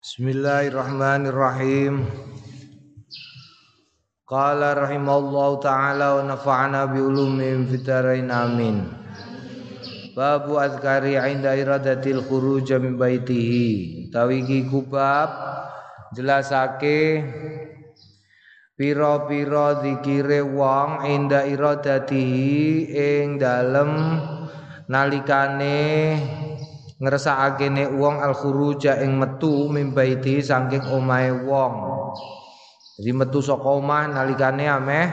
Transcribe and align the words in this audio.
Bismillahirrahmanirrahim. 0.00 2.08
Qala 4.24 4.72
rahimallahu 4.72 5.60
taala 5.60 6.16
wa 6.16 6.24
nafa'ana 6.24 6.88
bi 6.88 7.04
ulumin 7.04 7.68
fitarain 7.68 8.32
amin. 8.32 8.88
Babu 10.16 10.56
azkari 10.56 11.20
inda 11.20 11.52
iradatil 11.52 12.24
khuruj 12.24 12.72
min 12.80 12.96
baitihi. 12.96 14.08
Tawiki 14.08 14.72
kubab 14.72 15.36
jelasake 16.16 17.20
pira-pira 18.80 19.84
zikire 19.84 20.40
wong 20.40 21.04
inda 21.04 21.44
iradatihi 21.44 22.88
ing 22.88 23.36
dalem 23.36 24.16
nalikane 24.88 25.76
ngersakake 27.00 27.72
nek 27.72 27.96
wong 27.96 28.20
al 28.20 28.36
khuruja 28.36 29.00
ing 29.00 29.16
metu 29.16 29.72
mimbaiti 29.72 30.44
saking 30.44 30.84
omahe 30.84 31.32
wong. 31.48 31.74
Jadi 33.00 33.10
metu 33.16 33.40
saka 33.40 33.64
omah 33.64 34.12
nalikane 34.12 34.68
ameh 34.68 35.08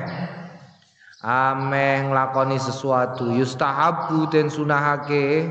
ameh 1.23 2.11
nglakoni 2.11 2.59
sesuatu. 2.59 3.31
Yustahabu 3.31 4.27
den 4.27 4.51
sunahake 4.51 5.47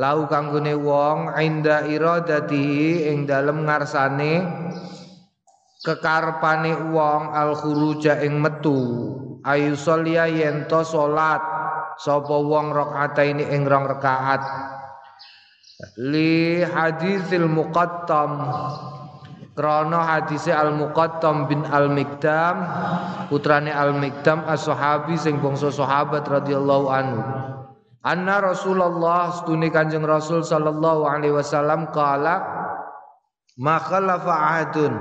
lau 0.00 0.24
kanggone 0.24 0.72
wong 0.72 1.36
inda 1.36 1.84
iradati 1.84 3.04
ing 3.12 3.28
dalem 3.28 3.68
ngarsane 3.68 4.40
kekarpane 5.84 6.96
wong 6.96 7.36
al 7.36 7.52
khuruja 7.52 8.24
ing 8.24 8.40
metu. 8.40 8.80
Ayu 9.44 9.76
sholia 9.76 10.24
yen 10.32 10.64
to 10.64 10.80
salat 10.80 11.44
sapa 12.00 12.36
wong 12.40 12.72
rakaat 12.72 13.20
ini 13.20 13.44
ing 13.52 13.68
rong 13.68 13.84
rakaat 13.84 14.40
li 15.98 16.62
hadisil 16.62 17.46
muqattam. 17.46 18.30
Krana 19.58 20.06
hadise 20.06 20.54
al 20.54 20.70
muqattam 20.70 21.50
bin 21.50 21.66
al 21.66 21.90
mikdam 21.90 22.62
putrane 23.26 23.74
al 23.74 23.90
mikdam 23.90 24.46
as 24.46 24.62
sahabi 24.62 25.18
sing 25.18 25.42
bangsa 25.42 25.74
sahabat 25.74 26.22
radhiyallahu 26.30 26.86
anhu. 26.86 27.22
Anna 28.06 28.38
rasulullah 28.38 29.34
stune 29.34 29.74
kanjeng 29.74 30.06
rasul 30.06 30.46
sallallahu 30.46 31.02
alaihi 31.10 31.34
wasallam 31.34 31.90
kala 31.90 32.38
ma 33.58 33.82
khalafa 33.82 34.30
ahadun. 34.30 34.94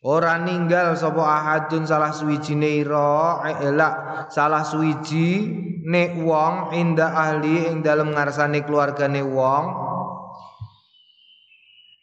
Ora 0.00 0.40
ninggal 0.40 0.96
sapa 0.96 1.20
ahadun 1.20 1.84
salah 1.84 2.14
suwijine 2.14 2.80
ira 2.80 3.44
elak 3.60 4.28
salah 4.32 4.64
suwiji 4.64 5.44
nek 5.84 6.16
wong 6.24 6.72
inda 6.72 7.12
ahli 7.12 7.68
ing 7.68 7.84
dalem 7.84 8.16
ngarsane 8.16 8.64
keluargane 8.64 9.20
wong 9.20 9.87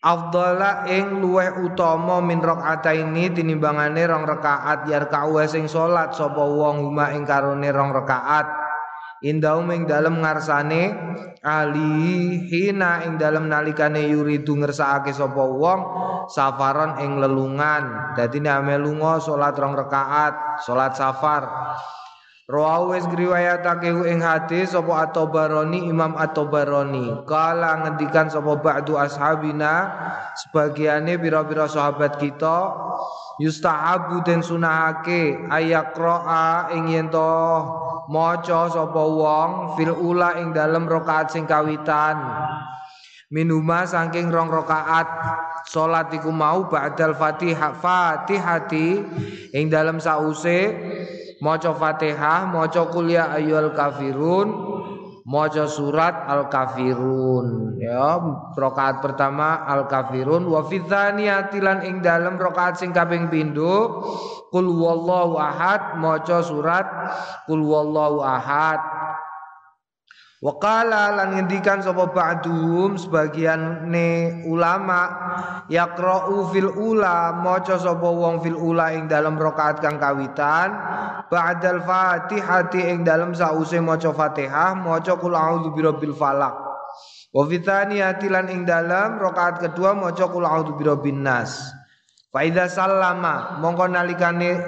afdala 0.05 0.85
ing 0.85 1.17
luweh 1.17 1.65
utama 1.65 2.21
min 2.21 2.37
rakaataini 2.37 3.33
tinimbangane 3.33 4.05
rong 4.05 4.29
rakaat 4.29 4.85
yar 4.85 5.09
kawe 5.09 5.41
sing 5.49 5.65
salat 5.65 6.13
sapa 6.13 6.45
wong 6.45 6.85
huma 6.85 7.09
ing 7.17 7.25
karone 7.25 7.65
rong 7.73 7.89
rakaat. 7.89 8.45
Indau 9.25 9.65
ing 9.73 9.89
dalem 9.89 10.21
ngarsane 10.21 10.83
ali 11.41 11.89
hina 12.45 13.01
ing 13.09 13.17
dalem 13.17 13.49
nalikane 13.49 14.05
yuridu 14.05 14.53
ngersakake 14.61 15.09
sapa 15.09 15.41
wong 15.41 15.79
safaron 16.29 17.01
ing 17.01 17.17
lelungan. 17.17 18.13
Dadi 18.13 18.37
nek 18.37 18.61
lunga 18.77 19.17
salat 19.17 19.57
rong 19.57 19.73
rakaat 19.73 20.61
salat 20.61 20.93
safar 20.93 21.43
Rawahu 22.45 22.93
wis 22.93 23.09
ngriwayatake 23.09 23.89
ing 24.05 24.21
hadis 24.21 24.77
sapa 24.77 25.09
At-Tabarani 25.09 25.89
Imam 25.89 26.13
At-Tabarani. 26.13 27.25
Kala 27.25 27.81
ngendikan 27.81 28.29
sapa 28.29 28.61
ba'du 28.61 29.01
ashabina 29.01 29.89
sebagiane 30.37 31.17
pira-pira 31.17 31.65
sahabat 31.65 32.21
kita 32.21 32.69
yustahabu 33.41 34.21
den 34.21 34.45
sunahake 34.45 35.41
ayaqra'a 35.49 36.69
ing 36.77 36.93
yen 36.93 37.09
to 37.09 37.33
maca 38.13 38.69
sapa 38.69 39.03
wong 39.09 39.73
fil 39.73 39.97
ula 39.97 40.37
ing 40.37 40.53
dalem 40.53 40.85
rakaat 40.85 41.33
sing 41.33 41.49
kawitan. 41.49 42.21
Minuma 43.33 43.89
saking 43.89 44.29
rong 44.29 44.53
rakaat 44.53 45.09
salat 45.65 46.13
iku 46.13 46.29
mau 46.29 46.69
ba'dal 46.69 47.17
Fatihah 47.17 47.73
Fatihati 47.73 49.01
ing 49.49 49.65
dalem 49.73 49.97
sause 49.97 50.77
maca 51.43 51.71
Fatihah, 51.75 52.47
maca 52.47 52.87
kuliah 52.91 53.31
ayyul 53.35 53.75
kafirun, 53.75 54.47
maca 55.25 55.65
surat 55.65 56.29
al 56.29 56.47
kafirun. 56.47 57.75
Ya, 57.81 58.17
rakaat 58.55 59.03
pertama 59.03 59.65
al 59.67 59.89
kafirun 59.89 60.47
wa 60.47 60.63
fi 60.65 60.79
lan 60.85 61.79
ing 61.83 61.99
dalem 61.99 62.39
rakaat 62.39 62.79
sing 62.79 62.95
kaping 62.95 63.27
pindho 63.27 64.01
kul 64.55 64.71
wallahu 64.71 65.35
ahad 65.35 65.99
maca 65.99 66.39
surat 66.39 66.87
kul 67.43 67.59
wallahu 67.59 68.23
ahad 68.23 68.79
Wakala 70.45 71.17
lan 71.17 71.33
ngendikan 71.33 71.81
sapa 71.81 72.05
ba'dhum 72.13 73.01
sebagian 73.01 73.89
ne 73.89 74.45
ulama 74.45 75.09
yaqra'u 75.73 76.53
fil 76.53 76.69
ula 76.69 77.33
maca 77.33 77.81
sapa 77.81 78.05
wong 78.05 78.45
fil 78.45 78.53
ula 78.53 78.93
ing 78.93 79.09
dalam 79.09 79.41
rakaat 79.41 79.81
kang 79.81 79.97
kawitan 79.97 80.69
ba'dal 81.33 81.81
fatihati 81.81 82.93
ing 82.93 83.01
dalam 83.01 83.33
sause 83.33 83.81
maca 83.81 84.13
Fatihah 84.13 84.77
maca 84.77 85.17
qul 85.17 85.33
a'udzu 85.33 85.73
birabbil 85.73 86.13
falaq. 86.13 86.53
Wa 87.33 87.41
fi 87.49 87.57
lan 88.29 88.45
ing 88.45 88.69
dalam 88.69 89.17
rakaat 89.17 89.65
kedua 89.65 89.97
maca 89.97 90.29
qul 90.29 90.45
a'udzu 90.45 90.77
birabbin 90.77 91.25
nas 91.25 91.73
Faida 92.35 92.67
salama 92.67 93.63
mongko 93.63 93.87
nalikane 93.95 94.59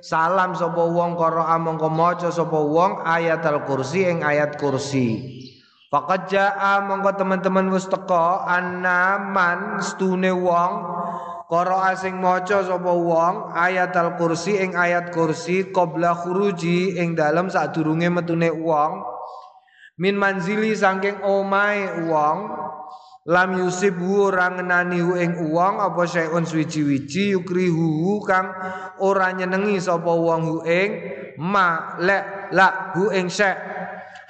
salam 0.00 0.56
sapa 0.56 0.88
wong 0.88 1.20
qira'a 1.20 1.60
mongko 1.60 1.92
maca 1.92 2.32
sapa 2.32 2.56
wong 2.56 3.04
ayat 3.04 3.44
al-kursi 3.44 4.08
ing 4.08 4.24
ayat 4.24 4.56
kursi. 4.56 5.20
Faqad 5.92 6.32
jaa 6.32 6.80
mongko 6.80 7.20
teman-teman 7.20 7.68
wis 7.76 7.84
teka 7.92 8.48
annaman 8.48 9.84
stune 9.84 10.32
wong 10.32 10.72
qira'a 11.52 11.92
sing 11.92 12.16
maca 12.16 12.64
sapa 12.64 12.88
wong 12.88 13.52
ayat 13.52 13.92
al-kursi 14.00 14.56
ing 14.56 14.72
ayat 14.72 15.12
kursi 15.12 15.76
qabla 15.76 16.16
khuruji 16.24 16.96
ing 17.04 17.12
dalem 17.20 17.52
sadurunge 17.52 18.08
metune 18.08 18.48
wong 18.48 19.04
min 20.00 20.16
manzili 20.16 20.72
saking 20.72 21.20
omahe 21.20 22.08
wong 22.08 22.48
lam 23.30 23.62
yusib 23.62 24.02
ora 24.02 24.50
ngenani 24.50 24.98
ing 25.22 25.54
wong 25.54 25.78
apa 25.78 26.02
syai'un 26.02 26.42
suwi-wiji 26.42 27.38
yukrihu 27.38 28.18
kang 28.26 28.50
ora 28.98 29.30
nyenengi 29.30 29.78
sapa 29.78 30.10
wong 30.10 30.40
hu 30.50 30.56
ing 30.66 30.90
ma 31.38 31.94
lek 32.02 32.50
la 32.50 32.90
hu 32.98 33.14
ing 33.14 33.30
syai' 33.30 33.54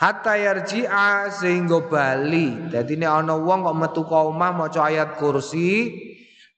hatta 0.01 0.37
yarji'a 0.37 1.33
sehingga 1.33 1.81
bali. 1.89 2.69
Dadi 2.69 3.01
nek 3.01 3.25
ana 3.25 3.37
wong 3.37 3.65
kok 3.65 3.77
metu 3.81 4.03
ka 4.05 4.29
omah 4.29 4.53
maca 4.53 4.89
ayat 4.89 5.17
kursi 5.17 5.97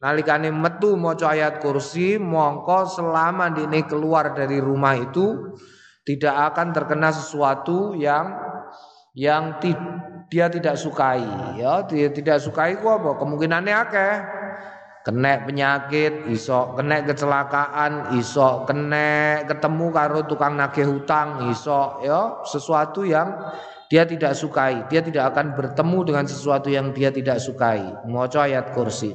nalikane 0.03 0.51
metu 0.51 0.99
maca 0.99 1.31
ayat 1.31 1.63
kursi 1.63 2.19
mongko 2.19 2.91
selama 2.91 3.55
dene 3.55 3.87
keluar 3.87 4.35
dari 4.35 4.59
rumah 4.59 4.99
itu 4.99 5.55
tidak 6.03 6.55
akan 6.55 6.75
terkena 6.75 7.15
sesuatu 7.15 7.95
yang 7.95 8.35
yang 9.15 9.63
dia 10.33 10.49
tidak 10.49 10.81
sukai. 10.81 11.21
Ya 11.61 11.85
dia 11.85 12.09
tidak 12.09 12.41
sukai 12.41 12.81
ku 12.81 12.89
apa? 12.89 13.21
Kemungkinannya 13.21 13.75
akeh. 13.77 14.15
Kena 15.05 15.45
penyakit 15.45 16.31
iso 16.33 16.73
kena 16.79 17.05
kecelakaan 17.05 18.17
iso 18.17 18.65
kena 18.65 19.43
ketemu 19.45 19.87
karo 19.91 20.25
tukang 20.25 20.55
nagih 20.55 20.87
hutang 20.89 21.51
iso 21.51 22.01
ya 22.07 22.41
sesuatu 22.49 23.05
yang 23.05 23.53
dia 23.93 24.09
tidak 24.09 24.33
sukai. 24.33 24.89
Dia 24.89 25.05
tidak 25.05 25.37
akan 25.37 25.53
bertemu 25.53 25.99
dengan 26.09 26.25
sesuatu 26.25 26.73
yang 26.73 26.97
dia 26.97 27.13
tidak 27.13 27.37
sukai. 27.37 27.93
Maca 28.09 28.49
ayat 28.49 28.73
kursi. 28.73 29.13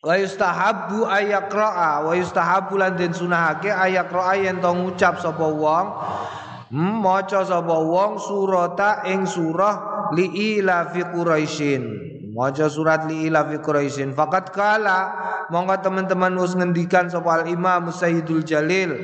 Wa 0.00 0.16
yustahabbu 0.16 1.04
ayaqra'a 1.04 2.08
wa 2.08 2.12
yustahabbu 2.16 2.74
lan 2.80 2.96
den 2.96 3.12
sunahake 3.12 3.68
ayaqra'a 3.68 4.32
yen 4.40 4.56
to 4.58 4.72
ngucap 4.72 5.20
sapa 5.20 5.44
wong 5.44 5.86
maca 6.70 7.42
sapa 7.42 7.76
wong 7.82 8.22
surata 8.22 9.02
ing 9.10 9.26
surah 9.26 10.10
liila 10.14 10.90
fi 10.94 11.02
quraisyin. 11.02 11.82
Maca 12.30 12.70
surat 12.70 13.10
liila 13.10 13.42
fi 13.50 13.58
quraisyin. 13.58 14.14
Fakat 14.14 14.54
kala 14.54 14.98
monggo 15.50 15.74
teman-teman 15.82 16.38
wis 16.38 16.54
ngendikan 16.54 17.10
sapa 17.10 17.42
al 17.42 17.44
imam 17.50 17.90
sayyidul 17.90 18.46
jalil. 18.46 18.94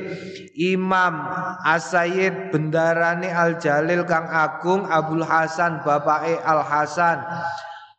Imam 0.57 1.27
asayyid 1.67 2.49
bendarane 2.49 3.29
al 3.29 3.59
jalil 3.59 4.07
kang 4.07 4.25
agung 4.31 4.87
abul 4.87 5.21
hasan 5.21 5.83
bapake 5.83 6.39
al 6.41 6.65
hasan 6.65 7.21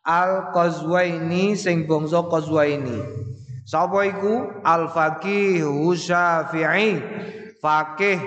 al 0.03 0.51
qazwaini 0.51 1.53
sing 1.53 1.85
bangsa 1.85 2.25
qazwaini. 2.25 3.29
Sapa 3.69 4.01
iku? 4.01 4.65
Al 4.65 4.89
faqih 4.89 5.61
syafi'i 5.93 6.97
fakih 7.59 8.19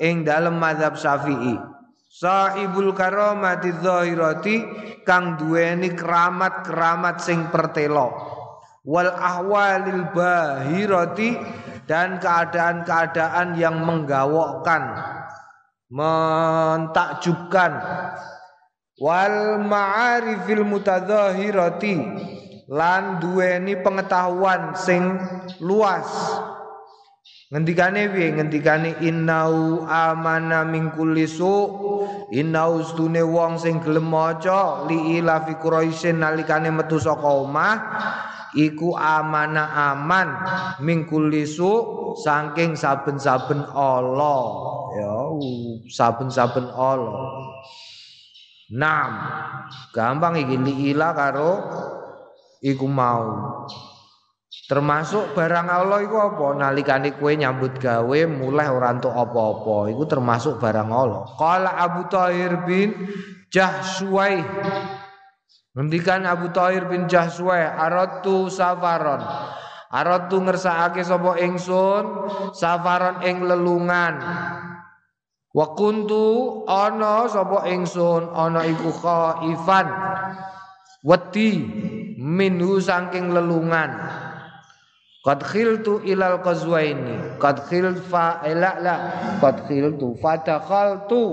ing 0.00 0.24
dalam 0.24 0.56
madhab 0.56 0.96
syafi'i 0.96 1.78
Sahibul 2.08 2.96
karamati 2.96 3.68
dzahirati 3.78 4.56
kang 5.04 5.36
duweni 5.36 5.92
keramat-keramat 5.92 7.20
sing 7.20 7.52
pertelo. 7.52 8.10
Wal 8.82 9.12
ahwalil 9.12 10.08
bahirati 10.16 11.36
dan 11.84 12.16
keadaan-keadaan 12.16 13.60
yang 13.60 13.84
menggawokkan, 13.84 14.98
mentakjubkan. 15.92 17.76
Wal 18.98 19.62
ma'arifil 19.62 20.64
mutadzahirati 20.64 21.94
lan 22.72 23.20
duweni 23.20 23.78
pengetahuan 23.84 24.74
sing 24.74 25.22
luas 25.60 26.08
Ngendikane 27.48 28.12
piye? 28.12 28.36
Ngendikane 28.36 29.00
innau 29.00 29.88
amana 29.88 30.68
min 30.68 30.92
kulli 30.92 31.24
su. 31.24 31.48
Innau 32.28 32.84
stune 32.84 33.24
wong 33.24 33.56
sing 33.56 33.80
gelem 33.80 34.04
maca 34.04 34.84
li 34.84 35.16
ila 35.16 35.48
fi 35.48 35.56
quraisyin 35.56 36.20
nalikane 36.20 36.68
metu 36.68 37.00
saka 37.00 37.24
omah 37.24 37.76
iku 38.52 38.92
amana 38.92 39.64
aman 39.96 40.28
min 40.84 41.08
kulli 41.08 41.48
su 41.48 41.72
saking 42.20 42.76
saben-saben 42.76 43.64
Allah. 43.72 44.44
Ya, 45.00 45.16
saben-saben 45.88 46.68
Allah. 46.68 47.32
Nam. 48.76 49.12
Gampang 49.96 50.36
iki 50.36 50.56
li 50.60 50.92
ila 50.92 51.16
karo 51.16 51.52
iku 52.60 52.84
mau. 52.84 53.24
Termasuk 54.48 55.36
barang 55.36 55.68
Allah 55.68 56.00
iku 56.04 56.16
apa? 56.16 56.56
Nalikane 56.56 57.20
kue 57.20 57.36
nyambut 57.36 57.76
gawe 57.76 58.20
mulai 58.28 58.72
ora 58.72 58.96
entuk 58.96 59.12
apa-apa, 59.12 59.92
iku 59.92 60.08
termasuk 60.08 60.56
barang 60.56 60.88
Allah. 60.88 61.24
Qala 61.36 61.76
Abu 61.76 62.08
Tahir 62.08 62.64
bin 62.64 62.96
Jahsuwai. 63.52 64.40
Ngendikan 65.76 66.24
Abu 66.24 66.48
Tahir 66.48 66.88
bin 66.88 67.04
Jahsuwai, 67.08 67.60
aratu 67.60 68.48
safaron. 68.48 69.20
Aratu 69.88 70.40
ngersakake 70.44 71.00
sapa 71.00 71.40
ingsun 71.40 72.04
safaron 72.52 73.24
ing 73.24 73.44
lelungan. 73.44 74.20
Wa 75.52 75.76
kuntu 75.76 76.64
ana 76.68 77.24
sapa 77.28 77.68
ingsun 77.68 78.32
ana 78.32 78.68
iku 78.68 78.92
khaifan. 78.96 79.88
Wedi 81.04 81.64
minhu 82.20 82.80
saking 82.80 83.32
lelungan. 83.32 84.27
Qad 85.28 85.44
khiltu 85.44 86.00
ilal 86.08 86.40
qazwaini. 86.40 87.36
Qad 87.36 87.68
khil 87.68 88.00
fa 88.00 88.40
ila 88.48 88.80
la. 88.80 88.96
Qad 89.44 89.68
khiltu 89.68 90.16
fadakhaltu. 90.24 91.24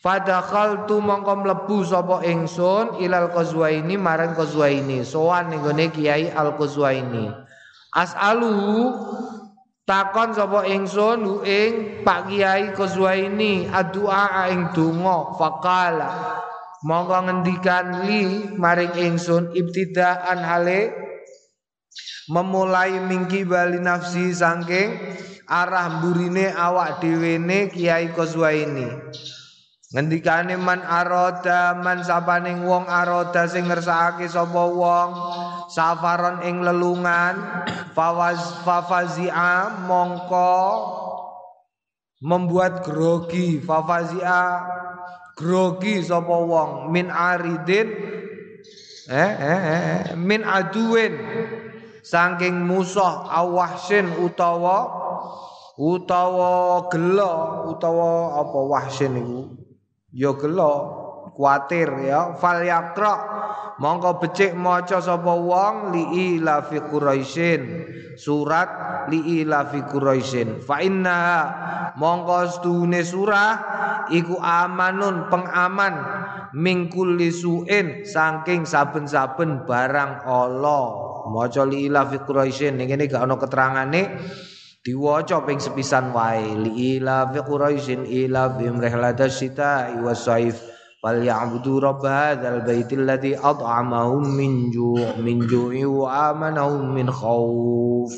Fadakhaltu 0.00 1.04
mongko 1.04 1.44
mlebu 1.44 1.84
sapa 1.84 2.24
ingsun 2.24 3.04
ilal 3.04 3.28
qazwaini 3.28 4.00
marang 4.00 4.32
qazwaini. 4.32 5.04
Sowan 5.04 5.52
ning 5.52 5.60
gone 5.60 5.92
Kiai 5.92 6.32
Al 6.32 6.56
Qazwaini. 6.56 7.28
As'aluhu 7.92 8.88
takon 9.84 10.32
sapa 10.32 10.64
ingsun 10.64 11.28
hu 11.28 11.34
ing 11.44 12.00
Pak 12.08 12.32
Kiai 12.32 12.72
Qazwaini 12.72 13.68
addu'a 13.68 14.48
ing 14.48 14.72
donga 14.72 15.36
faqala 15.36 16.08
mongko 16.88 17.16
ngendikan 17.28 18.08
li 18.08 18.56
maring 18.56 18.96
ingsun 18.96 19.52
ibtidaan 19.52 20.40
hale 20.40 21.07
memulai 22.28 23.00
mingki 23.00 23.48
bali 23.48 23.80
nafsi 23.80 24.30
sangking 24.36 24.92
arah 25.48 26.04
burine 26.04 26.52
awak 26.52 27.00
dewene 27.00 27.72
Kiai 27.72 28.12
Kozwa 28.12 28.52
ini. 28.52 28.88
Ngendikane 29.88 30.60
man 30.60 30.84
aroda 30.84 31.72
man 31.80 32.04
sapaning 32.04 32.68
wong 32.68 32.84
aroda 32.84 33.48
sing 33.48 33.64
ngersakake 33.64 34.28
sapa 34.28 34.68
wong 34.68 35.10
safaron 35.72 36.44
ing 36.44 36.60
lelungan 36.60 37.64
fawaz 37.96 38.60
fafazia 38.68 39.80
mongko 39.88 40.60
membuat 42.20 42.84
grogi 42.84 43.64
fafazia 43.64 44.60
grogi 45.32 46.04
sapa 46.04 46.36
wong 46.36 46.92
min 46.92 47.08
aridin 47.08 47.88
eh, 49.08 49.16
eh, 49.16 49.40
eh, 49.40 49.80
eh 49.80 50.00
min 50.20 50.44
aduin 50.44 51.16
saking 52.08 52.64
musuh 52.64 53.28
awahsin 53.28 54.08
utawa 54.24 54.88
utawa 55.76 56.88
gelo 56.88 57.32
utawa 57.68 58.40
apa 58.40 58.58
wahsin 58.64 59.20
iku? 59.20 59.40
Ya 60.16 60.32
gelo 60.40 60.72
kuatir 61.36 61.92
ya. 62.08 62.32
Fal 62.40 62.64
mongko 63.78 64.18
becik 64.24 64.56
maca 64.56 64.98
sapa 65.04 65.36
wong 65.36 65.92
li 65.92 66.02
ila 66.34 66.64
fi 66.64 66.80
quraisyin. 66.80 67.62
Surat 68.16 69.06
li 69.12 69.44
ila 69.44 69.68
fi 69.68 69.84
quraisyin. 69.84 70.64
Fa 70.64 70.80
inna 70.80 71.20
mongko 72.00 72.38
stune 72.48 73.04
surah 73.04 73.52
iku 74.08 74.40
amanun 74.40 75.28
pengaman 75.28 75.94
mingkul 76.56 77.20
lisuin 77.20 78.08
saking 78.08 78.64
saben-saben 78.64 79.68
barang 79.68 80.24
Allah 80.24 81.07
maca 81.28 81.62
li 81.68 81.86
ila 81.86 82.08
fi 82.08 82.16
quraisyin 82.24 82.80
ning 82.80 82.88
kene 82.88 83.06
gak 83.06 83.22
ana 83.22 83.36
keterangane 83.36 84.02
diwaca 84.82 85.44
ping 85.44 85.60
sepisan 85.60 86.16
wae. 86.16 86.56
Li 86.56 86.96
ila 86.96 87.28
fi 87.28 87.44
quraisyin 87.44 88.08
ila 88.08 88.48
sita 89.28 89.92
wa 90.00 90.16
saif 90.16 90.56
fal 91.04 91.20
ya'budu 91.20 91.78
rabb 91.78 92.02
hadzal 92.02 92.64
baitil 92.64 93.04
ladzi 93.04 93.36
at'amahum 93.36 94.24
min 94.34 94.72
ju' 94.72 95.20
min 95.20 95.44
ju'i 95.44 95.84
wa 95.84 96.32
amanahum 96.32 96.90
min 96.96 97.06
khauf 97.06 98.10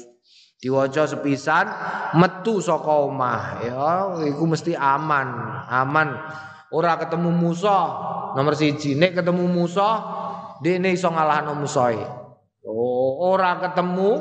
diwaca 0.62 1.10
sepisan 1.10 1.66
metu 2.14 2.62
saka 2.62 2.92
omah. 3.10 3.42
Ya 3.66 3.90
iku 4.30 4.46
mesti 4.46 4.78
aman 4.78 5.28
aman. 5.66 6.14
Ora 6.70 6.94
ketemu 7.02 7.34
musuh 7.34 7.86
nomor 8.38 8.54
siji 8.54 8.94
nek 8.94 9.18
ketemu 9.18 9.42
musuh 9.50 9.96
dene 10.62 10.94
iso 10.94 11.10
ngalahno 11.10 11.58
musuhe 11.58 12.19
Oh, 12.60 13.32
ora 13.32 13.56
ketemu 13.56 14.20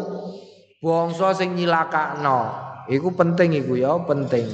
bangsa 0.79 1.35
sing 1.35 1.59
nyilakakno. 1.59 2.55
Iku 2.87 3.11
penting 3.11 3.51
iku 3.51 3.75
ya, 3.75 3.99
penting. 4.07 4.47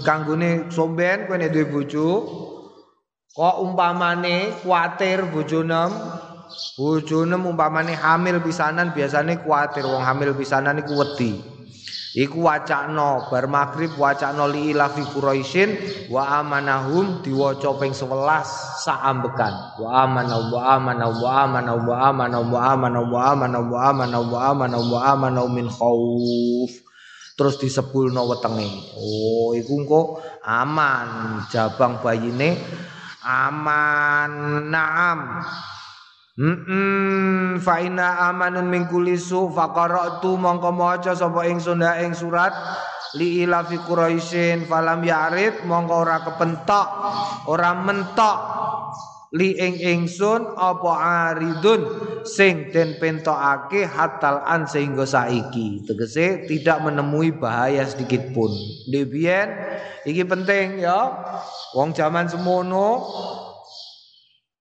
Kanggone 0.00 0.72
somben 0.72 1.28
kowe 1.28 1.36
nek 1.36 1.52
duwe 1.52 1.68
bojo, 1.68 2.08
kok 3.36 3.56
umpamane 3.62 4.64
kuatir 4.64 5.28
bojonem, 5.28 5.92
bojonem 6.74 7.46
umpamane 7.46 7.92
hamil 7.94 8.40
pisanan 8.42 8.90
biasane 8.96 9.38
kuatir 9.44 9.86
wong 9.86 10.02
hamil 10.02 10.32
pisanan 10.34 10.80
iku 10.82 10.98
wedi. 10.98 11.57
Iku 12.18 12.42
wacakno 12.42 13.30
bar 13.30 13.46
maghrib 13.46 13.94
wacakno 13.94 14.50
li 14.50 14.74
ila 14.74 14.90
fi 14.90 15.06
quraisyin 15.06 15.70
wa 16.10 16.42
amanahum 16.42 17.22
diwaca 17.22 17.78
ping 17.78 17.94
11 17.94 18.82
saambekan. 18.82 19.78
Wa 19.78 20.02
amana 20.02 20.34
wa 20.50 20.60
amana 20.74 21.06
wa 21.14 21.30
amana 21.46 21.72
wa 21.78 21.94
amana 22.10 22.38
wa 22.42 22.58
amana 22.74 22.98
wa 23.06 23.20
amana 23.30 23.58
wa 23.62 23.78
amana 23.86 24.18
wa 24.18 24.38
amana 24.50 24.78
wa 24.82 24.98
amana 25.14 25.40
min 25.46 25.70
khauf. 25.70 26.74
Terus 27.38 27.54
disebulno 27.62 28.26
wetenge. 28.26 28.66
Oh, 28.98 29.54
iku 29.54 29.78
engko 29.78 30.00
aman 30.42 31.46
jabang 31.54 32.02
bayine 32.02 32.58
aman. 33.22 34.66
Naam. 34.74 35.46
Hmm, 36.38 37.58
fa 37.58 37.82
inna 37.82 38.30
amanun 38.30 38.70
min 38.70 38.86
kulli 38.86 39.18
su 39.18 39.50
fa 39.50 39.74
qara'tu 39.74 40.38
mongko 40.38 40.70
maca 40.70 41.10
sapa 41.10 41.50
ingsun 41.50 41.82
ing 41.82 42.14
surat. 42.14 42.54
Li 43.18 43.42
ila 43.42 43.66
fi 43.66 43.74
quraisyin 43.74 44.62
falam 44.70 45.02
ya'rid 45.02 45.66
mongko 45.66 45.94
ora 45.98 46.22
kepentok 46.22 46.88
ora 47.50 47.74
mentok. 47.74 48.38
Li 49.34 49.58
ing 49.58 49.82
ingsun 49.82 50.54
apa 50.54 50.92
aridun 51.26 51.82
sing 52.22 52.70
den 52.70 53.02
pentokake 53.02 53.82
hatal 53.82 54.38
an 54.46 54.70
sehingga 54.70 55.10
saiki. 55.10 55.82
Tegese 55.90 56.46
tidak 56.46 56.86
menemui 56.86 57.34
bahaya 57.34 57.82
sedikit 57.82 58.30
pun. 58.30 58.54
Debien 58.86 59.58
iki 60.06 60.22
penting 60.22 60.86
ya. 60.86 61.18
Wong 61.74 61.98
zaman 61.98 62.30
semono 62.30 62.86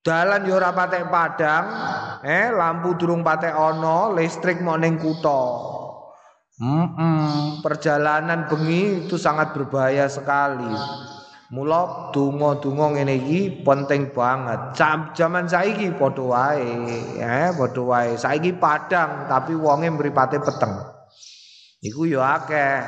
Dalan 0.08 0.48
yo 0.48 0.56
patek 0.56 1.12
padang, 1.12 1.68
eh 2.24 2.48
lampu 2.48 2.96
durung 2.96 3.28
patek 3.28 3.52
ono, 3.52 4.16
listrik 4.16 4.64
mau 4.64 4.80
ning. 4.80 4.96
Mm 6.58 6.88
-mm, 6.96 7.60
perjalanan 7.60 8.48
bengi 8.48 9.04
itu 9.04 9.20
sangat 9.20 9.52
berbahaya 9.52 10.08
sekali. 10.08 10.64
Mula 11.52 12.12
donga-donga 12.16 12.96
ngene 12.96 13.20
iki 13.20 13.68
penting 13.68 14.16
banget. 14.16 14.80
Jam 14.80 15.12
zaman 15.12 15.44
saiki 15.52 15.92
padha 16.00 16.24
wae, 16.24 16.72
eh 17.20 17.52
padha 17.52 17.84
wae. 17.84 18.16
Saiki 18.16 18.56
padang 18.56 19.28
tapi 19.28 19.60
wonge 19.60 19.92
mripate 19.92 20.40
peteng. 20.40 20.88
Iku 21.84 22.08
yo 22.08 22.24
akeh. 22.24 22.80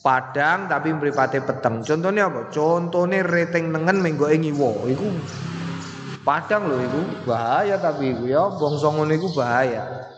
padang 0.00 0.64
tapi 0.64 0.96
mripate 0.96 1.44
peteng 1.44 1.84
contohnya 1.84 2.32
apa 2.32 2.48
contohnya 2.48 3.20
rating 3.20 3.68
nengen 3.68 4.00
menggo 4.00 4.32
ngiwo 4.32 4.88
iku 4.88 5.12
padang 6.24 6.66
lho 6.66 6.80
iku 6.80 7.00
bahaya 7.28 7.76
tapi 7.78 8.16
iku 8.16 8.24
ya 8.26 8.48
bangsa 8.56 8.88
ngono 8.88 9.12
iku 9.12 9.28
bahaya 9.36 10.10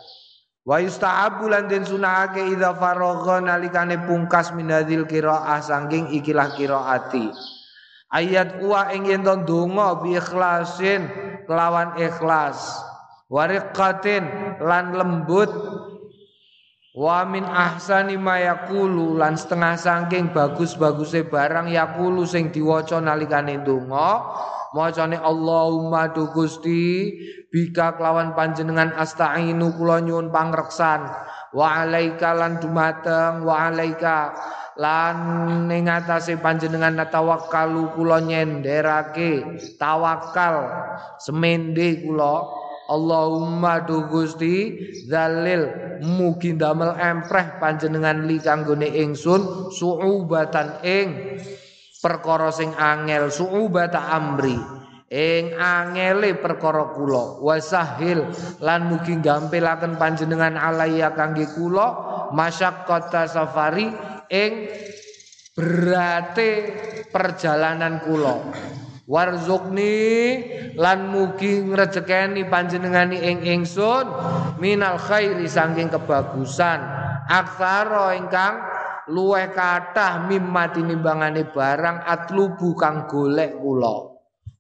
Wa 0.67 0.83
yusta'abu 0.83 1.47
lan 1.47 1.71
den 1.71 1.87
sunahake 1.87 2.43
idza 2.51 2.75
faragha 2.75 3.39
nalikane 3.39 4.03
pungkas 4.03 4.51
minadzil 4.51 5.07
qiraah 5.07 5.63
saking 5.63 6.11
ikilah 6.11 6.59
qiraati. 6.59 7.31
Ayat 8.11 8.59
wa 8.67 8.91
ing 8.91 9.07
yen 9.07 9.23
donga 9.23 9.95
bi 10.03 10.19
ikhlasin 10.19 11.07
kelawan 11.47 11.95
ikhlas. 12.03 12.83
Wariqatin 13.31 14.27
lan 14.59 14.91
lembut 14.99 15.51
wa 16.99 17.23
min 17.23 17.47
ahsani 17.47 18.19
ma 18.19 18.43
lan 18.43 19.35
setengah 19.39 19.79
saking 19.79 20.35
bagus-baguse 20.35 21.31
barang 21.31 21.71
yaqulu 21.71 22.27
sing 22.27 22.51
diwaca 22.51 22.99
nalikane 22.99 23.63
donga 23.63 24.35
macane 24.77 25.17
Allahumma 25.17 26.13
du 26.13 26.29
Gusti 26.29 27.09
bika 27.49 27.97
kelawan 27.97 28.37
panjenengan 28.37 28.93
astainu 28.93 29.73
kula 29.73 30.05
nyuwun 30.05 30.29
pangreksan. 30.29 31.09
Wa 31.57 31.89
alaika 31.89 32.37
lan 32.37 32.61
dumateng 32.61 33.41
wa 33.49 33.73
alaika 33.73 34.37
lan 34.77 35.17
ning 35.65 35.89
atase 35.89 36.37
panjenengan 36.37 37.01
tawakkalu 37.09 37.97
kula 37.97 38.21
nyenderake 38.21 39.57
tawakal 39.81 40.69
semende 41.17 42.05
kula. 42.05 42.69
Allahumma 42.87 43.83
du 43.83 44.07
Gusti 44.07 44.79
zalil 45.11 45.67
mugi 46.07 46.55
damel 46.55 46.95
empreh 46.95 47.59
panjenengan 47.59 48.31
li 48.31 48.39
kanggone 48.39 48.87
ingsun 48.87 49.75
suubatan 49.75 50.79
ing 50.87 51.09
perkara 52.07 52.55
sing 52.55 52.71
angel 52.79 53.35
suubata 53.35 54.15
amri 54.15 54.55
ing 55.11 55.59
angele 55.59 56.39
perkara 56.39 56.95
kula 56.95 57.43
wasahil 57.43 58.31
lan 58.63 58.87
mugi 58.87 59.19
gampilaken 59.19 59.99
panjenengan 59.99 60.55
alaya 60.55 61.11
kangge 61.19 61.51
kula 61.51 61.87
masyaqqata 62.31 63.27
safari 63.27 63.91
ing 64.31 64.71
berate 65.59 66.51
perjalanan 67.11 67.99
kula. 68.07 68.55
Warzukni 69.07 69.95
lan 70.75 71.15
mugi 71.15 71.63
ngrejekeni 71.63 72.43
panjenengani 72.51 73.23
ing 73.23 73.39
ingsun 73.47 74.07
minal 74.59 74.99
khairi 74.99 75.47
saking 75.47 75.91
kebagusan. 75.91 76.83
Aksara 77.27 78.19
ingkang 78.19 78.76
luweh 79.11 79.51
kathah 79.55 80.27
mimma 80.27 80.75
tinimbangane 80.75 81.51
barang 81.51 82.03
atlubu 82.07 82.75
kang 82.75 83.07
golek 83.07 83.55
kula. 83.59 84.17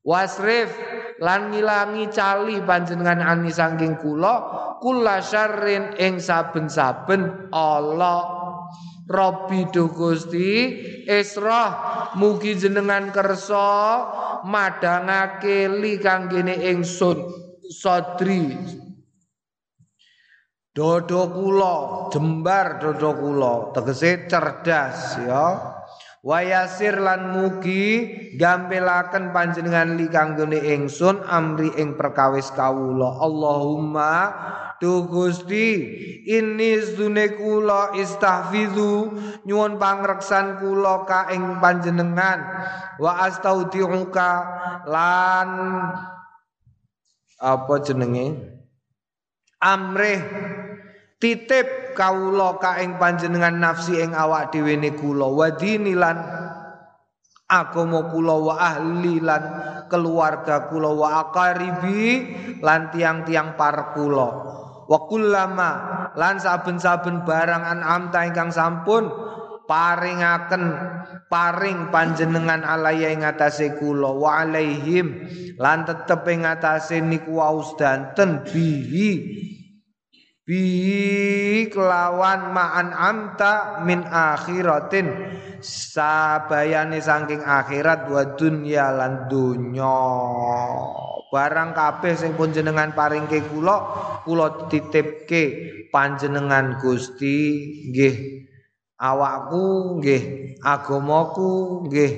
Wasrif 0.07 0.71
lan 1.19 1.50
ngilangi 1.50 2.07
cali 2.15 2.62
panjenengan 2.62 3.19
ani 3.19 3.50
sangking 3.50 3.99
kula 3.99 4.35
kula 4.79 5.19
syarrin 5.19 5.99
ing 5.99 6.23
saben-saben 6.23 7.50
Allah. 7.50 8.47
Robbi 9.07 9.71
do 9.71 9.87
Gusti 9.87 10.83
Israh 11.07 11.71
mugi 12.19 12.59
jenengan 12.59 13.15
kersa 13.15 14.03
madangake 14.43 15.71
li 15.71 15.95
kanggene 16.03 16.59
ingsun 16.75 17.23
sodri 17.71 18.50
Dodo 20.76 21.33
kula 21.33 21.76
jembar 22.12 22.76
dodo 22.76 23.16
kula. 23.16 23.73
Tegese 23.73 24.28
cerdas 24.28 25.16
ya. 25.25 25.73
Wayasir 26.21 27.00
lan 27.00 27.33
mugi 27.33 28.12
gampelaken 28.37 29.33
panjenengan 29.33 29.97
li 29.97 30.11
kanggone 30.12 30.59
ingsun 30.59 31.25
amri 31.25 31.73
ing 31.80 31.97
perkawis 31.97 32.52
kawula. 32.52 33.25
Allahumma 33.25 34.12
tu 34.76 35.09
Gusti 35.09 35.80
ini 36.28 36.83
zune 36.85 37.33
kula 37.40 37.97
istahfizu 37.97 39.16
nyuwun 39.49 39.80
pangreksan 39.80 40.61
kula 40.61 41.09
ka 41.09 41.33
ing 41.33 41.56
panjenengan. 41.56 42.42
Wa 43.00 43.33
astaudiuka 43.33 44.30
lan 44.85 45.49
apa 47.40 47.75
jenenge 47.80 48.55
amrih 49.60 50.20
titip 51.16 51.96
kawula 51.96 52.60
ka 52.60 52.80
ing 52.84 53.00
panjenengan 53.00 53.56
nafsi 53.56 54.00
ing 54.00 54.12
awak 54.12 54.52
dhewe 54.52 54.76
ne 54.76 54.92
kula. 54.92 55.26
Wadini 55.32 55.96
lan 55.96 56.20
agama 57.46 58.10
kula 58.10 58.34
wa 58.36 58.54
ahli 58.58 59.22
lan 59.22 59.42
keluarga 59.86 60.68
kula 60.68 60.90
wa 60.92 61.08
aqaribi 61.26 62.34
lan 62.60 62.92
tiang-tiang 62.92 63.56
par 63.56 63.96
kula. 63.96 64.28
Wa 64.86 64.98
kullama 65.10 65.70
lan 66.14 66.38
saben-saben 66.38 67.26
barang 67.26 67.64
an'amta 67.64 68.22
ingkang 68.22 68.54
sampun 68.54 69.10
paringaken 69.66 70.64
paring 71.26 71.90
panjenengan 71.90 72.62
alaya 72.62 73.11
ing 73.11 73.26
atase 73.26 73.75
kula. 73.76 74.14
Wa 74.14 74.46
alaihim 74.46 75.26
lan 75.58 75.85
tetep 75.85 76.23
ing 76.30 76.46
atase 76.46 77.02
niku 77.02 77.42
waus 77.42 77.75
danten 77.75 78.46
bihi 78.46 79.11
bi 80.46 80.62
kelawan 81.68 82.54
ma'an 82.54 82.94
amta 82.94 83.82
min 83.82 84.06
akhiratin. 84.06 85.11
Sabayane 85.61 87.02
saking 87.02 87.42
akhirat 87.42 88.06
wa 88.06 88.23
dunya 88.38 88.87
lan 88.94 89.26
dunya 89.26 89.99
barang 91.26 91.70
kabeh 91.75 92.14
sing 92.14 92.32
pun 92.38 92.54
jenengan 92.54 92.94
paringke 92.94 93.42
kula 93.50 93.76
kula 94.23 94.70
titipke 94.70 95.42
panjenengan 95.90 96.78
Gusti 96.78 97.37
nggih 97.90 98.46
awakku 98.97 100.00
nggih 100.00 100.57
agamaku 100.65 101.85
nggih 101.88 102.12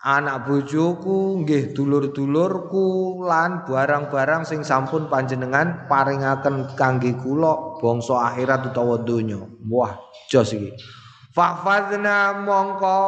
anak 0.00 0.48
bojoku 0.48 1.44
nggih 1.44 1.76
dulur-dulurku 1.76 3.20
lan 3.28 3.68
barang-barang 3.68 4.48
sing 4.48 4.64
sampun 4.64 5.12
panjenengan 5.12 5.86
paringaken 5.86 6.72
kangge 6.72 7.12
kula 7.20 7.78
bangsa 7.78 8.32
akhirat 8.32 8.72
utawa 8.72 8.96
donya. 9.04 9.44
Wah 9.68 10.00
jos 10.32 10.56
iki 10.56 10.72
Fahfadna 11.40 12.44
mongko. 12.44 13.00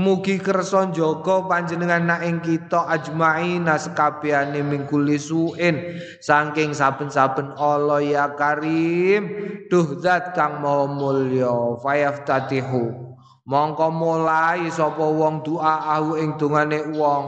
Mugi 0.00 0.40
kersa 0.40 0.88
jaga 0.88 1.44
panjenengan 1.44 2.08
nak 2.08 2.24
ing 2.24 2.40
kita 2.40 2.88
ajmaina 2.88 3.76
sekabehane 3.76 4.64
mingkuli 4.64 5.20
suin 5.20 6.00
saking 6.24 6.72
saben-saben 6.72 7.52
Allah 7.54 8.00
ya 8.02 8.26
Karim 8.32 9.28
duh 9.68 10.00
zat 10.02 10.34
kang 10.34 10.64
maha 10.64 10.90
mulya 10.90 11.78
fayaftatihu 11.78 13.14
mongko 13.46 13.86
mulai 13.94 14.66
sapa 14.66 15.04
wong 15.04 15.46
doa 15.46 15.94
ing 16.18 16.34
dongane 16.42 16.90
wong 16.90 17.24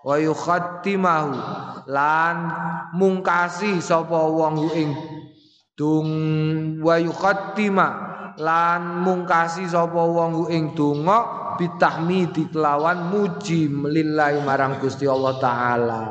wa 0.00 0.16
lan 1.84 2.36
mungkasi 2.96 3.82
sapa 3.84 4.24
wong 4.24 4.72
ing 4.72 4.96
dung 5.76 6.08
wa 6.80 6.96
lan 8.36 9.00
mungkasi 9.04 9.68
sapa 9.68 9.96
wong 9.96 10.48
ing 10.52 10.76
donga 10.76 11.54
bitahmidi 11.56 12.52
kelawan 12.52 13.08
muji 13.08 13.68
lillahi 13.68 14.44
marang 14.44 14.76
Gusti 14.80 15.08
Allah 15.08 15.34
taala. 15.40 16.02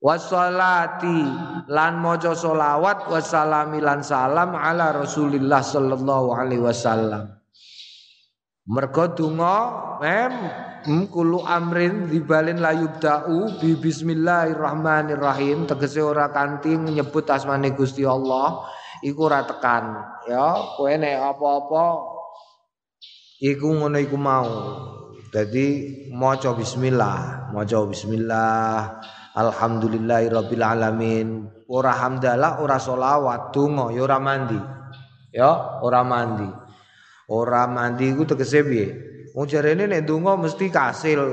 Wassalati 0.00 1.20
lan 1.68 2.00
maca 2.00 2.32
selawat 2.32 3.12
wassalami 3.12 3.84
lan 3.84 4.00
salam 4.00 4.56
ala 4.56 4.96
Rasulillah 4.96 5.60
sallallahu 5.60 6.32
alaihi 6.32 6.64
wasallam. 6.64 7.36
Mergo 8.64 9.12
donga 9.12 9.56
mem 10.00 10.32
kulu 11.12 11.44
amrin 11.44 12.08
dibalin 12.08 12.64
layubda'u 12.64 13.60
bi 13.60 13.76
bismillahirrahmanirrahim. 13.76 15.68
Tegese 15.68 16.00
ora 16.00 16.32
kanthi 16.32 16.80
nyebut 16.80 17.28
asmane 17.28 17.76
Gusti 17.76 18.00
Allah 18.08 18.64
iku 19.04 19.28
ora 19.28 19.44
tekan. 19.44 19.96
Ya 20.28 20.56
kowe 20.76 20.92
nek 20.94 21.16
apa-apa 21.36 21.84
iku 23.40 23.66
ngono 23.72 23.98
iku 23.98 24.16
mau. 24.20 24.50
Dadi 25.30 25.66
maca 26.10 26.52
bismillah 26.54 27.50
maca 27.54 27.78
bismillah. 27.86 29.00
Alhamdulillahirabbil 29.30 30.64
alamin. 30.64 31.46
Ora 31.70 31.94
hamdalah 31.94 32.58
ora 32.60 32.82
selawat 32.82 33.54
donga 33.54 33.94
ya 33.94 34.02
ora 34.04 34.18
mandi. 34.18 34.60
Ya 35.30 35.80
ora 35.80 36.02
mandi. 36.02 36.50
Ora 37.30 37.70
mandi 37.70 38.10
iku 38.10 38.26
tegese 38.26 38.66
piye? 38.66 38.88
Wong 39.38 39.46
jarene 39.46 39.86
nek 39.86 40.02
donga 40.02 40.34
mesti 40.34 40.66
kasil. 40.66 41.30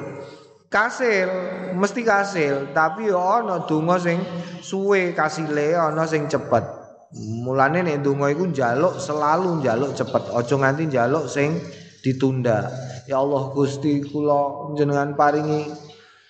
Kasil, 0.68 1.32
mesti 1.80 2.04
kasil, 2.04 2.76
tapi 2.76 3.08
ana 3.08 3.64
donga 3.64 3.96
sing 4.04 4.20
suwe 4.60 5.16
kasile, 5.16 5.74
ana 5.74 6.04
sing 6.04 6.28
cepet. 6.28 6.77
Mulane 7.16 7.88
nek 7.88 8.04
donga 8.04 8.28
iku 8.28 8.52
njaluk 8.52 9.00
selalu 9.00 9.64
njaluk 9.64 9.96
cepet, 9.96 10.28
aja 10.28 10.56
nganti 10.60 10.92
njaluk 10.92 11.32
sing 11.32 11.56
ditunda. 12.04 12.68
Ya 13.08 13.24
Allah 13.24 13.48
Gusti 13.56 14.04
kula 14.04 14.76
jenengan 14.76 15.16
paringi 15.16 15.72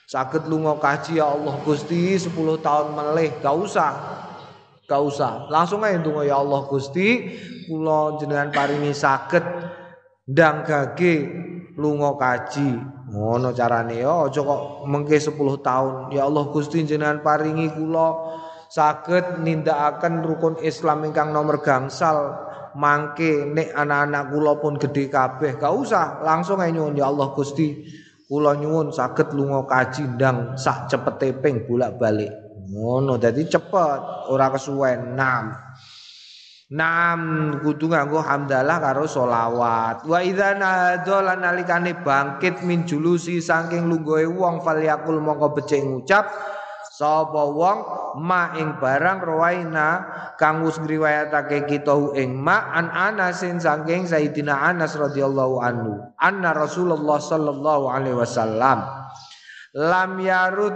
saged 0.05 0.45
lunga 0.45 0.77
kaji 0.77 1.17
ya 1.17 1.33
Allah 1.33 1.57
Gusti 1.65 2.13
10 2.13 2.29
tahun 2.61 2.93
melih, 2.93 3.41
gak 3.41 3.57
usah. 3.57 3.91
Gak 4.85 5.01
usah. 5.01 5.49
Langsung 5.49 5.81
aja 5.81 5.97
donga 5.97 6.21
ya 6.21 6.37
Allah 6.37 6.61
Gusti 6.69 7.25
kula 7.65 8.21
jenengan 8.21 8.53
paringi 8.53 8.93
saged 8.93 9.41
ndang 10.29 10.61
gage 10.61 11.13
lunga 11.73 12.13
kaji. 12.21 12.93
Ngono 13.17 13.49
carane 13.49 13.97
ya 13.97 14.29
aja 14.29 14.45
kok 14.45 14.85
mengke 14.85 15.17
10 15.17 15.33
tahun. 15.65 16.13
Ya 16.13 16.29
Allah 16.29 16.45
Gusti 16.53 16.85
jenengan 16.85 17.25
paringi 17.25 17.65
kula 17.73 18.07
saged 18.67 19.41
nindakaken 19.43 20.23
rukun 20.23 20.55
Islam 20.63 21.07
ingkang 21.07 21.31
nomor 21.31 21.63
gangsal. 21.63 22.47
Mangke 22.77 23.41
nek 23.49 23.73
anak-anak 23.73 24.23
kula 24.29 24.53
pun 24.61 24.77
gede 24.77 25.09
kabeh 25.09 25.57
gak 25.57 25.73
usah. 25.73 26.21
Langsung 26.21 26.61
nyuwun 26.61 26.93
ya 26.93 27.09
Allah 27.09 27.33
Gusti 27.33 27.73
kula 28.29 28.53
nyuwun 28.53 28.93
saged 28.93 29.33
lunga 29.33 29.65
kaji 29.65 30.13
ndang 30.13 30.53
sak 30.53 30.85
cepete 30.85 31.33
ping 31.41 31.65
bolak-balik. 31.65 32.29
Ngono 32.69 33.17
dadi 33.17 33.49
cepet 33.49 34.29
ora 34.29 34.53
kesuwen. 34.53 35.17
Nam. 35.17 35.57
Nam 36.67 37.21
kudu 37.63 37.87
nganggo 37.87 38.19
hamdalah 38.19 38.77
karo 38.83 39.07
solawat. 39.07 40.03
Wa 40.03 40.19
idza 40.19 40.53
lan 40.59 41.39
nalikane 41.39 41.97
bangkit 42.03 42.61
min 42.67 42.83
julusi 42.83 43.39
saking 43.39 43.87
lungguhe 43.87 44.27
wong 44.27 44.61
falyakul 44.61 45.17
mongko 45.17 45.55
becik 45.55 45.81
ngucap 45.81 46.27
sapa 46.97 47.45
wong 47.53 47.79
ma 48.25 48.57
ing 48.57 48.81
barang 48.81 49.21
rawaina 49.21 49.87
kang 50.41 50.65
wis 50.65 50.81
ngriwayatake 50.81 51.69
kita 51.69 51.93
ing 52.17 52.33
ma 52.41 52.73
an 52.73 52.89
Anasin 52.89 53.61
saking 53.61 54.09
Sayyidina 54.09 54.57
Anas 54.73 54.97
radhiyallahu 54.97 55.61
anhu. 55.61 56.01
Anna 56.17 56.57
Rasulullah 56.57 57.21
sallallahu 57.21 57.85
alaihi 57.85 58.17
wasallam 58.17 59.06
lam 59.77 60.17
yarut 60.17 60.73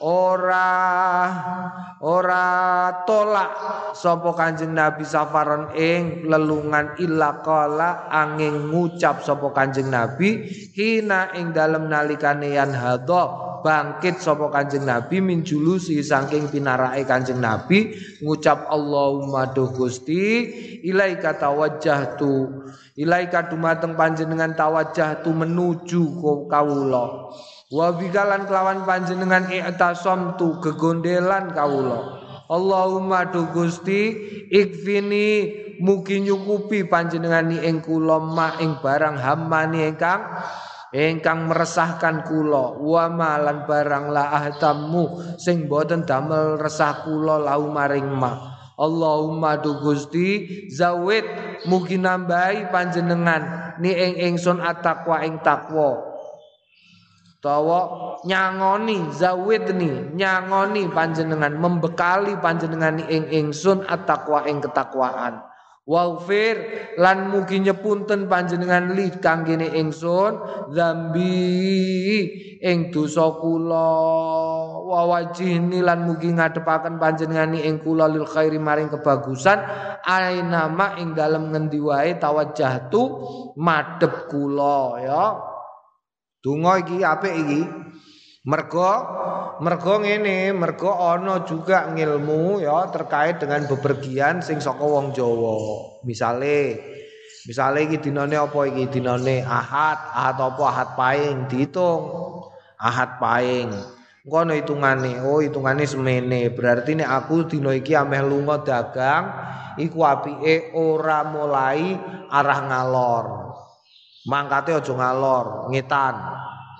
ora 0.00 0.72
ora 2.00 2.46
tolak 3.04 3.52
sapa 3.92 4.32
kanjeng 4.32 4.72
Nabi 4.72 5.04
safaron 5.04 5.76
ing 5.76 6.24
lelungan 6.24 6.96
illa 7.04 7.44
qala 7.44 8.08
angin 8.08 8.72
ngucap 8.72 9.20
sapa 9.20 9.52
kanjeng 9.52 9.92
Nabi 9.92 10.48
hina 10.72 11.36
ing 11.36 11.52
dalem 11.52 11.92
nalikane 11.92 12.56
yan 12.56 12.72
hadha 12.72 13.50
bangkit 13.60 14.18
sapa 14.18 14.48
Kanjeng 14.48 14.88
Nabi 14.88 15.20
min 15.20 15.44
julusi 15.44 16.00
saking 16.00 16.48
pinarake 16.48 17.04
Kanjeng 17.04 17.38
Nabi 17.38 17.92
ngucap 18.24 18.66
Allahumma 18.72 19.52
do 19.52 19.68
Gusti 19.70 20.48
ilaika 20.80 21.36
tawajjahtu 21.36 22.64
ilaika 22.96 23.52
dumateng 23.52 23.94
panjenengan 23.94 24.56
tawajjahtu 24.56 25.28
menuju 25.28 26.24
kawula 26.48 27.36
wa 27.70 27.94
bikalan 27.94 28.50
kelawan 28.50 28.82
panjenengan 28.82 29.46
i'tasamtu 29.46 30.58
gegondelan 30.58 31.54
kawula. 31.54 32.18
Allahumma 32.50 33.30
do 33.30 33.46
Gusti 33.54 34.10
ikfini 34.50 35.54
mugi 35.78 36.18
nyukupi 36.18 36.82
panjenengani 36.82 37.62
ing 37.62 37.78
kula 37.78 38.18
ma 38.18 38.58
ing 38.58 38.82
barang 38.82 39.22
hamani 39.22 39.86
ingkang 39.86 40.26
ingkang 40.90 41.46
meresahkan 41.46 42.26
kula. 42.26 42.74
Wa 42.74 43.06
malan 43.06 43.70
barang 43.70 44.10
la 44.10 44.34
ahtammu 44.34 45.38
sing 45.38 45.70
boten 45.70 46.02
damel 46.02 46.58
resah 46.58 47.06
kula 47.06 47.38
lau 47.38 47.70
maring 47.70 48.10
ma 48.10 48.58
Allahumma 48.74 49.60
du 49.60 49.78
Gusti 49.78 50.66
zawid 50.72 51.22
mugi 51.70 52.02
nambahi 52.02 52.72
panjenengan 52.74 53.76
ni 53.78 53.94
ing 53.94 54.34
ingsun 54.34 54.58
atakwa 54.58 55.22
ing 55.22 55.38
takwa 55.44 56.09
tawa 57.40 58.20
nyangoni 58.28 59.08
zawid 59.16 59.72
ni 59.72 60.12
nyangoni 60.12 60.92
panjenengan 60.92 61.56
membekali 61.56 62.36
panjenengan 62.36 63.00
ing 63.08 63.32
ingsun 63.32 63.88
atakwa 63.88 64.44
ing 64.44 64.60
ketakwaan. 64.60 65.40
Waghfir 65.90 66.54
lan 67.02 67.34
mugi 67.34 67.66
nyepunten 67.66 68.30
panjenengan 68.30 68.94
li 68.94 69.10
kanggene 69.10 69.74
ingsun 69.74 70.38
zambi 70.70 72.30
ing 72.62 72.94
dosa 72.94 73.26
kula. 73.40 73.90
Wa 74.86 75.02
wajhini 75.08 75.82
lan 75.82 76.06
mugi 76.06 76.30
ngadepaken 76.30 77.00
panjenengan 77.00 77.56
ing 77.56 77.82
kula 77.82 78.06
lil 78.06 78.28
khairi 78.28 78.60
maring 78.60 78.92
kebagusan 78.92 79.58
aina 80.04 80.70
ma 80.70 80.94
ing 81.00 81.16
dalem 81.16 81.50
ngendi 81.50 81.80
wae 81.82 82.14
tawajjahtu 82.20 83.00
madhep 83.56 84.30
kula 84.30 85.00
ya 85.02 85.24
donga 86.40 86.80
iki 86.80 87.04
apik 87.04 87.34
iki 87.36 87.62
Mergo 88.40 88.88
mergo 89.60 90.00
ngene, 90.00 90.56
mergo 90.56 90.96
ana 90.96 91.44
juga 91.44 91.92
ngilmu 91.92 92.64
ya 92.64 92.88
terkait 92.88 93.36
dengan 93.36 93.68
bepergian 93.68 94.40
sing 94.40 94.64
saka 94.64 94.80
wong 94.80 95.12
Jawa. 95.12 96.00
Misale 96.08 96.80
misale 97.44 97.84
iki 97.84 98.00
dinane 98.00 98.40
apa 98.40 98.64
iki 98.64 98.96
dinane 98.96 99.44
Ahad, 99.44 100.00
Ahad 100.16 100.40
apa 100.40 100.64
Ahad 100.72 100.90
Paing 100.96 101.52
diitung. 101.52 102.08
Ahad 102.80 103.20
Paing. 103.20 103.76
Engko 104.24 104.36
ana 104.40 104.56
hitungane, 104.56 105.20
oh 105.20 105.44
hitungane 105.44 105.84
semene. 105.84 106.48
Berarti 106.48 106.96
nek 106.96 107.12
aku 107.12 107.44
dina 107.44 107.76
iki 107.76 107.92
ameh 107.92 108.24
lunga 108.24 108.64
dagang, 108.64 109.36
iku 109.76 110.00
apike 110.00 110.72
ora 110.72 111.28
mulai 111.28 111.92
arah 112.32 112.60
ngalor. 112.64 113.49
Mangkate 114.28 114.76
aja 114.76 114.92
ngalor, 114.92 115.72
ngetan. 115.72 116.14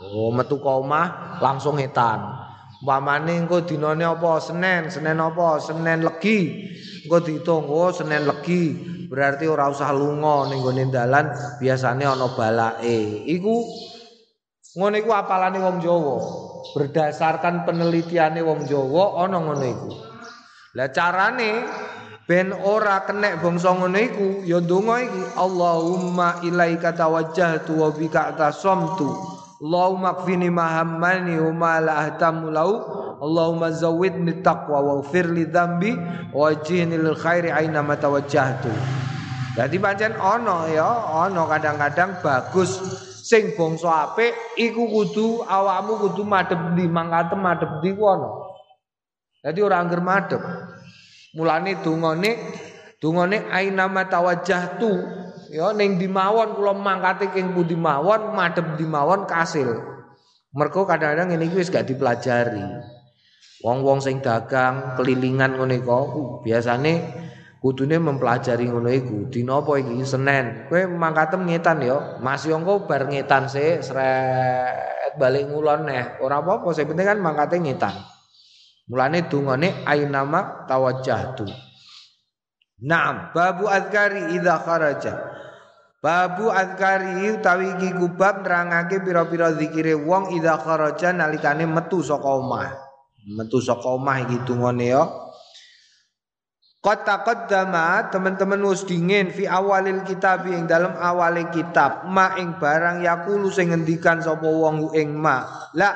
Oh, 0.00 0.33
metu 0.33 0.57
omah 0.61 1.40
langsung 1.44 1.76
etan. 1.81 2.20
Umpamane 2.81 3.37
engko 3.37 3.61
dinane 3.61 4.09
apa? 4.09 4.40
Senin, 4.40 4.88
Senin 4.88 5.20
apa? 5.20 5.61
Senin 5.61 6.00
legi. 6.00 6.68
Engko 7.05 7.20
diitung, 7.20 7.68
oh 7.68 7.92
Senin 7.92 8.24
legi. 8.24 8.72
Berarti 9.12 9.44
ora 9.44 9.68
usah 9.68 9.92
lunga 9.92 10.48
ning 10.48 10.64
gone 10.64 10.88
dalan, 10.88 11.29
biasane 11.61 12.09
ana 12.09 12.33
balake. 12.33 13.29
Iku 13.29 13.55
ngono 14.81 14.96
iku 14.96 15.11
apalane 15.12 15.61
wong 15.61 15.76
Jawa. 15.85 16.16
Berdasarkan 16.72 17.68
penelitiane 17.68 18.40
wong 18.40 18.64
Jawa 18.64 19.29
ana 19.29 19.37
ngono 19.37 19.66
iku. 19.66 19.90
Lah 20.79 20.88
carane 20.94 21.50
ben 22.31 22.55
ora 22.55 23.03
kenek 23.03 23.43
bangsa 23.43 23.75
ngono 23.75 23.99
iku 23.99 24.47
ya 24.47 24.62
ndonga 24.62 25.03
iki 25.03 25.23
Allahumma 25.35 26.38
ilaika 26.47 26.95
tawajjahtu 26.95 27.75
wa 27.75 27.90
bika 27.90 28.38
tasamtu 28.38 29.11
Allahumma 29.59 30.14
kfini 30.23 30.47
mahammani 30.47 31.43
wa 31.43 31.51
ma 31.51 31.75
la 31.83 32.07
ahtamu 32.07 32.55
lau 32.55 32.87
Allahumma 33.19 33.75
zawidni 33.75 34.47
taqwa 34.47 34.79
wa 34.79 35.03
ufir 35.03 35.27
li 35.27 35.43
dhambi 35.43 35.99
wa 36.31 36.55
jihni 36.55 37.03
lil 37.03 37.19
khairi 37.19 37.51
aina 37.51 37.83
matawajjahtu 37.83 38.71
Jadi 39.59 39.83
pancen 39.83 40.14
ono 40.14 40.71
ya 40.71 40.87
ono 41.27 41.51
kadang-kadang 41.51 42.23
bagus. 42.23 42.79
Sing 43.27 43.59
bangsa 43.59 44.14
apik 44.14 44.31
iku 44.55 44.87
kudu 44.87 45.43
awakmu 45.43 45.99
kudu 46.07 46.23
madhep 46.23 46.79
di 46.79 46.87
mangkate 46.87 47.35
madhep 47.35 47.83
di 47.83 47.90
ono 47.99 48.55
Jadi 49.43 49.59
ora 49.61 49.83
angger 49.83 49.99
madhep 49.99 50.69
mulane 51.35 51.79
dungane 51.83 52.31
dungane 52.99 53.47
aina 53.51 53.87
matawajjahtu. 53.87 54.93
Ya 55.51 55.75
ning 55.75 55.99
dimawon 55.99 56.55
kula 56.55 56.79
mangkate 56.79 57.35
king 57.35 57.51
pundi 57.51 57.75
mawon 57.75 58.38
madhep 58.38 58.79
di 58.79 58.87
mawon 58.87 59.27
kasil. 59.27 59.83
Mergo 60.55 60.87
kadang-kadang 60.87 61.35
ini 61.35 61.51
wis 61.51 61.75
gak 61.75 61.90
dipelajari. 61.90 62.62
Wong-wong 63.66 63.99
sing 63.99 64.23
dagang 64.23 64.95
kelilingan 64.95 65.59
ngono 65.59 65.75
iku 65.75 65.99
biasane 66.47 67.03
kudune 67.59 67.99
mempelajari 67.99 68.71
ngono 68.71 68.88
iku 68.95 69.27
dina 69.27 69.59
apa 69.59 69.75
iki? 69.83 70.07
Senin 70.07 70.71
kowe 70.71 70.87
mangkatem 70.87 71.43
ngetan 71.45 71.83
ya 71.83 72.23
Mas 72.23 72.47
Yongko 72.47 72.87
bar 72.87 73.11
ngetan 73.11 73.51
sik 73.51 73.83
sret 73.83 75.19
balik 75.19 75.51
ngulon 75.51 75.90
neh. 75.90 76.23
Ora 76.23 76.38
apa-apa 76.47 76.71
sing 76.73 76.87
penting 76.87 77.11
kan 77.11 77.19
mangkate 77.19 77.59
ngetan 77.59 77.95
mulane 78.90 79.31
dungane 79.31 79.87
ainama 79.87 80.66
tawajjahtu 80.66 81.46
Naam, 82.81 83.37
babu 83.37 83.68
azkari 83.68 84.33
idza 84.33 84.57
kharaja. 84.64 85.12
Babu 86.00 86.48
azkari 86.48 87.29
utawi 87.29 87.76
iki 87.76 87.92
kubab 87.92 88.40
nerangake 88.40 89.05
pira-pira 89.05 89.53
zikire 89.53 89.92
wong 89.92 90.33
idza 90.33 90.57
kharaja 90.57 91.12
nalikane 91.12 91.68
metu 91.68 92.00
saka 92.00 92.40
omah. 92.40 92.72
Metu 93.37 93.61
saka 93.61 93.85
omah 93.85 94.24
iki 94.24 94.40
dungane 94.48 94.96
ya. 94.96 95.05
Kota 96.81 97.21
qaddama 97.21 98.09
teman-teman 98.09 98.57
wis 98.64 98.88
dingin 98.88 99.29
fi 99.29 99.45
awalil 99.45 100.01
kitab 100.01 100.49
ing 100.49 100.64
dalam 100.64 100.97
awale 100.97 101.53
kitab. 101.53 102.09
Ma 102.09 102.33
ing 102.40 102.57
barang 102.57 103.05
yakulu 103.05 103.53
sing 103.53 103.69
ngendikan 103.69 104.25
sapa 104.25 104.49
wong 104.49 104.88
ing 104.97 105.12
ma. 105.12 105.45
La 105.77 105.93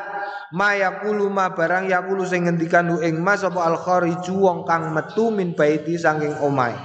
ma 0.52 0.76
yakulu 0.76 1.32
ma 1.32 1.56
barang 1.56 1.88
yakulu 1.88 2.28
sing 2.28 2.44
ngendikan 2.44 3.00
ing 3.00 3.16
ma 3.16 3.32
sapa 3.32 3.64
al 3.64 3.80
khariju 3.80 4.36
wong 4.36 4.68
kang 4.68 4.92
metu 4.92 5.32
min 5.32 5.56
baiti 5.56 5.96
saking 5.96 6.36
omahe. 6.44 6.76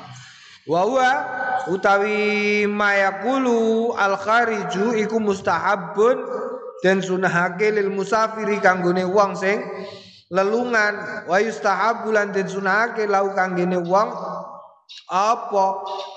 Wa 0.63 0.87
utawi 1.67 2.63
ma 2.71 2.95
yakulu 2.95 3.91
al 3.99 4.15
khariju 4.15 4.95
iku 4.95 5.19
mustahabun 5.19 6.23
dan 6.79 7.03
sunahake 7.03 7.67
lil 7.75 7.91
musafiri 7.91 8.63
kanggone 8.63 9.03
wong 9.03 9.35
sing 9.35 9.59
lelungan. 10.29 11.25
Wa 11.25 11.37
yustahabu 11.41 12.13
lan 12.13 12.31
den 12.31 12.47
sunahake 12.47 13.09
lau 13.09 13.33
kanggene 13.33 13.81
wong. 13.81 14.09
Apa? 15.09 15.65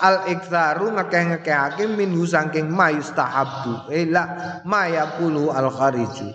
Al 0.01 0.17
iktsaru 0.33 0.93
ngekeh-ngekehake 0.97 1.85
minhu 1.93 2.25
saking 2.25 2.69
ma 2.69 2.89
yustahabu. 2.89 3.89
Ila 3.93 4.23
ma 4.65 4.89
yaqulu 4.89 5.53
al 5.53 5.69
khariju. 5.69 6.29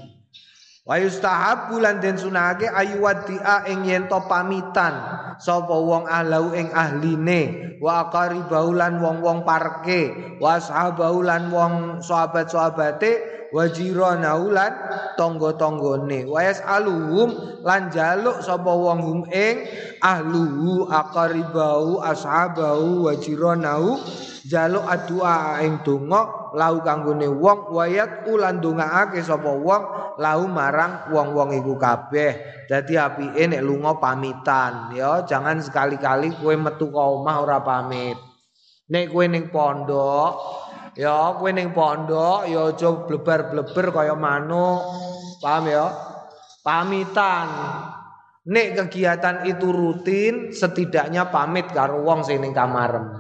Wa 0.89 0.97
yustahabu 0.97 1.83
lan 1.83 2.01
den 2.01 2.17
sunahake 2.17 2.65
ayu 2.71 3.05
wadia 3.05 3.67
ing 3.69 3.85
yen 3.85 4.09
to 4.09 4.19
pamitan. 4.25 4.95
Sapa 5.39 5.75
wong 5.75 6.09
ahlau 6.09 6.55
ing 6.55 6.73
ahline. 6.73 7.77
Wa 7.79 8.11
qaribau 8.11 8.75
lan 8.75 8.99
wong-wong 8.99 9.45
parke. 9.45 10.35
Wa 10.41 10.59
sahabau 10.59 11.23
lan 11.23 11.53
wong 11.53 12.01
sahabat-sahabate 12.03 13.38
wajirana 13.53 14.37
ulan 14.37 14.73
tangga-tanggane. 15.17 16.29
Wa 16.29 16.41
yasaluhum 16.45 17.61
lan 17.65 17.89
jaluk 17.93 18.41
sapa 18.45 18.73
wong 18.73 18.99
hum 19.01 19.21
ing 19.33 19.67
ahluhu 20.01 20.89
aqribau 20.89 22.01
ashabahu 22.05 23.09
wajiranahu. 23.09 23.99
Jaluk 24.49 24.81
adua 24.89 25.61
ing 25.61 25.85
donga 25.85 26.53
lau 26.57 26.81
kanggone 26.81 27.29
wong 27.29 27.69
wayat 27.69 28.25
ulan 28.25 28.65
dongaake 28.65 29.21
sapa 29.21 29.53
wong 29.53 29.83
lau 30.17 30.49
marang 30.49 31.13
wong-wong 31.13 31.53
iku 31.53 31.77
kabeh. 31.77 32.65
Dadi 32.65 32.97
apike 32.97 33.45
nek 33.45 33.65
lunga 33.65 34.01
pamitan 34.01 34.93
ya 34.97 35.25
jangan 35.29 35.61
sekali-kali 35.61 36.37
kowe 36.41 36.53
metu 36.57 36.89
ka 36.89 37.01
omah 37.01 37.37
ora 37.45 37.59
pamit. 37.61 38.17
Nek 38.89 39.13
kowe 39.13 39.25
ning 39.29 39.53
pondok 39.53 40.33
Ya 40.99 41.31
kowe 41.39 41.55
ning 41.55 41.71
pondok 41.71 42.51
ya 42.51 42.75
aja 42.75 42.91
blebar-bleber 43.07 43.95
kaya 43.95 44.19
manuk. 44.19 44.83
Paham 45.39 45.71
ya? 45.71 45.87
Pamitan. 46.67 47.47
Nek 48.49 48.75
kegiatan 48.75 49.47
itu 49.47 49.71
rutin, 49.71 50.51
setidaknya 50.51 51.31
pamit 51.31 51.71
karo 51.71 52.03
wong 52.03 52.27
sing 52.27 52.43
ning 52.43 52.51
kamarem. 52.51 53.15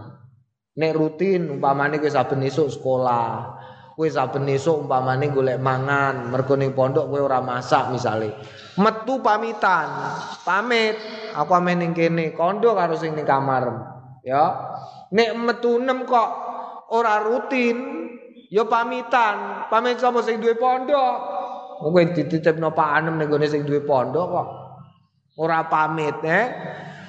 Nek 0.74 0.90
rutin 0.90 1.54
umpamane 1.54 2.02
kowe 2.02 2.10
saben 2.10 2.42
esuk 2.42 2.66
sekolah, 2.66 3.54
kowe 3.94 4.08
saben 4.10 4.50
esuk 4.50 4.82
umpamane 4.88 5.30
golek 5.30 5.62
mangan, 5.62 6.34
mergo 6.34 6.58
ning 6.58 6.74
pondok 6.74 7.06
kowe 7.06 7.30
ora 7.30 7.38
masak 7.38 7.94
misale. 7.94 8.34
Metu 8.74 9.22
pamitan, 9.22 9.86
pamit. 10.42 10.98
Aku 11.38 11.54
ame 11.54 11.78
ning 11.78 11.94
kene, 11.94 12.34
kondo 12.34 12.74
karo 12.74 12.98
sing 12.98 13.14
ning. 13.14 13.28
Ya. 14.26 14.44
Nek 15.14 15.30
metu 15.38 15.78
nem 15.78 16.02
kok 16.02 16.47
ora 16.92 17.20
rutin. 17.22 17.76
Ya 18.48 18.64
pamitan. 18.64 19.68
Pamit 19.68 20.00
sapa 20.00 20.24
sing 20.24 20.40
duwe 20.40 20.56
pondok? 20.56 21.14
Kowe 21.84 22.02
dititipno 22.10 22.72
Pak 22.72 22.88
Anem 22.96 23.20
ning 23.20 23.28
gone 23.28 23.44
sing 23.44 23.62
duwe 23.68 23.84
pondok 23.84 24.26
kok 24.32 24.48
ora 25.38 25.68
pamit 25.68 26.16
eh. 26.24 26.46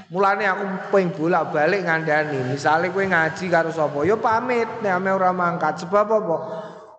Mulane 0.10 0.44
aku 0.46 0.66
pengen 0.92 1.14
bolak-balik 1.16 1.86
ngandani. 1.86 2.52
Misale 2.52 2.92
kowe 2.92 3.06
ngaji 3.06 3.46
karo 3.48 3.72
sapa? 3.72 4.04
Ya 4.04 4.20
pamit. 4.20 4.68
Nek 4.84 5.00
ame 5.00 5.10
ora 5.16 5.32
mangkat. 5.32 5.80
Sebab 5.86 6.08
apa? 6.12 6.38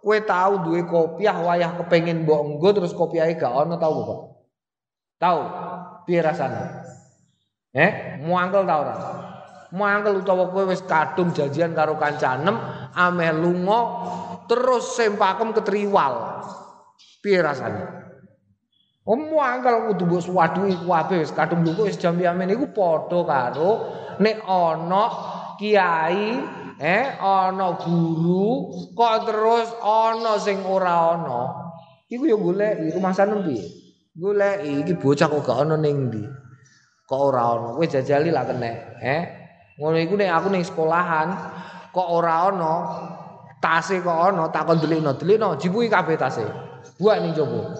Kowe 0.00 0.18
tahu 0.24 0.52
duwe 0.64 0.88
kopiah 0.88 1.36
wayah 1.36 1.76
kepengin 1.76 2.24
mbok 2.24 2.40
nggo 2.56 2.68
terus 2.80 2.96
kopiahe 2.96 3.36
gak 3.36 3.52
ono 3.52 3.76
tau 3.76 4.00
kok 4.00 4.20
tahu 5.20 5.40
piye 6.08 6.24
rasane? 6.24 6.64
Eh? 7.76 8.24
Muangkel 8.24 8.64
tau 8.64 8.80
ora 8.80 8.94
mangkel 9.74 10.22
utawa 10.22 10.50
kowe 10.50 10.66
wis 10.66 10.82
kadung 10.86 11.30
janjian 11.30 11.74
karo 11.74 11.94
kancanem 11.94 12.58
ameh 12.94 13.30
lunga 13.34 13.80
terus 14.50 14.98
sempakem 14.98 15.54
ketriwal. 15.54 16.42
Piye 17.22 17.38
rasane? 17.38 17.84
Oh 19.06 19.16
mangkel 19.16 19.90
kudu 19.90 20.04
mbok 20.06 20.22
suwaduhi 20.22 20.74
kuwabe 20.84 21.22
wis 21.22 21.32
kadung 21.32 21.62
lunga 21.66 21.86
wis 21.86 21.98
jam 21.98 22.18
yamen 22.18 22.50
iku 22.52 22.70
padha 22.70 23.20
karo 23.26 23.70
nek 24.20 24.44
ana 24.44 25.04
kiai 25.56 26.36
eh 26.80 27.04
ana 27.18 27.76
guru 27.80 28.70
kok 28.92 29.14
terus 29.26 29.68
ana 29.80 30.36
sing 30.36 30.62
ora 30.66 31.16
ana? 31.16 31.42
Iku 32.10 32.26
ya 32.26 32.34
golek 32.34 32.90
rumah 32.90 33.14
sanem 33.14 33.46
piye? 33.46 33.62
Golek 34.18 34.66
iki 34.66 34.98
bocah 34.98 35.30
kok 35.30 35.46
gak 35.46 35.62
ana 35.62 35.78
ning 35.78 36.10
ndi? 36.10 36.22
Kok 37.06 37.20
ora 37.22 37.54
ana? 37.54 37.68
Kowe 37.78 37.86
jajali 37.86 38.34
lah 38.34 38.44
kene 38.44 38.70
eh 39.00 39.39
Ngono 39.80 39.96
iku 39.96 40.14
nek 40.20 40.28
aku 40.28 40.48
ning 40.52 40.60
sekolahan 40.60 41.28
kok 41.88 42.08
ora 42.12 42.52
ana 42.52 42.74
tase 43.64 44.04
kok 44.04 44.12
ana 44.12 44.52
takon 44.52 44.76
delikno 44.76 45.16
delikno 45.16 45.56
jipuki 45.56 45.88
kabeh 45.88 46.20
tase. 46.20 46.44
Buat 47.00 47.24
ning 47.24 47.32
jowo. 47.32 47.72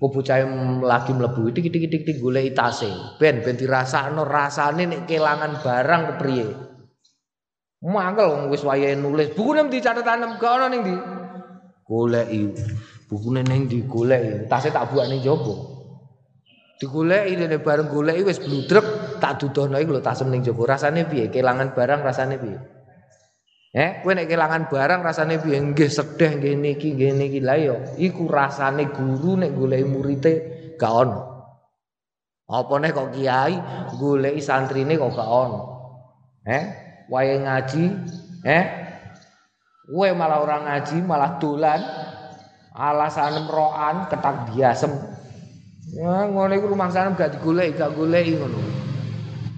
Kok 0.00 0.08
bocah 0.08 0.40
lagi 0.80 1.12
mlebu 1.12 1.52
iki 1.52 1.68
tik 1.68 1.92
tik 1.92 2.02
tik 2.08 2.16
golek 2.24 2.56
tase. 2.56 2.88
Ben 3.20 3.44
ben 3.44 3.60
dirasakno 3.60 4.24
rasane 4.24 4.88
nek 4.88 5.04
kelangan 5.04 5.60
barang 5.60 6.02
kepriye. 6.16 6.48
Mangkel 7.84 8.48
wis 8.48 8.64
wayahe 8.64 8.96
nulis. 8.96 9.36
Bukune 9.36 9.68
ndi 9.68 9.84
catatan 9.84 10.40
gak 10.40 10.52
ana 10.56 10.72
ning 10.72 10.88
ndi? 10.88 10.96
Goleki. 11.84 12.42
Bukune 13.12 13.44
ning 13.44 13.68
ndi 13.68 13.84
goleki. 13.84 14.48
Tase 14.48 14.72
tak 14.72 14.88
buat 14.88 15.12
ning 15.12 15.20
jowo. 15.20 15.78
digoleki 16.78 17.34
dene 17.34 17.58
bareng 17.58 17.90
goleki 17.90 18.22
wis 18.22 18.38
bludrek 18.38 18.86
tak 19.18 19.42
dudono 19.42 19.76
iki 19.78 19.90
lho 19.90 20.02
tasem 20.02 20.30
ning 20.32 20.40
jaba 20.40 20.74
rasane 20.74 21.04
piye 21.04 21.28
kelangan 21.28 21.74
barang 21.76 22.00
rasane 22.02 22.38
piye 22.38 22.58
Eh, 23.68 24.00
kowe 24.00 24.16
nek 24.16 24.32
kelangan 24.32 24.72
barang 24.72 25.04
rasane 25.04 25.36
piye? 25.44 25.60
Nggih 25.60 25.92
sedih 25.92 26.40
nggih 26.40 26.56
niki 26.56 26.96
nggih 26.96 27.12
niki 27.12 27.38
lha 27.44 27.54
ya 27.60 27.76
iku 28.00 28.24
rasane 28.24 28.88
guru 28.88 29.36
nek 29.36 29.52
goleki 29.52 29.84
murite 29.84 30.32
gak 30.80 30.88
ono. 30.88 31.20
Apa 32.48 32.74
nek 32.80 32.96
kok 32.96 33.12
kiai 33.12 33.60
goleki 34.00 34.40
santrine 34.40 34.96
kok 34.96 35.12
gak 35.12 35.28
ono. 35.28 35.60
Eh, 36.48 36.64
wae 37.12 37.44
ngaji, 37.44 37.84
eh 38.48 38.64
kowe 39.84 40.08
malah 40.16 40.40
orang 40.40 40.62
ngaji 40.64 40.96
malah 41.04 41.36
dolan 41.36 41.80
alasan 42.72 43.44
meroan 43.44 44.08
ketak 44.08 44.48
biasem 44.48 44.92
Ya 45.88 46.28
ngono 46.28 46.52
iku 46.52 46.72
rumah 46.72 46.92
sana 46.92 47.16
gak 47.16 47.36
digoleki, 47.36 47.80
gak 47.80 47.96
goleki 47.96 48.36
ngono. 48.36 48.77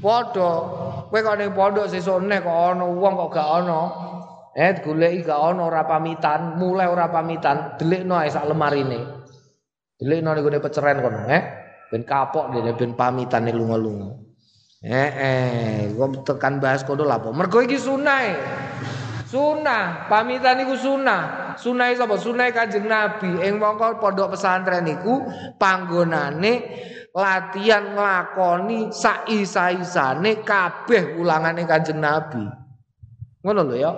Padha 0.01 0.51
kowe 1.13 1.19
kok 1.21 1.37
ning 1.37 1.53
pondok 1.53 1.93
sesuk 1.93 2.25
nek 2.25 2.41
kok 2.49 2.57
ana 2.73 2.85
wong 2.89 3.15
kok 3.21 3.31
gak 3.37 3.49
ana. 3.61 3.81
Eh 4.57 4.81
digoleki 4.81 5.29
gak 5.29 5.37
ana 5.37 5.69
ora 5.69 5.85
pamitan, 5.85 6.57
mulai 6.57 6.89
ora 6.89 7.13
pamitan, 7.13 7.77
delikno 7.77 8.17
ae 8.17 8.33
sak 8.33 8.49
lemarine. 8.49 9.01
Delikno 10.01 10.33
gone 10.33 10.59
peceren 10.59 11.05
kono, 11.05 11.29
eh. 11.29 11.43
Ben 11.93 12.03
kapok 12.09 12.57
dene 12.57 12.73
ben 12.73 12.97
pamitane 12.97 13.53
lunga-lunga. 13.53 14.11
Eh 14.81 15.11
eh, 15.13 15.81
kok 15.93 16.25
tekan 16.25 16.57
bahas 16.57 16.81
kono 16.89 17.05
lha 17.05 17.21
apa? 17.21 17.29
Mergo 17.37 17.61
iki 17.61 17.77
sunah. 17.77 18.21
Sunah, 19.29 20.09
pamitan 20.09 20.65
iku 20.65 20.75
sunah. 20.81 21.23
Sunah 21.57 21.91
sapa? 21.97 22.21
Sunah 22.21 22.53
Kanjeng 22.53 22.87
Nabi. 22.87 23.41
Ing 23.43 23.57
mongko 23.57 23.99
pondok 23.99 24.37
pesantren 24.37 24.87
iku 24.87 25.25
panggonane 25.57 26.53
latihan 27.11 27.97
nglakoni 27.97 28.95
saisa-isane 28.95 30.45
kabeh 30.47 31.19
ulangane 31.19 31.67
Kanjeng 31.67 31.99
Nabi. 31.99 32.45
Ngono 33.43 33.61
lho 33.65 33.77
ya. 33.79 33.93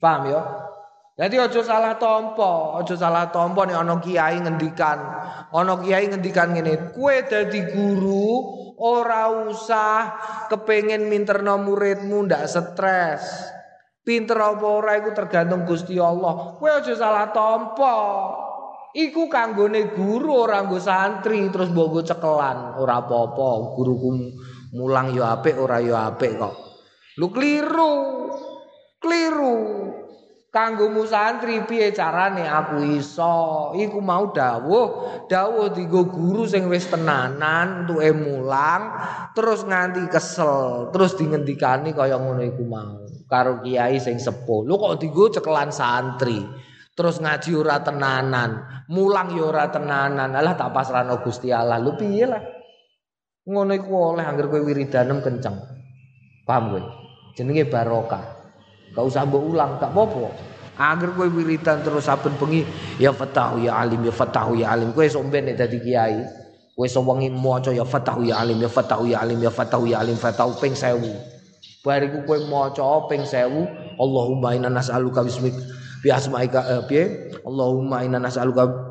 Paham 0.00 0.22
ya? 0.28 0.42
Jadi 1.16 1.40
ojo 1.40 1.64
salah 1.64 1.96
tompo, 1.96 2.76
ojo 2.76 2.92
salah 2.92 3.32
tompo 3.32 3.64
nih 3.64 3.72
ono 3.72 3.96
kiai 4.04 4.36
ngendikan, 4.36 5.00
ono 5.48 5.80
kiai 5.80 6.12
ngendikan 6.12 6.52
ngene, 6.52 6.92
kue 6.92 7.24
dadi 7.24 7.64
guru 7.72 8.44
ora 8.76 9.32
usah 9.48 10.12
kepengen 10.52 11.08
minterno 11.08 11.56
muridmu 11.56 12.28
ndak 12.28 12.44
stres. 12.44 13.55
Pinter 14.06 14.38
apa 14.38 14.62
ora 14.62 14.94
iku 15.02 15.10
tergantung 15.10 15.66
Gusti 15.66 15.98
Allah. 15.98 16.54
Kowe 16.54 16.70
aja 16.70 16.94
salah 16.94 17.34
tampa. 17.34 17.98
Iku 18.94 19.26
kanggone 19.26 19.90
guru 19.98 20.46
ora 20.46 20.62
nggo 20.62 20.78
santri 20.78 21.42
terus 21.50 21.74
mbok 21.74 22.06
cekelan, 22.06 22.78
ora 22.78 23.02
apa-apa. 23.02 23.74
Guruku 23.74 24.30
mulang 24.78 25.10
yo 25.10 25.26
apik 25.26 25.58
ora 25.58 25.82
yo 25.82 25.98
apik 25.98 26.38
kok. 26.38 26.54
Lu 27.18 27.34
keliru. 27.34 27.94
Keliru. 29.02 29.58
Kanggomu 30.54 31.02
santri 31.04 31.66
piye 31.66 31.90
carane 31.90 32.46
aku 32.46 32.80
iso? 32.96 33.74
Iku 33.74 34.00
mau 34.00 34.30
dawuh, 34.32 34.88
dawuh 35.26 35.74
digo 35.74 36.06
guru 36.08 36.46
sing 36.46 36.70
wis 36.70 36.88
tenanan 36.88 37.84
entuke 37.84 38.08
mulang, 38.16 38.96
terus 39.36 39.68
nganti 39.68 40.08
kesel, 40.08 40.88
terus 40.96 41.12
dingendikani 41.18 41.92
kaya 41.92 42.16
ngono 42.16 42.40
iku 42.40 42.64
mau. 42.64 43.05
Karo 43.26 43.58
kiai 43.62 43.98
sing 43.98 44.22
sepuh. 44.22 44.62
Lu 44.62 44.78
kok 44.78 45.02
digo 45.02 45.26
cekelan 45.26 45.74
santri? 45.74 46.38
Terus 46.96 47.20
ngaji 47.20 47.50
ora 47.52 47.84
tenanan, 47.84 48.82
mulang 48.88 49.36
ya 49.36 49.52
ora 49.52 49.68
tenanan. 49.68 50.32
Alah 50.32 50.56
tak 50.56 50.72
pasrahno 50.72 51.20
Gusti 51.20 51.52
Allah. 51.52 51.76
Lu 51.76 51.92
piye 51.92 52.24
lah? 52.24 52.40
Ngono 53.46 53.76
iku 53.76 54.16
oleh 54.16 54.24
anggere 54.24 54.48
kowe 54.48 54.62
wiridanem 54.64 55.20
kenceng. 55.20 55.54
Paham 56.48 56.72
kowe? 56.72 56.82
Jenenge 57.36 57.68
barokah. 57.68 58.24
Gak 58.96 59.04
usah 59.04 59.28
mbok 59.28 59.42
ulang, 59.44 59.76
gak 59.76 59.92
apa-apa. 59.92 60.32
Agar 60.80 61.12
kowe 61.12 61.28
wiridan 61.28 61.84
terus 61.84 62.08
saben 62.08 62.32
bengi 62.40 62.64
ya 62.96 63.12
fatahu 63.12 63.60
ya 63.60 63.76
alim 63.76 64.00
ya 64.00 64.14
fatahu 64.16 64.56
ya 64.56 64.72
alim. 64.72 64.96
Kowe 64.96 65.04
sok 65.04 65.28
ben 65.28 65.52
dadi 65.52 65.76
kiai. 65.76 66.24
Kowe 66.72 66.88
sok 66.88 67.12
wengi 67.12 67.28
maca 67.28 67.76
ya 67.76 67.84
fatahu 67.84 68.24
ya 68.24 68.40
alim 68.40 68.56
ya 68.56 68.72
fatahu 68.72 69.04
ya 69.04 69.20
alim 69.20 69.38
ya 69.44 69.52
fatahu 69.52 69.84
ya 69.84 70.00
alim 70.00 70.16
fatahu 70.16 70.56
ping 70.56 70.72
1000. 70.72 71.35
Bariku 71.86 72.26
kowe 72.26 72.38
maca 72.50 73.06
ping 73.06 73.22
1000 73.22 74.02
Allahumma 74.02 74.58
inna 74.58 74.68
nas'aluka 74.74 75.22
bismik 75.22 75.54
bi 76.02 76.10
asmaika 76.10 76.60
eh, 76.66 76.82
piye 76.90 77.04
Allahumma 77.46 78.02
inna 78.02 78.18
nas'aluka 78.18 78.86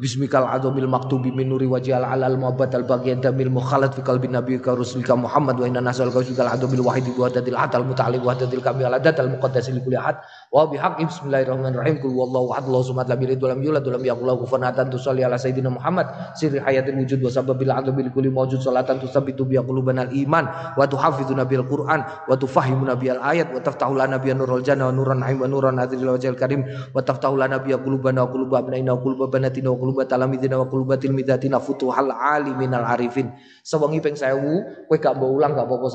bismikal 0.00 0.48
azamil 0.48 0.88
maktubi 0.88 1.28
min 1.28 1.52
nuri 1.52 1.68
wajhal 1.68 2.00
alal 2.00 2.40
muhabbat 2.40 2.72
al 2.72 2.88
bagian 2.88 3.20
damil 3.20 3.52
mukhalat 3.52 3.92
fi 3.92 4.00
qalbi 4.00 4.24
nabiyyika 4.32 4.72
rasulika 4.72 5.12
Muhammad 5.12 5.60
wa 5.60 5.68
inna 5.68 5.84
nas'aluka 5.84 6.24
bismikal 6.24 6.48
azamil 6.48 6.80
wahidi 6.88 7.12
wa 7.12 7.28
hadil 7.28 7.52
atal 7.52 7.84
muta'ali 7.84 8.16
wa 8.16 8.32
hadil 8.32 8.64
kamil 8.64 8.88
adat 8.88 9.20
al 9.20 9.28
muqaddas 9.28 9.68
li 9.68 9.84
kulli 9.84 10.00
ahad 10.00 10.16
wa 10.48 10.64
bihaqqi 10.64 11.04
bismillahirrahmanirrahim. 11.04 12.00
Kul 12.00 12.12
wallahu 12.16 12.56
ahad 12.56 12.64
Allahu 12.68 12.84
samad 12.94 13.06
lam 13.08 13.20
yalid 13.20 13.40
wa 13.40 13.48
lam 13.52 13.60
yulad 13.60 13.84
wa 13.84 13.92
lam 13.96 14.02
yakul 14.04 14.24
lahu 14.24 14.38
kufuwan 14.44 14.64
ahad. 14.64 14.88
Tusalli 14.88 15.20
ala 15.20 15.36
sayyidina 15.36 15.68
Muhammad. 15.68 16.08
Sirri 16.36 16.60
hayatil 16.60 16.96
wujud 16.96 17.20
wa 17.20 17.30
sababil 17.32 17.68
azamil 17.68 18.08
kulli 18.08 18.32
mawjud. 18.32 18.60
Salatan 18.64 19.00
tusabbitu 19.00 19.44
bi 19.44 19.60
al 19.60 20.10
iman 20.12 20.44
wa 20.76 20.84
tuhafizuna 20.88 21.44
bil 21.44 21.64
qur'an 21.68 22.00
wa 22.24 22.34
tufahimuna 22.36 22.96
bil 22.96 23.20
ayat 23.20 23.52
wa 23.52 23.60
taftahu 23.60 23.92
lana 23.96 24.16
nurul 24.16 24.64
janna 24.64 24.88
wa 24.88 24.94
nuran 24.94 25.20
naim 25.20 25.40
wa 25.40 25.48
nuran 25.48 25.76
wajhil 25.76 26.36
karim 26.38 26.64
wa 26.94 27.00
taftahu 27.04 27.36
lana 27.36 27.60
bi 27.60 27.76
qulubana 27.76 28.24
wa 28.24 28.32
quluba 28.32 28.64
abnaina 28.64 28.96
wa 28.96 29.00
quluba 29.04 29.28
banatina 29.28 29.68
wa 29.72 29.76
quluba 29.76 30.02
talamidina 30.08 30.56
wa 30.56 30.66
quluba 30.68 30.96
tilmidatina 30.96 31.60
futuhal 31.60 32.08
aliminal 32.08 32.88
arifin. 32.88 33.32
Sewengi 33.60 34.00
ping 34.00 34.16
1000 34.16 34.88
kowe 34.88 34.96
gak 34.96 35.12
mbok 35.18 35.30
ulang 35.30 35.52
gak 35.52 35.66
apa-apa 35.68 35.88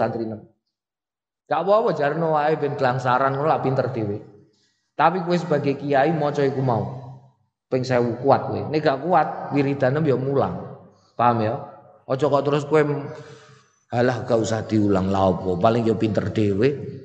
Gak 1.44 1.60
apa-apa 1.60 1.90
jarno 1.92 2.40
wae 2.40 2.56
ben 2.56 2.80
kelangsaran 2.80 3.36
ngono 3.36 3.52
pinter 3.60 3.92
dhewe. 3.92 4.33
Tapi 4.94 5.26
kue 5.26 5.38
sebagai 5.38 5.74
kiai 5.82 6.14
mau 6.14 6.30
iku 6.30 6.62
mau. 6.62 6.84
Ping 7.70 7.82
sewu 7.82 8.22
kuat 8.22 8.54
kue. 8.54 8.62
Nek 8.70 8.80
gak 8.86 9.00
kuat 9.02 9.28
wiridane 9.54 9.98
ya 10.06 10.14
mulang. 10.14 10.54
Paham 11.18 11.42
ya? 11.42 11.58
Ojo 12.06 12.26
kok 12.30 12.44
terus 12.46 12.64
kue 12.70 12.86
alah 13.94 14.18
gak 14.26 14.38
usah 14.38 14.62
diulang 14.70 15.10
lah 15.10 15.34
apa. 15.34 15.58
Paling 15.58 15.90
ya 15.90 15.98
pinter 15.98 16.30
dhewe. 16.30 17.02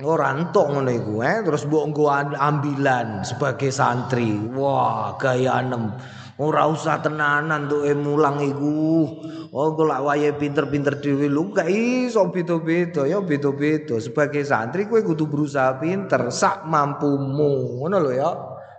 Ora 0.00 0.32
entuk 0.32 0.64
ngono 0.72 0.88
iku 0.88 1.20
eh 1.20 1.44
terus 1.44 1.68
mbok 1.68 1.92
nggo 1.92 2.08
ambilan 2.34 3.20
sebagai 3.20 3.68
santri. 3.68 4.32
Wah, 4.56 5.14
gaya 5.20 5.60
enem. 5.60 5.92
Ora 6.40 6.64
usah 6.72 7.04
tenanan 7.04 7.68
tuh 7.68 7.84
mulang 8.00 8.40
iku. 8.40 9.04
Oh 9.52 9.76
golak 9.76 10.00
wayahe 10.00 10.32
pinter-pinter 10.40 10.96
dhewe 10.96 11.28
lu 11.28 11.52
gak 11.52 11.68
iso 11.68 12.32
beda-beda 12.32 13.04
ya 13.04 13.20
beda-beda. 13.20 14.00
Sebagai 14.00 14.40
santri 14.48 14.88
kowe 14.88 15.04
kudu 15.04 15.28
berusaha 15.28 15.76
pinter 15.76 16.32
sak 16.32 16.64
mampumu. 16.64 17.84
Ngono 17.84 17.96
lho 18.00 18.12
ya. 18.16 18.30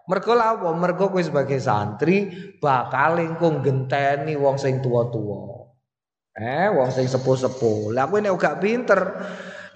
Mergo 0.10 0.34
apa? 0.34 0.74
Mergo 0.74 1.14
kowe 1.14 1.22
sebagai 1.22 1.62
santri 1.62 2.34
bakal 2.58 3.22
engko 3.22 3.62
genteni 3.62 4.34
wong 4.34 4.58
sing 4.58 4.82
tua-tua. 4.82 5.62
Eh, 6.42 6.66
wong 6.74 6.90
sing 6.90 7.06
sepuh-sepuh. 7.06 7.94
Lah 7.94 8.10
kowe 8.10 8.18
nek 8.18 8.34
gak 8.42 8.58
pinter 8.58 9.00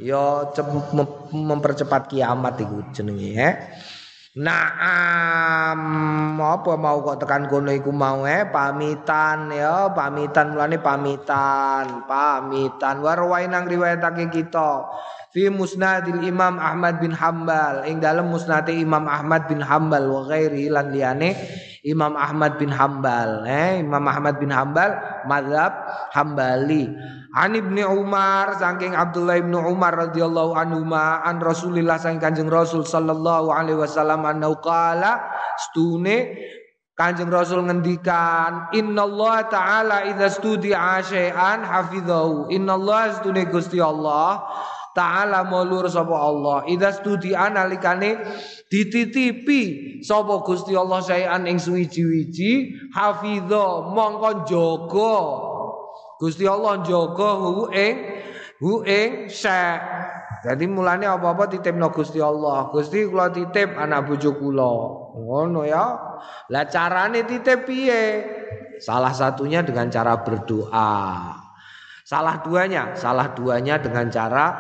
ya 0.02 0.50
mempercepat 1.30 2.10
kiamat 2.10 2.66
iku 2.66 2.82
jenenge 2.90 3.30
eh. 3.38 3.54
Naam. 4.36 5.80
Apa 6.36 6.76
mau 6.76 7.00
kok 7.08 7.24
tekan 7.24 7.48
kono 7.48 7.72
iku 7.72 7.96
mau 7.96 8.28
eh? 8.28 8.44
Pamitan 8.44 9.48
ya. 9.48 9.88
Pamitan 9.96 10.52
mulane 10.52 10.76
pamitan. 10.76 12.04
Pamitan. 12.04 13.00
Warwain 13.00 13.56
nang 13.56 13.64
riwayatake 13.64 14.28
kita. 14.28 14.92
Fi 15.32 15.48
musnadil 15.48 16.20
Imam 16.20 16.60
Ahmad 16.60 17.00
bin 17.00 17.16
Hambal. 17.16 17.88
Ing 17.88 18.04
dalam 18.04 18.28
musnate 18.28 18.76
Imam 18.76 19.08
Ahmad 19.08 19.48
bin 19.48 19.64
Hambal 19.64 20.04
wa 20.04 20.28
ghairi 20.28 20.68
lan 20.68 20.92
liyane 20.92 21.40
Imam 21.86 22.18
Ahmad 22.18 22.58
bin 22.58 22.74
Hambal 22.74 23.46
eh 23.46 23.86
Imam 23.86 24.02
Ahmad 24.10 24.42
bin 24.42 24.50
Hambal 24.50 24.98
mazhab 25.30 25.86
Hambali. 26.10 26.90
An 27.36 27.54
Ibnu 27.54 27.86
Umar 27.86 28.58
saking 28.58 28.98
Abdullah 28.98 29.38
Ibnu 29.38 29.60
Umar 29.60 29.94
radhiyallahu 29.94 30.58
anhu 30.58 30.82
ma 30.82 31.22
an 31.22 31.38
Rasulillah 31.38 32.02
saking 32.02 32.24
Kanjeng 32.24 32.50
Rasul 32.50 32.88
sallallahu 32.88 33.54
alaihi 33.54 33.78
wasallam 33.78 34.26
anau 34.26 34.58
qala 34.58 35.30
stune 35.60 36.34
Kanjeng 36.96 37.28
Rasul 37.28 37.68
ngendikan 37.68 38.72
Allah 38.72 39.36
taala 39.52 40.08
idza 40.08 40.40
studi 40.40 40.72
syai'an 40.72 41.68
hafizahu 41.68 42.48
Allah 42.50 43.20
stune 43.20 43.44
Gusti 43.52 43.84
Allah 43.84 44.48
taala 44.96 45.44
mulur 45.44 45.92
sapa 45.92 46.16
Allah 46.16 46.64
idza 46.72 46.96
studi 46.96 47.36
analikane 47.36 48.16
dititipi 48.72 49.62
sapa 50.00 50.40
Gusti 50.42 50.72
Allah 50.72 51.04
syai'an 51.04 51.44
ing 51.46 51.60
suwiji-wiji 51.60 52.52
hafidha 52.96 53.92
mongko 53.92 54.48
jaga 54.48 55.16
Gusti 56.16 56.48
Allah 56.48 56.80
njaga 56.80 57.30
hu 57.44 57.68
ing 57.76 57.96
hu 58.64 58.88
ing 58.88 59.28
syek. 59.28 59.80
Jadi 60.46 60.70
mulane 60.70 61.10
apa-apa 61.10 61.50
titipno 61.50 61.90
Gusti 61.90 62.22
Allah. 62.22 62.70
Gusti 62.70 63.02
kula 63.10 63.34
titip 63.34 63.74
anak 63.76 64.06
bojo 64.06 64.38
kula. 64.38 64.72
Ngono 65.18 65.66
ya. 65.66 65.86
Lah 66.54 66.66
carane 66.70 67.26
titip 67.26 67.66
piye? 67.66 68.22
Salah 68.78 69.10
satunya 69.10 69.66
dengan 69.66 69.90
cara 69.90 70.22
berdoa. 70.22 71.45
Salah 72.06 72.38
duanya, 72.46 72.94
salah 72.94 73.34
duanya 73.34 73.82
dengan 73.82 74.06
cara 74.14 74.54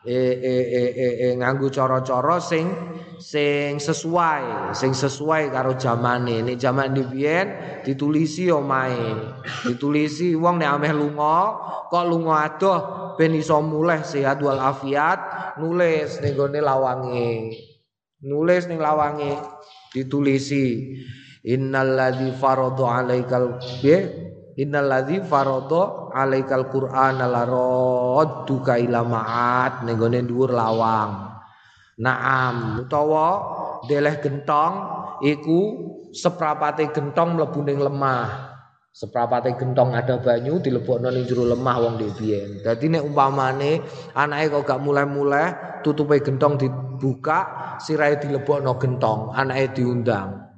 e 0.00 0.16
e 0.32 0.56
e 0.64 0.84
e, 0.96 1.08
e 1.28 1.28
nganggo 1.36 1.68
cara-cara 1.68 2.40
sing 2.40 2.72
sing 3.20 3.76
sesuai, 3.76 4.72
sing 4.72 4.96
sesuai 4.96 5.52
karo 5.52 5.76
zamane. 5.76 6.40
Nek 6.40 6.56
zaman 6.56 6.96
biyen 6.96 7.52
ditulisi 7.84 8.48
omahe. 8.48 9.12
Ditulisi 9.68 10.32
wong 10.32 10.56
nek 10.56 10.80
ameh 10.80 10.96
lunga, 10.96 11.38
kok 11.92 12.08
lunga 12.08 12.48
adoh 12.48 12.80
ben 13.20 13.36
iso 13.36 13.60
sehat 14.00 14.40
wal 14.40 14.56
afiat, 14.56 15.52
nulis 15.60 16.16
ning 16.24 16.32
gone 16.32 16.64
lawange. 16.64 17.60
Nulis 18.24 18.64
ning 18.72 18.80
lawange 18.80 19.36
ditulisi 19.92 20.96
innalladzi 21.44 22.32
farada 22.40 23.04
alaikal 23.04 23.60
bi 23.84 24.29
Innalladzi 24.60 25.24
farada 25.24 26.12
alaikal 26.12 26.68
qur'ana 26.68 27.24
la 27.24 27.48
radduka 27.48 28.76
ila 28.76 29.00
ma'at 29.00 29.88
ning 29.88 29.96
gone 29.96 30.20
dhuwur 30.20 30.52
lawang. 30.52 31.32
Naam 31.96 32.84
utawa 32.84 33.28
deleh 33.88 34.20
gentong 34.20 34.74
iku 35.24 35.60
seprapate 36.12 36.92
gentong 36.92 37.40
mlebu 37.40 37.60
ning 37.64 37.80
lemah. 37.80 38.52
Seprapate 38.92 39.56
gentong 39.56 39.96
ada 39.96 40.20
banyu 40.20 40.60
dilebokno 40.60 41.08
ning 41.08 41.24
jero 41.24 41.48
lemah 41.48 41.76
wong 41.80 41.94
dhewe 41.96 42.60
Dadi 42.60 42.92
nek 42.92 43.06
umpamane 43.06 43.80
anake 44.12 44.52
kok 44.52 44.66
gak 44.66 44.82
mulai-mulai 44.82 45.80
tutupe 45.80 46.20
gentong 46.20 46.60
dibuka, 46.60 47.38
sirahe 47.80 48.20
dilebokno 48.20 48.76
gentong, 48.76 49.32
anake 49.32 49.72
diundang. 49.78 50.49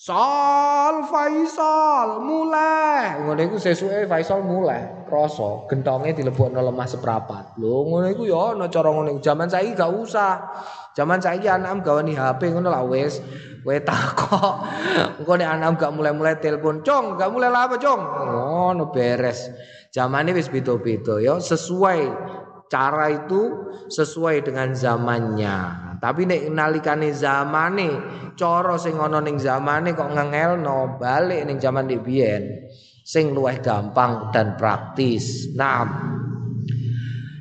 Sal 0.00 1.04
Faisal 1.12 2.24
mulai. 2.24 3.20
Ngono 3.20 3.36
iku 3.36 3.60
sesuke 3.60 4.08
Faisal 4.08 4.40
mulai. 4.40 5.04
Krasa 5.04 5.68
gentonge 5.68 6.16
dilebokno 6.16 6.56
lemah 6.56 6.88
seprapat. 6.88 7.60
Lho 7.60 7.84
ngono 7.84 8.08
iku 8.08 8.24
ya 8.24 8.56
ana 8.56 8.72
cara 8.72 8.88
ngono 8.96 9.20
jaman 9.20 9.52
saiki 9.52 9.76
gak 9.76 9.92
usah. 9.92 10.40
Jaman 10.96 11.20
saiki 11.20 11.52
anak 11.52 11.84
gawani 11.84 12.16
HP 12.16 12.48
ngono 12.48 12.72
lah 12.72 12.80
wis. 12.88 13.20
Kowe 13.60 13.76
takok. 13.76 14.64
Engko 15.20 15.36
nek 15.36 15.50
anak 15.60 15.76
gak 15.76 15.92
mulai-mulai 15.92 16.40
telepon 16.40 16.80
cong 16.80 17.20
gak 17.20 17.28
mulai 17.28 17.52
lah 17.52 17.68
apa 17.68 17.76
cong 17.76 18.00
ngono 18.00 18.88
beres. 18.88 19.52
Zamane 19.92 20.32
wis 20.32 20.48
beda-beda 20.48 21.20
ya. 21.20 21.36
Sesuai 21.36 22.08
cara 22.72 23.12
itu 23.12 23.68
sesuai 23.92 24.48
dengan 24.48 24.72
zamannya 24.72 25.89
tapi 26.00 26.24
nek 26.24 26.48
nalikane 26.48 27.12
zamane 27.12 27.88
cara 28.32 28.80
sing 28.80 28.96
ana 28.96 29.20
ning 29.20 29.36
zamane 29.36 29.92
kok 29.92 30.08
ngengelno 30.16 30.96
balik 30.96 31.44
ning 31.44 31.60
zaman 31.60 31.84
dik 31.84 32.00
biyen 32.00 32.72
sing 33.04 33.36
luwih 33.36 33.60
gampang 33.60 34.32
dan 34.32 34.56
praktis. 34.56 35.52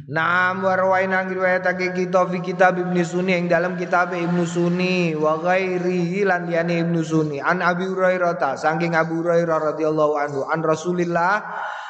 Naam 0.10 0.66
warwai 0.66 1.06
nang 1.06 1.30
riwayatake 1.30 1.94
kita 1.94 2.26
fi 2.34 2.42
kitab 2.42 2.82
Ibnu 2.82 2.98
Sunni 3.06 3.38
ing 3.38 3.46
dalam 3.46 3.78
kitab 3.78 4.10
Ibnu 4.10 4.42
Sunni 4.42 5.14
wa 5.14 5.38
ghairihi 5.38 6.26
lan 6.26 6.50
liyane 6.50 6.82
Ibnu 6.82 7.06
Sunni 7.06 7.38
an 7.38 7.62
Abi 7.62 7.86
Hurairah 7.86 8.58
saking 8.58 8.98
Abu 8.98 9.22
Hurairah 9.22 9.70
radhiyallahu 9.70 10.14
anhu 10.18 10.50
an 10.50 10.66
Rasulillah 10.66 11.46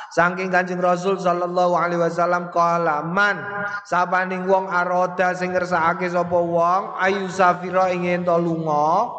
Saking 0.10 0.50
Kanjeng 0.50 0.82
Rasul 0.82 1.22
sallallahu 1.22 1.78
alaihi 1.78 2.02
wasallam 2.02 2.50
kala 2.50 3.06
man? 3.06 3.38
Sapaning 3.86 4.50
wong 4.50 4.66
aroda 4.66 5.38
sing 5.38 5.54
ngersakake 5.54 6.10
sapa 6.10 6.34
wong 6.34 6.98
ayu 6.98 7.30
safira 7.30 7.94
ingin 7.94 8.26
to 8.26 8.34
lunga? 8.34 9.14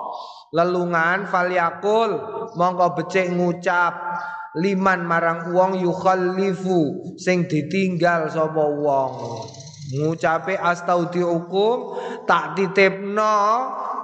Lelungan 0.51 1.31
falyakul 1.31 2.11
mongko 2.59 2.99
becik 2.99 3.31
ngucap 3.31 3.95
liman 4.59 5.07
marang 5.07 5.55
wong 5.55 5.79
yukhallifu 5.79 7.15
sing 7.15 7.47
ditinggal 7.47 8.27
sapa 8.27 8.65
wong 8.67 9.47
ngucape 9.97 10.55
astaudiukum 10.55 11.99
tak 12.27 12.55
titipno 12.55 13.39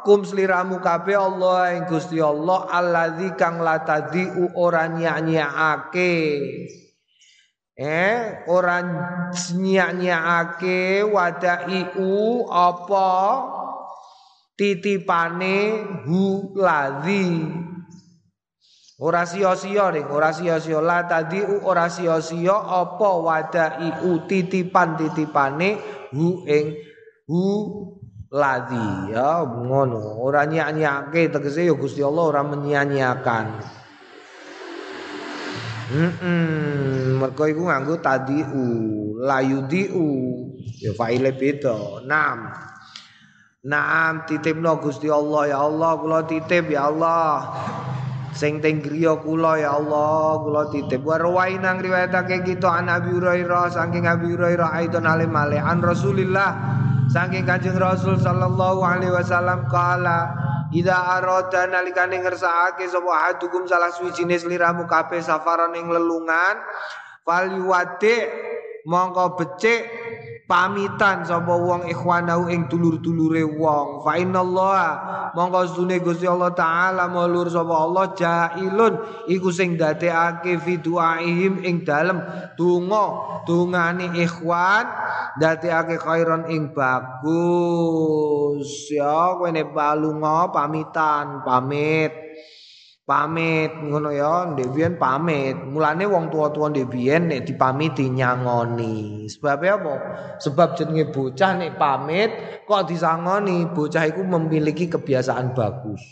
kum 0.06 0.22
sliramu 0.22 0.78
kabeh 0.78 1.18
Allah 1.18 1.74
ing 1.74 1.84
Gusti 1.90 2.22
Allah 2.22 2.70
allazi 2.70 3.34
kang 3.34 3.58
latadi 3.58 4.26
ora 4.54 4.86
nyanyiake 4.86 6.14
eh 7.76 8.46
ora 8.48 8.80
nyanyiake 9.52 11.04
wadaiu 11.04 12.46
apa? 12.48 13.10
Titipane 14.56 15.84
hu 16.08 16.56
ladzi 16.56 17.44
ora 18.96 19.28
sia-sia 19.28 19.92
ning 19.92 20.08
ora 20.08 20.32
sia-sia 20.32 20.80
la 20.80 21.04
tadi 21.04 21.44
ora 21.44 21.84
sia-sia 21.92 22.56
apa 22.56 23.10
wadaiu 23.20 24.24
titipan-titipane 24.24 25.70
hu 26.16 26.48
ing 26.48 26.80
hu 27.28 27.44
ladi 28.32 29.12
ya 29.12 29.44
ngono 29.44 30.16
ora 30.24 30.48
nyanyiake 30.48 31.28
tegese 31.28 31.68
ya 31.68 31.76
Gusti 31.76 32.00
Allah 32.00 32.24
ora 32.24 32.42
menyanyiakan 32.44 33.46
Hmm, 35.86 37.22
mergo 37.22 37.46
iku 37.46 37.70
nganggo 37.70 38.02
tadiu, 38.02 39.22
layudiu. 39.22 40.34
Ya 40.82 40.90
faile 40.98 41.30
beda. 41.30 42.02
Naam. 42.02 42.50
Naam 43.62 44.26
titipno 44.26 44.82
Gusti 44.82 45.06
Allah 45.06 45.46
ya 45.46 45.62
Allah 45.62 45.94
kula 46.02 46.26
titip 46.26 46.74
ya 46.74 46.90
Allah. 46.90 47.54
Sing 48.36 48.60
teng 48.60 48.84
griya 48.84 49.16
kula 49.16 49.56
ya 49.56 49.80
Allah 49.80 50.44
kula 50.44 50.68
titip. 50.68 51.00
Wa 51.00 51.16
rawaina 51.16 51.80
riwayatake 51.80 52.44
kita 52.44 52.68
an 52.68 52.92
Abi 52.92 53.16
Hurairah 53.16 53.72
saking 53.72 54.04
Abi 54.04 54.36
Hurairah 54.36 54.76
aidon 54.76 55.08
alim 55.08 55.32
an 55.32 55.80
Rasulillah 55.80 56.50
Saking 57.06 57.46
Kanjeng 57.46 57.78
Rasul 57.78 58.18
sallallahu 58.18 58.82
alaihi 58.82 59.14
wasallam 59.14 59.70
kala 59.70 60.34
Ida 60.74 61.22
arada 61.22 61.70
nalikane 61.70 62.18
ngersakake 62.18 62.90
sapa 62.90 63.30
hadukum 63.30 63.70
salah 63.70 63.94
suwi 63.94 64.10
jenis 64.10 64.42
liramu 64.50 64.90
kabeh 64.90 65.22
safaran 65.22 65.70
ing 65.78 65.86
lelungan 65.86 66.58
fal 67.22 67.46
yuwadi 67.46 68.26
mongko 68.82 69.38
becik 69.38 69.86
pamitan 70.46 71.26
sapa 71.26 71.54
wong 71.58 71.90
ikhwanau 71.90 72.46
ing 72.46 72.70
dulur-dulure 72.70 73.42
wong. 73.58 74.06
Fa 74.06 74.18
innallaha 74.18 74.90
mongko 75.34 75.60
sune 75.66 75.98
Gusti 75.98 76.26
Allah 76.26 76.54
taala 76.54 77.10
mulur 77.10 77.50
sapa 77.50 77.74
Allah 77.74 78.14
jailun 78.14 78.94
iku 79.26 79.50
sing 79.50 79.74
dadekake 79.74 80.58
fi 80.62 80.78
duaihim 80.78 81.66
ing 81.66 81.82
dalem 81.82 82.22
donga 82.54 83.42
dungane 83.44 84.14
ikhwan 84.18 84.86
dadekake 85.38 85.98
khairon 85.98 86.46
ing 86.50 86.70
bagus. 86.70 88.70
Ya 88.90 89.34
kowe 89.34 89.50
nek 89.50 89.74
balunga 89.74 90.50
pamitan 90.54 91.42
pamit 91.42 92.25
pamit 93.06 93.70
ngono 93.86 94.10
ya 94.10 94.50
ndek 94.50 94.98
pamit. 94.98 95.54
Mulane 95.62 96.04
wong 96.10 96.28
tua-tua 96.28 96.74
ndek 96.74 96.90
biyen 96.90 97.30
nek 97.30 97.46
dipamiti 97.46 98.10
nyangoni. 98.10 99.24
Sebab 99.30 99.62
apa? 99.62 99.94
Sebab 100.42 100.74
jenenge 100.74 101.14
bocah 101.14 101.54
nek 101.54 101.78
pamit 101.78 102.30
kok 102.66 102.90
disangoni? 102.90 103.70
Bocah 103.70 104.04
iku 104.10 104.26
memiliki 104.26 104.90
kebiasaan 104.90 105.54
bagus. 105.54 106.02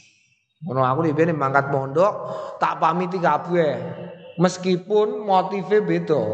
Ngono 0.64 0.86
aku 0.86 0.98
ndek 1.04 1.14
biyen 1.18 1.34
mangkat 1.34 1.74
mondok 1.74 2.14
tak 2.62 2.78
pamiti 2.78 3.18
kabeh. 3.18 3.74
Meskipun 4.38 5.26
motive 5.26 5.82
beda. 5.82 6.24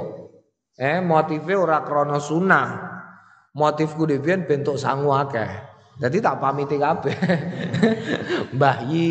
Eh 0.77 1.01
motive 1.01 1.57
ora 1.57 1.81
krana 1.81 2.21
sunah. 2.21 2.69
Motifku 3.57 4.05
ndek 4.05 4.21
biyen 4.21 4.41
bentuk 4.45 4.77
sangu 4.77 5.09
akeh. 5.17 5.73
Jadi 6.01 6.21
tak 6.21 6.37
pamiti 6.37 6.77
kabeh. 6.77 7.17
Mbah 8.57 8.89
yi 8.89 9.09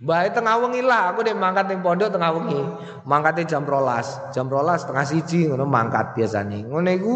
Mbah 0.00 0.32
tengah 0.32 0.56
wengi 0.64 0.80
lah, 0.80 1.12
aku 1.12 1.20
dek 1.20 1.36
mangkat 1.36 1.68
ning 1.68 1.84
pondok 1.84 2.08
tengah 2.08 2.32
wengi. 2.32 2.56
Mangkate 3.04 3.44
jam 3.44 3.68
rolas, 3.68 4.16
jam 4.32 4.48
rolas 4.48 4.80
setengah 4.80 5.04
siji 5.04 5.52
ngono 5.52 5.68
mangkat 5.68 6.16
biasane. 6.16 6.64
Ngono 6.64 6.88
iku 6.88 7.14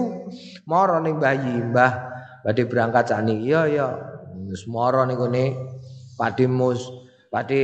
moro 0.69 1.01
ning 1.01 1.17
bayi, 1.17 1.65
Mbah 1.65 1.93
badhe 2.45 2.69
berangkat 2.69 3.09
sani. 3.09 3.41
Iya 3.41 3.61
iya. 3.73 3.89
Wis 4.53 4.69
moro 4.69 5.01
ning 5.09 5.17
kene 5.17 5.45
Pakde 6.21 6.45
Mus, 6.45 6.85
Pakde. 7.33 7.63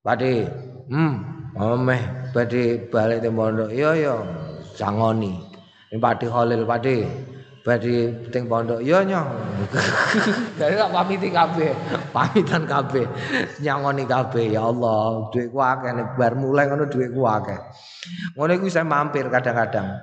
Pakde. 0.00 0.48
Hmm, 0.88 1.14
omeh 1.52 2.32
badhe 2.32 2.88
balik 2.88 3.20
ning 3.20 3.36
pondok. 3.36 3.68
Iya 3.68 3.90
iya. 3.92 4.14
Sangoni. 4.72 5.36
Ning 5.92 6.00
Pakde 6.00 6.32
Khalil, 6.32 6.64
Pakde. 6.64 6.96
Badhe 7.66 8.30
teng 8.32 8.46
pondok 8.46 8.80
ya 8.80 9.02
nyoh 9.04 9.26
dari 10.58 10.74
tak 10.78 10.90
pamiti 10.90 11.28
kabeh 11.28 11.72
pamitan 12.14 12.64
kabeh 12.64 13.04
nyangoni 13.60 14.04
kabeh 14.08 14.54
ya 14.54 14.66
Allah 14.68 15.28
dhuwitku 15.30 15.58
akeh 15.58 15.90
nek 15.94 16.08
bar 16.14 16.32
mulai 16.34 16.66
ngono 16.66 16.86
dhuwitku 16.86 17.22
akeh. 17.24 17.58
Ngono 18.36 18.52
iku 18.54 18.66
saya 18.70 18.86
mampir 18.86 19.28
kadang-kadang. 19.28 19.98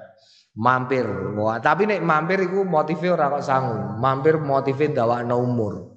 Mampir 0.55 1.03
Wah, 1.35 1.59
tapi 1.59 1.83
nek 1.83 1.99
mampir 1.99 2.39
iku 2.47 2.63
motive 2.63 3.11
ora 3.11 3.27
kok 3.27 3.43
sangu. 3.43 3.99
Mampir 3.99 4.39
motive 4.39 4.87
ndawakno 4.87 5.35
umur 5.35 5.94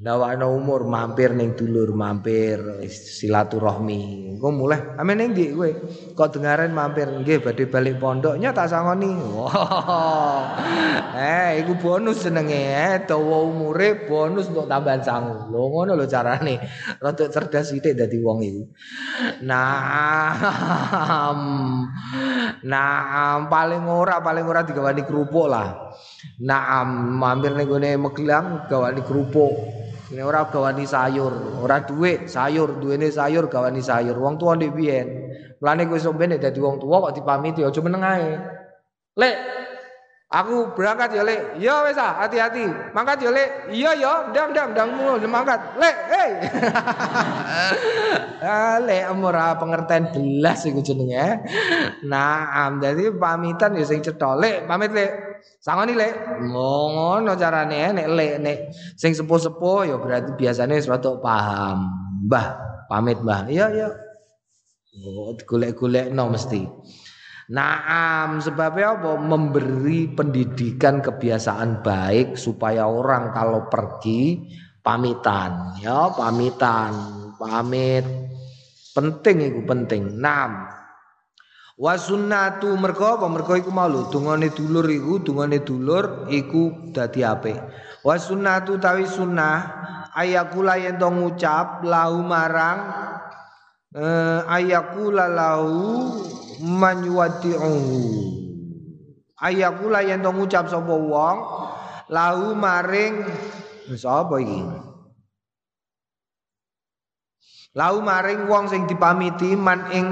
Ndawakno 0.00 0.48
umur 0.56 0.88
mampir 0.88 1.36
ning 1.36 1.52
dulur 1.52 1.92
mampir 1.92 2.56
silaturahmi. 2.88 4.32
Engko 4.32 4.48
mulai 4.48 4.96
ame 4.96 5.12
ning 5.12 5.36
ndi 5.36 5.52
kowe? 5.52 5.68
Kok 6.16 6.40
dengaren 6.40 6.72
mampir 6.72 7.04
nggih 7.04 7.44
badhe 7.44 7.68
balik 7.68 8.00
pondoknya 8.00 8.56
tak 8.56 8.72
sangoni. 8.72 9.12
Wow. 9.12 10.56
eh 11.20 11.60
iku 11.60 11.76
bonus 11.76 12.24
jenenge 12.24 12.56
eh 12.56 13.04
dawa 13.04 13.44
umure 13.44 14.08
bonus 14.08 14.48
untuk 14.48 14.72
tambahan 14.72 15.04
sangu. 15.04 15.52
Lho 15.52 15.68
ngono 15.68 15.92
lho 15.92 16.08
carane. 16.08 16.56
Rada 16.96 17.28
cerdas 17.28 17.68
sithik 17.68 17.92
dadi 17.92 18.16
wong 18.24 18.40
iku. 18.40 18.64
Nah. 19.44 20.32
Nah, 22.64 23.36
paling 23.52 23.84
ora 23.84 24.24
paling 24.24 24.48
ora 24.48 24.64
digawani 24.64 25.04
kerupuk 25.04 25.44
lah. 25.44 25.92
Nah, 26.40 26.88
mampir 26.88 27.52
ning 27.52 27.68
gone 27.68 28.00
Magelang 28.00 28.64
gawani 28.64 29.04
kerupuk. 29.04 29.52
Ini 30.10 30.26
ora 30.26 30.42
gawani 30.50 30.82
sayur, 30.82 31.62
ora 31.62 31.86
duit 31.86 32.26
sayur, 32.26 32.82
duwene 32.82 33.14
sayur 33.14 33.46
gawani 33.46 33.78
sayur. 33.78 34.18
Wong 34.18 34.42
tua 34.42 34.58
ndek 34.58 34.74
biyen. 34.74 35.06
Mulane 35.62 35.86
kowe 35.86 35.98
sok 36.02 36.18
ben 36.18 36.34
dadi 36.34 36.58
wong 36.58 36.82
tua 36.82 36.98
kok 37.06 37.14
dipamiti 37.14 37.62
aja 37.62 37.78
meneng 37.78 38.02
ae. 38.02 38.30
Lek 39.14 39.36
Aku 40.30 40.78
berangkat 40.78 41.10
ya, 41.10 41.26
Lek. 41.26 41.58
Ya 41.58 41.82
wis 41.82 41.98
ah, 41.98 42.22
hati-hati. 42.22 42.94
Mangkat 42.94 43.18
ya, 43.18 43.34
Lek. 43.34 43.74
Iya 43.74 43.98
ya, 43.98 44.30
ndang 44.30 44.54
ndang 44.54 44.78
ndang 44.78 44.88
mulu 44.94 45.26
mangkat. 45.26 45.58
Lek, 45.74 45.96
hei. 46.06 46.30
ah, 48.46 48.78
Lek 48.78 49.10
ora 49.10 49.58
pengertian 49.58 50.14
belas 50.14 50.62
iku 50.70 50.86
jenenge. 50.86 51.42
Nah, 52.06 52.70
dadi 52.78 53.10
pamitan 53.10 53.74
ya 53.74 53.82
sing 53.82 54.06
cetha. 54.06 54.38
Lek, 54.38 54.70
pamit, 54.70 54.94
Lek. 54.94 55.10
Sangoni, 55.58 55.98
Lek. 55.98 56.14
Ngono 56.46 57.34
carane 57.34 57.90
nek 57.90 58.06
Lek 58.14 58.32
nek 58.38 58.58
sing 58.94 59.18
sepuh-sepuh 59.18 59.90
ya 59.90 59.98
berarti 59.98 60.38
biasanya 60.38 60.78
wis 60.78 60.86
paham. 61.18 61.90
Mbah, 62.30 62.46
pamit, 62.86 63.18
Mbah. 63.18 63.50
Iya, 63.50 63.66
iya. 63.74 63.90
Oh, 64.94 65.34
golek-golek 65.34 66.14
no 66.14 66.30
mesti. 66.30 66.70
Naam 67.50 68.38
sebabnya 68.38 68.94
apa? 68.94 69.18
Memberi 69.18 70.06
pendidikan 70.14 71.02
kebiasaan 71.02 71.82
baik 71.82 72.38
supaya 72.38 72.86
orang 72.86 73.34
kalau 73.34 73.66
pergi 73.66 74.38
pamitan, 74.86 75.74
ya 75.82 76.14
pamitan, 76.14 76.94
pamit 77.34 78.06
penting 78.94 79.36
itu 79.50 79.60
penting. 79.66 80.18
Naam. 80.18 80.68
Wa 81.80 81.96
sunnatu 81.96 82.76
mergo 82.76 83.16
apa 83.16 83.24
mergo 83.24 83.56
iku 83.56 83.72
mau 83.72 83.88
lho 83.88 84.12
dungane 84.12 84.52
dulur 84.52 84.84
iku 84.84 85.24
dungane 85.24 85.64
dulur 85.64 86.28
iku 86.28 86.92
dadi 86.92 87.24
apik. 87.24 87.56
Wa 88.04 88.20
sunnatu 88.20 88.76
tawi 88.76 89.08
sunnah 89.08 89.58
ayakula 90.12 90.76
yen 90.76 91.00
ngucap 91.00 91.80
lahu 91.80 92.20
marang 92.20 92.78
eh, 93.94 94.40
ayakula 94.46 95.26
lahu 95.26 95.78
man 96.62 97.02
yuwaddi'uhu. 97.02 98.38
Ayakula 99.40 100.04
yen 100.04 100.20
to 100.20 100.30
ngucap 100.36 100.68
sapa 100.68 100.92
wong 100.92 101.36
lahu 102.12 102.52
maring 102.52 103.24
sapa 103.96 104.36
iki? 104.36 104.60
Lahu 107.72 108.02
maring 108.02 108.50
wong 108.50 108.68
sing 108.68 108.84
dipamiti 108.84 109.56
man 109.56 109.88
ing 109.94 110.06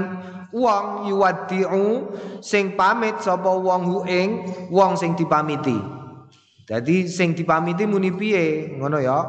wong 0.49 1.05
yuwaddi'u 1.11 2.09
sing 2.41 2.73
pamit 2.73 3.21
sapa 3.21 3.53
wong 3.53 3.85
hu 3.85 3.97
ing 4.09 4.49
wong 4.73 4.97
sing 4.97 5.13
dipamiti. 5.13 5.77
Jadi 6.65 7.05
sing 7.09 7.37
dipamiti 7.37 7.85
muni 7.85 8.13
piye? 8.13 8.77
Ngono 8.77 8.97
ya 9.01 9.19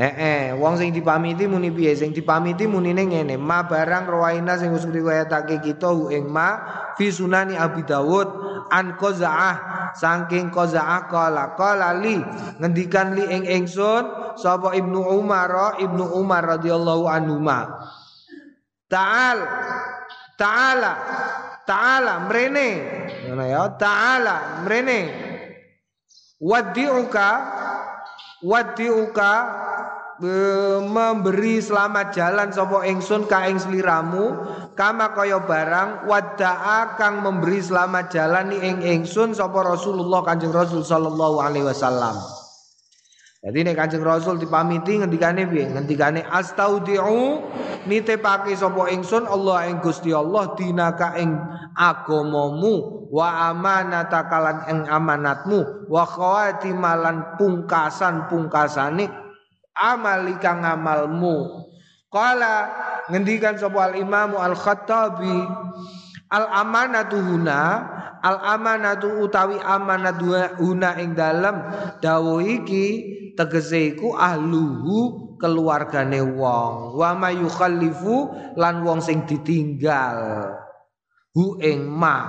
Eh 0.00 0.14
eh 0.16 0.42
wong 0.56 0.80
sing 0.80 0.96
dipamiti 0.96 1.44
muni 1.44 1.68
piye? 1.68 1.92
Sing 1.92 2.16
dipamiti 2.16 2.64
munine 2.64 3.04
ngene. 3.04 3.36
Ma 3.36 3.68
barang 3.68 4.08
rawaina 4.08 4.56
sing 4.56 4.72
wis 4.72 4.88
riwayatake 4.88 5.60
kita 5.60 5.92
hu 5.92 6.08
ing 6.08 6.24
ma 6.24 6.56
fi 6.96 7.12
sunani 7.12 7.52
Abi 7.52 7.84
Dawud 7.84 8.28
an 8.72 8.96
Qazaah. 8.96 9.92
Saking 9.92 10.48
Qazaah 10.48 11.04
kala 11.04 11.52
kala 11.52 11.92
li 12.00 12.16
ngendikan 12.56 13.12
li 13.12 13.28
ing 13.28 13.44
ingsun 13.44 14.32
sapa 14.40 14.72
Ibnu 14.72 15.04
Umar 15.20 15.76
Ibnu 15.76 16.16
Umar 16.16 16.48
radhiyallahu 16.48 17.04
anhu 17.04 17.36
ma 17.36 17.68
Ta'al 18.88 19.38
Ta'ala 20.40 20.92
Ta'ala 21.68 22.24
mrene. 22.24 22.68
Ngono 23.28 23.44
ya 23.44 23.68
Ta'ala 23.76 24.64
mrene. 24.64 25.00
Wadi'uka 26.40 27.28
Wadi'uka 28.40 29.32
memberi 30.20 31.64
selamat 31.64 32.12
jalan 32.12 32.48
sapa 32.52 32.84
ingsun 32.84 33.24
ka 33.24 33.48
ing 33.48 33.56
sliramu 33.56 34.36
kama 34.76 35.16
kaya 35.16 35.40
barang 35.40 36.04
wadaa 36.04 37.00
kang 37.00 37.24
memberi 37.24 37.64
selamat 37.64 38.12
jalan 38.12 38.52
ni 38.52 38.58
ing 38.60 38.76
ingsun 38.84 39.32
sapa 39.32 39.64
Rasulullah 39.64 40.20
Kanjeng 40.20 40.52
Rasul 40.52 40.84
sallallahu 40.84 41.40
alaihi 41.40 41.64
wasallam. 41.64 42.20
Jadi 43.40 43.64
nek 43.64 43.76
Kanjeng 43.80 44.04
Rasul 44.04 44.36
dipamiti 44.36 45.00
ngendikane 45.00 45.48
piye? 45.48 45.72
Ngendikane 45.72 46.20
astaudiu 46.28 47.40
nitepake 47.88 48.52
sapa 48.52 48.92
ingsun 48.92 49.24
Allah 49.24 49.72
ing 49.72 49.80
Gusti 49.80 50.12
Allah 50.12 50.52
dinaka 50.52 51.16
ing 51.16 51.32
agamamu 51.72 53.08
wa 53.08 53.48
amanata 53.48 54.28
kalan 54.28 54.68
ing 54.68 54.78
amanatmu 54.84 55.88
wa 55.88 56.04
khawatimalan 56.04 57.40
pungkasan 57.40 58.28
pungkasane 58.28 59.29
amali 59.80 60.36
kang 60.36 60.60
amalmu 60.60 61.68
Kala 62.10 62.66
ngendikan 63.06 63.54
sapa 63.54 63.86
al 63.86 63.94
Imam 63.94 64.34
Al 64.34 64.58
Khattabi 64.58 65.46
al 66.26 66.46
amanatu 66.50 67.22
huna 67.22 67.62
al 68.18 68.38
amanatu 68.50 69.22
utawi 69.22 69.62
amanat 69.62 70.18
huna 70.58 70.98
ing 70.98 71.14
dalem. 71.14 71.70
Dawuh 72.02 72.42
iki 72.42 72.86
tegese 73.38 73.94
iku 73.94 74.18
ahluhu 74.18 75.38
keluargane 75.38 76.18
wong. 76.18 76.98
Wa 76.98 77.14
mayukhallifu 77.14 78.34
lan 78.58 78.82
wong 78.82 78.98
sing 78.98 79.22
ditinggal. 79.30 80.50
Hu 81.30 81.62
ing 81.62 81.86
ma 81.86 82.26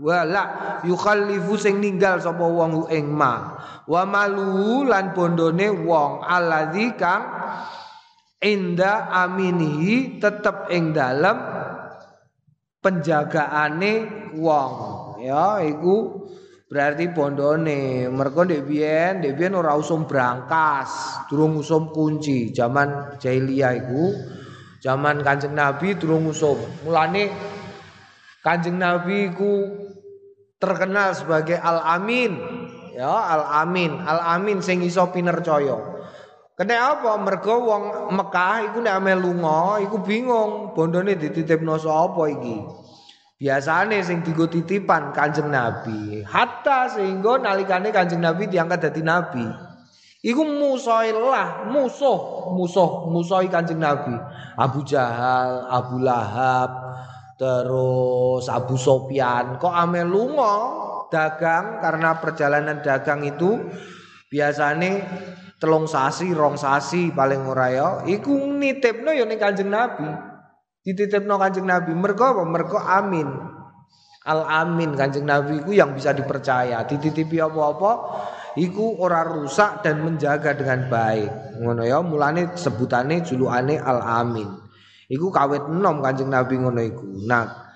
wala 0.00 0.80
yukhallifu 0.88 1.60
sing 1.60 1.78
ninggal 1.78 2.16
sapa 2.18 2.40
wong 2.40 2.88
ing 2.88 3.12
ma. 3.12 3.60
Wa 3.84 4.08
malu 4.08 4.88
lan 4.88 5.12
bondone 5.12 5.68
wong 5.68 6.24
alladzi 6.24 6.96
kang 6.96 7.22
inda 8.40 9.12
aminihi 9.12 10.16
tetep 10.16 10.72
ing 10.72 10.96
dalem 10.96 11.36
penjagaane 12.80 13.92
wong. 14.40 14.72
Ya 15.20 15.60
iku 15.60 16.24
berarti 16.72 17.12
bondone. 17.12 18.08
Mergo 18.08 18.48
ndek 18.48 18.64
biyen 18.64 19.20
ndek 19.20 19.36
biyen 19.36 19.52
ora 19.52 19.76
usum 19.76 20.08
brankas 20.08 21.20
durung 21.28 21.60
usum 21.60 21.92
kunci. 21.92 22.56
Zaman 22.56 23.20
jahiliyah 23.20 23.72
iku 23.84 24.16
zaman 24.80 25.20
Kanjeng 25.20 25.52
Nabi 25.52 25.92
durung 26.00 26.32
usum. 26.32 26.56
Mulane 26.88 27.28
Kanjeng 28.40 28.80
Nabi 28.80 29.28
iku 29.28 29.52
terkenal 30.60 31.16
sebagai 31.16 31.56
Al-Amin. 31.56 32.60
Ya 32.94 33.08
al-amin. 33.08 33.96
Al-amin 34.04 34.60
sing 34.60 34.84
iso 34.84 35.08
pinercaya 35.08 36.00
Kena 36.60 36.92
apa? 36.92 37.16
Mergo 37.16 37.64
wong 37.64 38.12
Mekah 38.12 38.68
iku 38.68 38.84
nek 38.84 39.00
ame 39.00 39.16
lunga 39.16 39.80
iku 39.80 40.04
bingung 40.04 40.76
bondone 40.76 41.16
dititipno 41.16 41.80
sapa 41.80 42.28
iki. 42.28 42.60
Biasane 43.40 44.04
sing 44.04 44.20
digo 44.20 44.44
titipan 44.44 45.16
Kanjeng 45.16 45.48
Nabi. 45.48 46.20
Hatta 46.20 46.92
sehingga 46.92 47.40
nalikane 47.40 47.88
Kanjeng 47.88 48.20
Nabi 48.20 48.52
diangkat 48.52 48.92
dadi 48.92 49.00
nabi. 49.00 49.48
Iku 50.20 50.44
musuhilah, 50.44 51.72
musuh, 51.72 52.52
musuh, 52.52 53.08
musuhi 53.08 53.48
Kanjeng 53.48 53.80
Nabi. 53.80 54.12
Abu 54.60 54.84
Jahal, 54.84 55.64
Abu 55.64 55.96
Lahab, 56.04 56.89
terus 57.40 58.44
Abu 58.52 58.76
Sofyan. 58.76 59.56
Kok 59.56 59.72
ame 59.72 60.04
lunga 60.04 60.56
dagang 61.08 61.80
karena 61.80 62.20
perjalanan 62.20 62.84
dagang 62.84 63.24
itu 63.24 63.56
biasanya 64.28 65.08
telung 65.56 65.88
sasi, 65.88 66.36
rong 66.36 66.60
sasi 66.60 67.08
paling 67.16 67.48
ora 67.48 67.66
ya. 67.72 67.88
Iku 68.04 68.44
nitipno 68.52 69.08
ya 69.16 69.24
ning 69.24 69.40
Kanjeng 69.40 69.72
Nabi. 69.72 70.04
Dititipno 70.84 71.40
Kanjeng 71.40 71.64
Nabi. 71.64 71.96
Mergo 71.96 72.28
apa? 72.28 72.44
Mergo 72.44 72.76
amin. 72.76 73.28
Al 74.28 74.44
amin 74.44 74.92
Kanjeng 74.92 75.24
Nabi 75.24 75.64
iku 75.64 75.72
yang 75.72 75.96
bisa 75.96 76.12
dipercaya. 76.12 76.84
Dititipi 76.84 77.40
apa-apa 77.40 77.92
iku 78.60 79.00
ora 79.00 79.24
rusak 79.24 79.80
dan 79.80 80.04
menjaga 80.04 80.52
dengan 80.52 80.92
baik. 80.92 81.56
Ngono 81.64 81.88
ya, 81.88 82.04
mulane 82.04 82.52
sebutane 82.52 83.24
julukane 83.24 83.80
Al 83.80 84.00
Amin. 84.00 84.69
Iku 85.10 85.34
kawit 85.34 85.66
enom 85.66 85.98
Kanjeng 85.98 86.30
Nabi 86.30 86.54
ngono 86.62 86.80
iku. 86.86 87.26
Nah, 87.26 87.70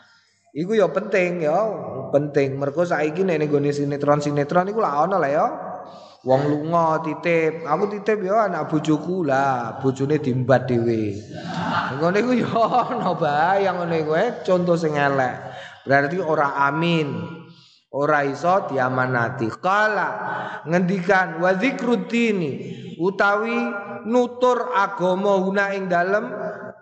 Iku 0.54 0.78
ya 0.78 0.86
penting 0.86 1.42
ya, 1.42 1.66
penting. 2.14 2.54
Mergo 2.54 2.86
saiki 2.86 3.26
nek 3.26 3.42
ning 3.42 3.50
gone 3.50 3.74
sinetron-sinetron 3.74 4.70
iku 4.70 4.78
lah 4.78 5.02
ana 5.02 5.18
lah 5.18 5.26
ya. 5.26 5.46
Wong 6.22 6.46
lunga 6.46 7.02
titip, 7.02 7.66
aku 7.66 7.90
titip 7.90 8.22
ya 8.22 8.48
anak 8.48 8.70
bojoku 8.70 9.26
lah, 9.26 9.82
bojone 9.82 10.22
diembat 10.22 10.70
dhewe. 10.70 11.20
Ngene 11.98 12.18
iku 12.22 12.32
ya 12.38 12.62
ana 12.86 13.18
bae 13.18 13.66
yang 13.66 13.82
ngene 13.82 14.06
kowe 14.06 14.24
contoh 14.46 14.78
sing 14.78 14.94
elek. 14.94 15.34
Berarti 15.82 16.22
ora 16.22 16.54
amin. 16.70 17.12
Ora 17.90 18.22
iso 18.22 18.70
diamanati. 18.70 19.50
Kala 19.58 20.10
ngendikan 20.70 21.42
wa 21.42 21.50
dzikrudini 21.50 22.52
utawi 23.02 23.58
nutur 24.06 24.70
agama 24.70 25.34
guna 25.42 25.74
ing 25.74 25.90
dalem 25.90 26.30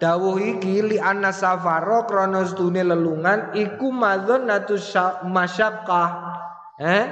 dawuh 0.00 0.38
iki 0.40 0.84
li 0.84 0.96
anna 1.00 1.34
safaro 1.34 2.06
krana 2.06 2.46
stune 2.46 2.84
lelungan 2.86 3.52
iku 3.56 3.90
madzannatu 3.90 4.78
masyaqqah 5.26 6.08
eh? 6.80 7.04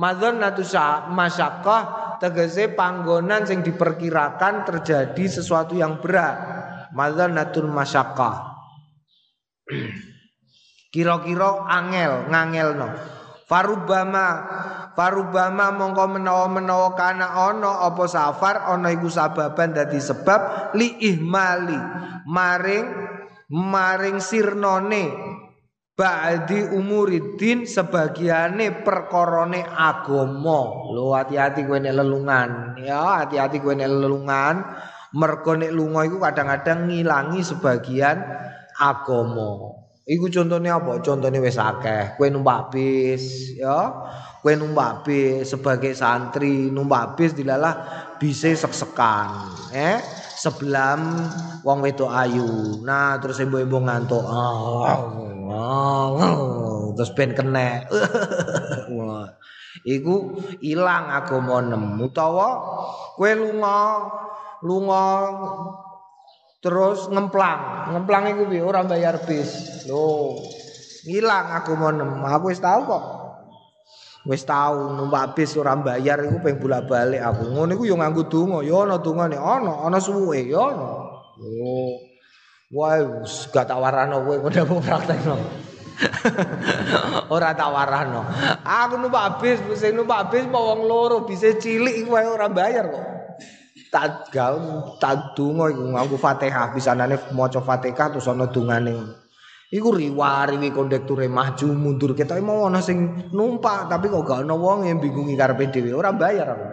Madzannatu 0.00 0.64
masyaqqah 1.12 1.82
tegese 2.24 2.72
panggonan 2.72 3.44
sing 3.44 3.60
diperkirakan 3.60 4.64
terjadi 4.64 5.40
sesuatu 5.40 5.76
yang 5.76 6.00
berat. 6.00 6.36
Madzannatul 6.96 7.68
masyaqqah 7.68 8.34
kira-kira 10.94 11.70
angel 11.70 12.26
ngangelno 12.32 13.19
Farubama 13.50 14.28
Farubama 14.94 15.74
mongko 15.74 16.06
menawa-menawa 16.06 16.94
kana 16.94 17.34
ana 17.50 17.82
apa 17.82 18.06
safar 18.06 18.62
ana 18.70 18.94
iku 18.94 19.10
sababan 19.10 19.74
dadi 19.74 19.98
sebab 19.98 20.70
li 20.78 21.02
ihmali 21.02 21.74
maring 22.30 22.86
maring 23.50 24.22
sirnone 24.22 25.10
ba'di 26.00 26.72
umuridin 26.72 27.68
sebagiane 27.68 28.80
perkorone 28.80 29.60
agama. 29.68 30.88
Lho 30.96 31.12
hati-hati 31.12 31.68
kowe 31.68 31.76
nek 31.76 31.92
lelungan. 31.92 32.80
Ya, 32.80 33.20
hati-hati 33.20 33.60
kowe 33.60 33.76
nek 33.76 33.90
lelungan. 33.90 34.64
Mergo 35.12 35.58
nek 35.58 35.74
lunga 35.74 36.06
kadang-kadang 36.06 36.88
ngilangi 36.88 37.44
sebagian 37.44 38.16
agama. 38.78 39.79
Iku 40.10 40.26
contohnya 40.26 40.82
apa? 40.82 40.98
Contohnya 40.98 41.38
wis 41.38 41.54
akeh. 41.54 42.18
Kowe 42.18 42.26
numpak 42.26 42.74
bis, 42.74 43.54
ya. 43.54 43.94
Kowe 44.42 44.50
numpak 44.58 45.06
bis 45.06 45.54
sebagai 45.54 45.94
santri, 45.94 46.66
numpak 46.66 47.14
bis 47.14 47.30
dilalah 47.30 47.78
bisa 48.18 48.50
sek-sekan, 48.50 49.54
eh. 49.70 50.02
Sebelam 50.34 51.30
wong 51.62 51.78
wedok 51.84 52.10
ayu. 52.10 52.82
Nah, 52.82 53.22
terus 53.22 53.38
ngantuk. 53.38 54.24
Oh, 54.24 54.88
oh, 55.46 56.06
oh, 56.18 56.80
terus 56.98 57.12
ben 57.14 57.30
kena. 57.36 57.86
Iku 59.86 60.34
ilang 60.60 61.08
agama 61.08 61.62
nem 61.62 61.96
utawa 62.02 62.58
kowe 63.14 63.30
lunga 63.32 64.10
lunga 64.60 65.04
Terus 66.60 67.08
ngemplang, 67.08 67.92
ngemplang 67.96 68.36
iku 68.36 68.44
piye? 68.52 68.60
Ora 68.60 68.84
bayar 68.84 69.16
bis. 69.24 69.84
Loh. 69.88 70.36
Ngilang 71.08 71.56
aku 71.56 71.72
mau 71.72 71.88
nem. 71.88 72.20
Aku 72.20 72.52
wis 72.52 72.60
tahu 72.60 72.84
kok. 72.84 73.04
Wis 74.28 74.44
tau 74.44 74.92
numpak 74.92 75.32
bis 75.32 75.56
ora 75.56 75.72
bayar 75.80 76.20
iku 76.20 76.44
ping 76.44 76.60
bolak-balik 76.60 77.24
aku. 77.24 77.48
Ngono 77.48 77.72
iku 77.72 77.88
yo 77.88 77.96
nganggo 77.96 78.28
donga, 78.28 78.60
yo 78.60 78.84
ana 78.84 79.00
dongane, 79.00 79.40
ana, 79.40 79.88
ana 79.88 79.96
suwe, 79.96 80.44
yo 80.44 80.60
ana. 80.60 80.88
Oh. 81.40 81.96
Wah, 82.70 83.24
gak 83.24 83.66
tak 83.66 83.80
warano 83.80 84.22
kowe 84.22 84.36
ngono 84.46 84.78
praktekno. 84.84 85.36
ora 87.34 87.56
tak 87.56 87.72
warano. 87.72 88.22
Aku 88.62 89.00
numpak 89.00 89.40
bis, 89.40 89.58
sing 89.80 89.96
numpak 89.96 90.28
bis 90.28 90.44
mau 90.46 90.76
loro, 90.76 91.24
bisa 91.24 91.56
cilik 91.56 92.04
iku 92.04 92.14
wae 92.14 92.28
ora 92.28 92.52
bayar 92.52 92.92
kok. 92.92 93.09
Tak 93.90 94.30
gawe 94.30 94.98
tak 95.02 95.34
donga 95.34 95.66
iku 95.66 95.82
nganggo 95.82 96.14
Fatihah, 96.14 96.70
bisanane 96.70 97.18
maca 97.34 97.58
Fatihah 97.58 98.14
terus 98.14 98.30
ana 98.30 98.46
dungane. 98.46 98.94
Iku 99.70 99.94
riwari 99.94 100.58
kondekture 100.70 101.26
maju 101.30 101.66
mundur 101.74 102.14
kita 102.14 102.38
mau 102.42 102.70
ana 102.70 102.78
sing 102.82 103.30
numpak 103.34 103.90
tapi 103.90 104.10
kok 104.10 104.26
gak 104.26 104.46
ana 104.46 104.54
wong 104.54 104.86
yang 104.86 104.98
bingungi 105.02 105.38
karepe 105.38 105.70
dhewe 105.70 105.94
ora 105.94 106.14
bayar 106.14 106.54
aku. 106.54 106.66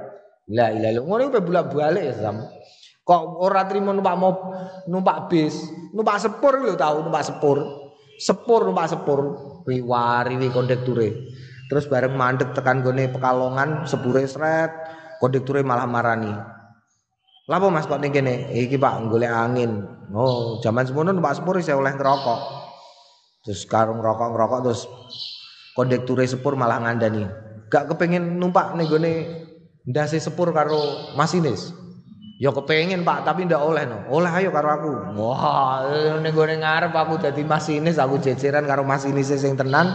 La 0.53 0.73
ilaha 0.73 0.93
illallah. 0.93 1.03
Ngono 1.05 1.41
bolak-balik 1.45 2.03
ya 2.09 2.13
sam. 2.17 2.37
Kok 3.05 3.21
ora 3.41 3.69
trimo 3.69 3.93
numpak 3.93 4.15
mau 4.17 4.33
numpak 4.89 5.29
bis, 5.29 5.57
numpak 5.93 6.17
sepur 6.21 6.57
lho 6.57 6.73
tau 6.73 7.05
numpak 7.05 7.25
sepur. 7.25 7.57
Sepur 8.17 8.65
numpak 8.65 8.89
sepur 8.89 9.19
riwari 9.65 10.37
kondekture. 10.49 11.29
Terus 11.67 11.85
bareng 11.85 12.15
mandek 12.17 12.55
tekan 12.55 12.81
gone 12.81 13.11
Pekalongan 13.11 13.85
sepure 13.85 14.25
sret, 14.25 14.73
kondekture 15.21 15.61
malah 15.61 15.85
marani. 15.85 16.56
Lapo 17.47 17.71
Mas 17.71 17.87
kok 17.87 18.03
ning? 18.03 18.11
Iki 18.11 18.75
Pak 18.75 19.07
golek 19.07 19.31
angin. 19.31 19.87
Oh, 20.11 20.59
zaman 20.59 20.83
semono 20.83 21.15
numpak 21.15 21.39
sepur 21.39 21.55
saya 21.63 21.79
oleh 21.79 21.95
ngerokok. 21.95 22.39
Terus 23.47 23.63
karung 23.63 24.03
rokok 24.03 24.35
ngerokok 24.35 24.59
terus 24.67 24.83
kondektur 25.71 26.19
sepur 26.27 26.59
malah 26.59 26.83
ngandani. 26.83 27.23
Gak 27.71 27.87
kepengen 27.91 28.35
numpak 28.35 28.75
nih 28.75 28.85
gue 28.87 29.11
ndase 29.87 30.19
sepur 30.19 30.51
karo 30.51 31.15
masinis. 31.15 31.71
Ya 32.37 32.53
kepengen 32.53 33.01
Pak, 33.01 33.25
tapi 33.25 33.49
ndak 33.49 33.63
oleh 33.63 33.89
no. 33.89 34.11
Oleh 34.13 34.29
ayo 34.29 34.53
karo 34.53 34.69
aku. 34.69 34.93
Wah, 35.17 35.81
ning 36.21 36.35
gone 36.35 36.61
ngarep 36.61 36.93
aku 36.93 37.17
dadi 37.17 37.41
masinis, 37.41 37.97
aku 37.97 38.21
jeceran 38.21 38.67
karo 38.69 38.85
masinis 38.85 39.33
sing 39.33 39.57
tenan. 39.57 39.89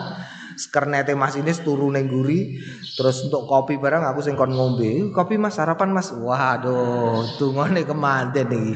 Skernete 0.56 1.12
masinis 1.16 1.60
turu 1.60 1.88
neng 1.92 2.08
guri 2.08 2.58
terus 2.96 3.24
untuk 3.24 3.48
kopi 3.48 3.78
barang 3.80 4.04
aku 4.08 4.20
sing 4.24 4.34
kon 4.34 4.52
ngombe 4.52 5.12
kopi 5.12 5.36
mas 5.40 5.56
sarapan 5.56 5.92
mas 5.92 6.12
waduh 6.12 7.24
tungone 7.36 7.82
kemanten 7.84 8.48
iki 8.52 8.74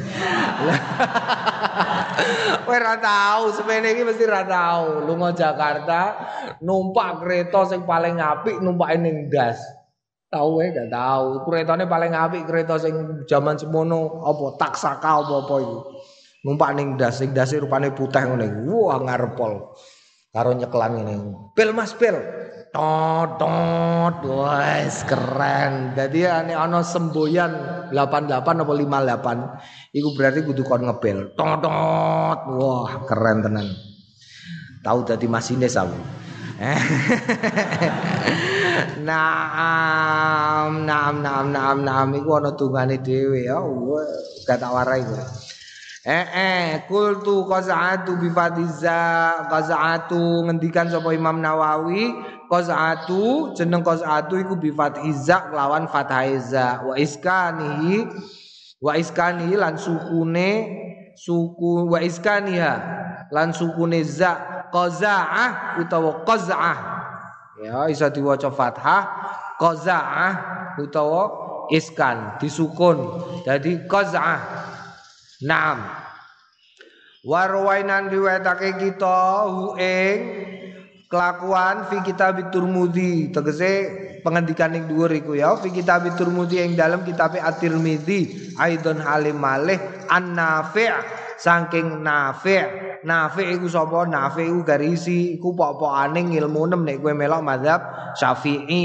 Kowe 2.66 2.76
ora 2.80 2.96
tau, 2.98 3.52
semene 3.52 3.92
iki 3.92 4.02
mesti 4.02 4.24
ora 4.24 4.42
tau. 4.42 5.04
Lunga 5.04 5.30
Jakarta 5.36 6.16
numpak 6.64 7.22
kereta 7.22 7.68
sing 7.68 7.84
paling 7.84 8.18
apik 8.18 8.58
numpake 8.58 8.96
ning 8.98 9.28
ndas. 9.28 9.60
Tahu 10.26 10.58
wae 10.58 10.74
gak 10.74 10.90
tahu. 10.90 11.46
Keretane 11.46 11.84
paling 11.86 12.12
apik 12.16 12.48
kereta 12.48 12.80
sing 12.80 13.24
jaman 13.30 13.60
semono 13.60 14.26
apa 14.26 14.58
taksaka 14.58 15.22
apa-apa 15.22 15.54
iku. 15.62 15.78
Numpak 16.46 16.78
ning 16.78 16.98
ndas, 16.98 17.22
sing 17.22 17.30
ndase 17.34 17.62
rupane 17.62 17.94
putih 17.94 18.22
ngene. 18.22 18.66
Wah 18.66 18.98
ngarepol. 19.02 19.76
Karo 20.36 20.52
nyeklan 20.52 21.00
ngene. 21.00 21.14
Pil 21.56 21.72
Mas, 21.72 21.96
pil. 21.96 22.12
tot 22.76 23.40
wes 24.20 25.00
keren. 25.08 25.96
Jadi 25.96 26.28
ane 26.28 26.52
ana 26.52 26.84
semboyan 26.84 27.56
88 27.88 28.44
apa 28.44 28.52
58 28.52 29.96
iku 29.96 30.12
berarti 30.12 30.44
kudu 30.44 30.60
kon 30.60 30.84
ngebel. 30.84 31.32
Tot 31.32 31.64
wah 32.52 32.90
keren 33.08 33.48
tenan. 33.48 33.72
Tahu 34.84 35.08
dadi 35.08 35.24
masinis 35.24 35.74
aku 35.80 35.96
Naam, 39.08 40.84
naam, 40.84 41.14
naam, 41.24 41.46
naam, 41.48 41.76
naam, 41.80 42.08
iku 42.12 42.36
ana 42.36 42.52
tungane 42.52 43.00
dhewe. 43.00 43.48
Ya. 43.48 43.56
Gak 44.44 44.60
tak 44.60 44.68
warai 44.68 45.00
kowe. 45.00 45.24
Eh 46.06 46.26
eh 46.30 46.86
kultu 46.86 47.50
qaza'atu 47.50 48.14
bi 48.22 48.30
fatiza 48.30 49.42
qaza'atu 49.50 50.46
ngendikan 50.46 50.86
sapa 50.86 51.10
Imam 51.10 51.42
Nawawi 51.42 52.14
qaz'atu 52.46 53.50
jeneng 53.58 53.82
qaz'atu 53.82 54.38
iku 54.38 54.54
bi 54.54 54.70
fathiza 54.70 55.50
lawan 55.50 55.90
fathaiza 55.90 56.86
wa 56.86 56.94
iskanihi 56.94 58.06
wa 58.78 58.94
iskanihi 58.94 59.58
lan 59.58 59.74
sukune 59.74 60.50
suku 61.18 61.90
wa 61.90 61.98
iskaniha 61.98 62.74
lan 63.34 63.50
sukune 63.50 64.06
za 64.06 64.62
qaza'ah 64.70 65.82
utawa 65.82 66.22
qaz'ah 66.22 66.78
ya 67.66 67.90
isa 67.90 68.14
diwaca 68.14 68.54
fathah 68.54 69.02
qaza'ah 69.58 70.32
utawa 70.78 71.22
iskan 71.74 72.38
disukun. 72.38 72.94
Jadi 73.42 73.90
qaz'ah 73.90 74.38
naam. 75.44 76.06
Warwainan 77.26 78.06
riwayatake 78.06 78.78
kita 78.78 79.50
hu 79.50 79.74
ing 79.82 80.18
kelakuan 81.10 81.90
fi 81.90 81.98
kitab 82.06 82.38
Turmudi 82.54 83.34
tegese 83.34 83.90
pengendikan 84.22 84.78
ing 84.78 84.86
dhuwur 84.86 85.10
iku 85.10 85.34
ya. 85.34 85.58
Fi 85.58 85.74
kitab 85.74 86.06
Turmudi 86.14 86.62
ing 86.62 86.78
dalam 86.78 87.02
kitab 87.02 87.34
At-Tirmidzi. 87.34 88.54
Aidon 88.54 89.02
halim 89.02 89.42
malih. 89.42 90.06
An-nafi' 90.06 90.86
saking 91.34 92.06
nafi' 92.06 93.02
nafi' 93.02 93.58
iku 93.58 93.66
sapa? 93.66 94.06
Nafi' 94.06 94.46
iku 94.46 94.62
garisi 94.62 95.34
iku 95.34 95.50
pok-pokane 95.50 96.30
ilmu 96.30 96.62
nem 96.70 96.86
nek 96.86 97.02
kowe 97.02 97.10
melok 97.10 97.42
mazhab 97.42 97.80
Syafi'i. 98.14 98.84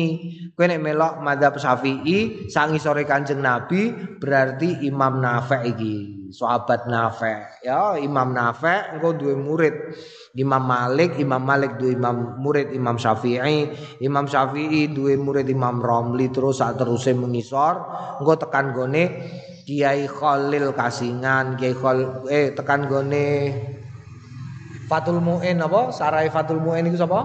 Kowe 0.58 0.66
nek 0.66 0.82
melok 0.82 1.22
mazhab 1.22 1.62
Syafi'i 1.62 2.50
sang 2.50 2.74
sore 2.82 3.06
Kanjeng 3.06 3.46
Nabi 3.46 3.94
berarti 4.18 4.82
Imam 4.82 5.22
Nafi' 5.22 5.62
iki 5.70 6.21
sahabat 6.32 6.88
Nafi' 6.88 7.68
ya 7.68 8.00
Imam 8.00 8.32
Nafi' 8.34 8.98
engko 8.98 9.14
duwe 9.20 9.36
murid. 9.38 9.76
Imam 10.32 10.64
Malik, 10.64 11.20
Imam 11.20 11.44
Malik 11.44 11.76
duwe 11.76 11.92
imam 11.92 12.40
murid 12.40 12.72
Imam 12.72 12.96
Syafi'i, 12.96 13.68
Imam 14.00 14.32
Syafi'i 14.32 14.88
duwe 14.88 15.20
murid 15.20 15.52
Imam 15.52 15.84
Romli 15.84 16.32
terus 16.32 16.64
saat 16.64 16.80
terusé 16.80 17.12
mengisor, 17.12 17.84
engko 18.24 18.40
tekan 18.40 18.72
gone 18.72 19.28
Kiai 19.68 20.08
Khalil 20.08 20.72
Kasingan, 20.72 21.60
Kiai 21.60 21.76
Khal 21.76 22.26
eh 22.32 22.56
tekan 22.56 22.88
gone 22.88 23.28
Fatul 24.88 25.24
Muin 25.24 25.64
apa? 25.64 25.92
Sarai 25.96 26.28
Fatul 26.28 26.60
Muin 26.60 26.84
iku 26.88 27.00
sapa? 27.00 27.22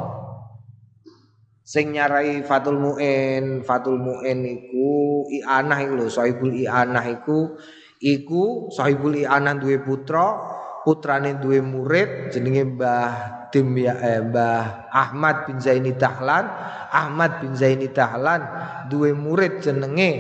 Sing 1.67 1.91
nyarai 1.91 2.47
Fatul 2.47 2.79
Muin, 2.79 3.67
Fatul 3.67 3.99
Muin 3.99 4.47
iku 4.47 5.27
Ianah 5.27 5.79
iku 5.83 5.95
lho, 5.99 6.07
Sahibul 6.07 6.55
Ianah 6.55 7.03
iku 7.11 7.59
iku 8.01 8.69
Sahibul 8.73 9.17
Ianah 9.17 9.57
duwe 9.57 9.81
putra 9.81 10.57
putrane 10.87 11.43
duwe 11.43 11.59
murid 11.59 12.31
jenenge 12.31 12.63
Mbah 12.63 13.13
Dim 13.51 13.75
ya 13.79 13.95
eh, 13.99 14.23
Mbah 14.23 14.91
Ahmad 14.95 15.51
bin 15.51 15.59
Zaini 15.59 15.95
Dahlan. 15.99 16.47
Ahmad 16.95 17.43
bin 17.43 17.59
Zaini 17.59 17.91
Dahlan 17.91 18.43
duwe 18.87 19.11
murid 19.11 19.63
jenenge 19.63 20.11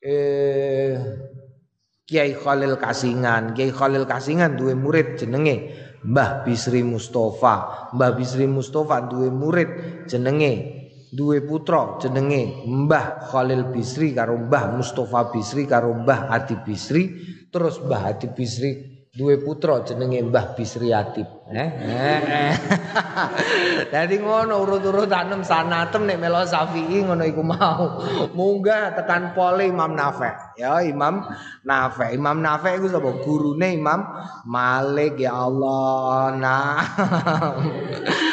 eh 0.00 0.96
Kiai 2.08 2.32
Khalil 2.36 2.80
Kasingan. 2.80 3.52
Kiai 3.52 3.72
Khalil 3.72 4.08
Kasingan 4.08 4.56
duwe 4.56 4.72
murid 4.72 5.20
jenenge 5.20 5.72
Mbah 6.04 6.48
Bisri 6.48 6.80
Mustafa. 6.80 7.88
Mbah 7.92 8.10
Bisri 8.16 8.48
Mustafa 8.48 9.04
duwe 9.08 9.28
murid 9.28 9.70
jenenge 10.08 10.81
duwe 11.12 11.44
putra 11.44 12.00
jenenge 12.00 12.64
Mbah 12.64 13.28
Khalil 13.28 13.68
Bisri 13.68 14.16
karo 14.16 14.40
Mbah 14.48 14.80
Mustafa 14.80 15.28
Bisri 15.28 15.68
karo 15.68 15.92
Mbah 15.92 16.32
Adi 16.32 16.56
Bisri 16.64 17.04
terus 17.52 17.76
Mbah 17.84 18.16
Adi 18.16 18.32
Bisri 18.32 18.70
duwe 19.12 19.36
putra 19.44 19.84
jenenge 19.84 20.24
Mbah 20.24 20.56
Bisri 20.56 20.88
Atib. 20.88 21.28
Eh. 21.52 21.68
Dadi 23.92 24.16
ngono 24.16 24.64
urut-urut 24.64 25.04
tanem 25.04 25.44
sanatem 25.44 26.08
nek 26.08 26.16
melo 26.16 26.48
Syafi'i 26.48 27.04
ngono 27.04 27.20
iku 27.28 27.44
mau. 27.44 28.00
Munggah 28.32 28.96
tekan 28.96 29.36
pole 29.36 29.68
Imam 29.68 29.92
Nafi'. 29.92 30.56
Ya 30.64 30.80
Imam 30.80 31.28
Nafi'. 31.60 32.16
Imam 32.16 32.40
Nafi' 32.40 32.80
iku 32.80 32.88
sapa? 32.88 33.20
Gurune 33.20 33.76
Imam 33.76 34.00
Malik 34.48 35.20
ya 35.20 35.44
Allah. 35.44 36.32
Nah. 36.40 36.80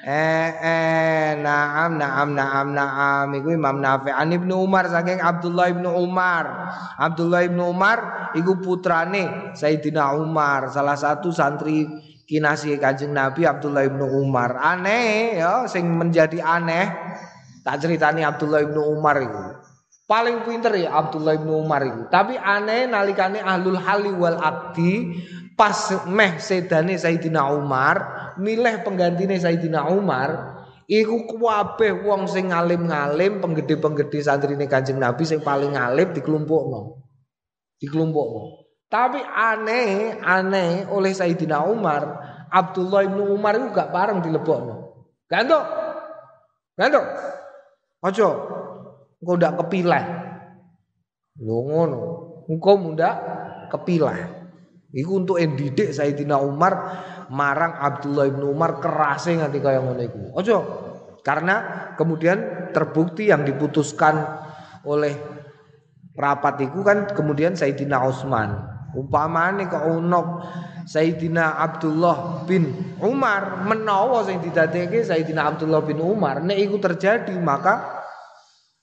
eh 0.00 0.50
eh 0.56 1.28
naam 1.40 2.00
naam 2.00 2.32
naam 2.32 2.66
naam. 2.72 3.26
Iku 3.36 3.52
Imam 3.52 3.80
Nafi' 3.84 4.12
an 4.12 4.32
Ibnu 4.32 4.54
Umar 4.64 4.88
saking 4.88 5.20
Abdullah 5.20 5.68
Ibnu 5.72 5.90
Umar. 5.92 6.44
Abdullah 6.96 7.44
Ibnu 7.44 7.62
Umar 7.68 8.30
iku 8.32 8.56
putrane 8.60 9.52
Sayyidina 9.52 10.16
Umar 10.16 10.72
salah 10.72 10.96
satu 10.96 11.28
santri 11.28 11.84
kinasih 12.24 12.80
Kanjeng 12.80 13.12
Nabi 13.12 13.44
Abdullah 13.44 13.84
Ibnu 13.84 14.06
Umar. 14.24 14.56
Aneh 14.56 15.36
ya 15.36 15.68
sing 15.68 15.84
menjadi 15.84 16.40
aneh 16.40 16.88
tak 17.60 17.84
ceritani 17.84 18.24
Abdullah 18.24 18.64
Ibnu 18.64 18.80
Umar 18.96 19.20
itu 19.20 19.44
paling 20.10 20.42
pinter 20.42 20.74
ya 20.74 20.90
Abdullah 20.98 21.38
Ibnu 21.38 21.62
Umar 21.62 21.86
itu 21.86 22.02
tapi 22.10 22.34
aneh 22.34 22.90
nalikane 22.90 23.38
ahlul 23.38 23.78
hali 23.78 24.10
wal 24.10 24.42
akdi 24.42 25.14
pas 25.60 25.76
meh 26.08 26.40
sedane 26.40 26.96
Sayyidina 26.96 27.52
Umar 27.52 27.96
milih 28.40 28.80
penggantine 28.80 29.36
Sayyidina 29.36 29.92
Umar 29.92 30.56
Iku 30.90 31.22
kabeh 31.38 32.02
wong 32.02 32.26
sing 32.26 32.50
ngalim-ngalim, 32.50 33.38
penggede-penggede 33.38 34.26
santrine 34.26 34.66
Kanjeng 34.66 34.98
Nabi 34.98 35.22
sing 35.22 35.38
paling 35.38 35.78
ngalim 35.78 36.10
dikelompokno. 36.10 36.98
Dikelompokno. 37.78 38.66
Tapi 38.90 39.22
aneh, 39.22 40.18
aneh 40.18 40.90
oleh 40.90 41.14
Sayyidina 41.14 41.62
Umar, 41.62 42.02
Abdullah 42.50 43.06
bin 43.06 43.22
Umar 43.22 43.54
itu 43.54 43.70
gak 43.70 43.94
bareng 43.94 44.18
dilebokno. 44.18 45.06
Gantuk. 45.30 45.62
Gantuk. 46.74 47.06
Ojo. 48.02 48.28
Engko 49.22 49.32
ndak 49.38 49.62
kepilih. 49.62 50.04
Lho 51.38 51.56
ngono. 51.70 52.00
Engko 52.50 52.72
mundak 52.82 53.14
kepilih. 53.70 54.39
Iku 54.90 55.22
untuk 55.22 55.38
endidik 55.38 55.94
Sayyidina 55.94 56.42
Umar 56.42 56.72
marang 57.30 57.78
Abdullah 57.78 58.26
bin 58.26 58.42
Umar 58.42 58.82
kerasnya 58.82 59.46
nganti 59.46 59.58
kaya 59.62 59.78
ngono 59.78 60.02
iku. 60.02 60.20
Ojo. 60.34 60.58
Karena 61.20 61.56
kemudian 61.94 62.70
terbukti 62.74 63.28
yang 63.28 63.44
diputuskan 63.44 64.18
oleh 64.88 65.14
rapat 66.16 66.64
itu 66.66 66.80
kan 66.82 67.12
kemudian 67.12 67.54
Sayyidina 67.54 68.02
Utsman. 68.02 68.56
Umpamane 68.96 69.70
kok 69.70 69.84
ono 69.86 70.42
Sayyidina 70.88 71.60
Abdullah 71.60 72.42
bin 72.48 72.96
Umar 72.98 73.62
menawa 73.62 74.26
sing 74.26 74.42
didadekake 74.42 75.06
Sayyidina 75.06 75.54
Abdullah 75.54 75.86
bin 75.86 76.02
Umar 76.02 76.42
nek 76.42 76.58
iku 76.58 76.82
terjadi 76.82 77.36
maka 77.38 77.99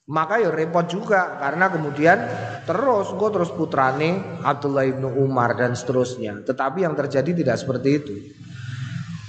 maka 0.08 0.40
ya 0.40 0.48
repot 0.48 0.88
juga 0.88 1.36
karena 1.36 1.68
kemudian 1.68 2.18
terus 2.64 3.12
kok 3.12 3.32
terus 3.36 3.52
putrane 3.52 4.40
Abdullah 4.40 4.88
bin 4.88 5.04
Umar 5.04 5.60
dan 5.60 5.76
seterusnya. 5.76 6.48
Tetapi 6.48 6.88
yang 6.88 6.96
terjadi 6.96 7.28
tidak 7.36 7.60
seperti 7.60 7.90
itu. 7.92 8.16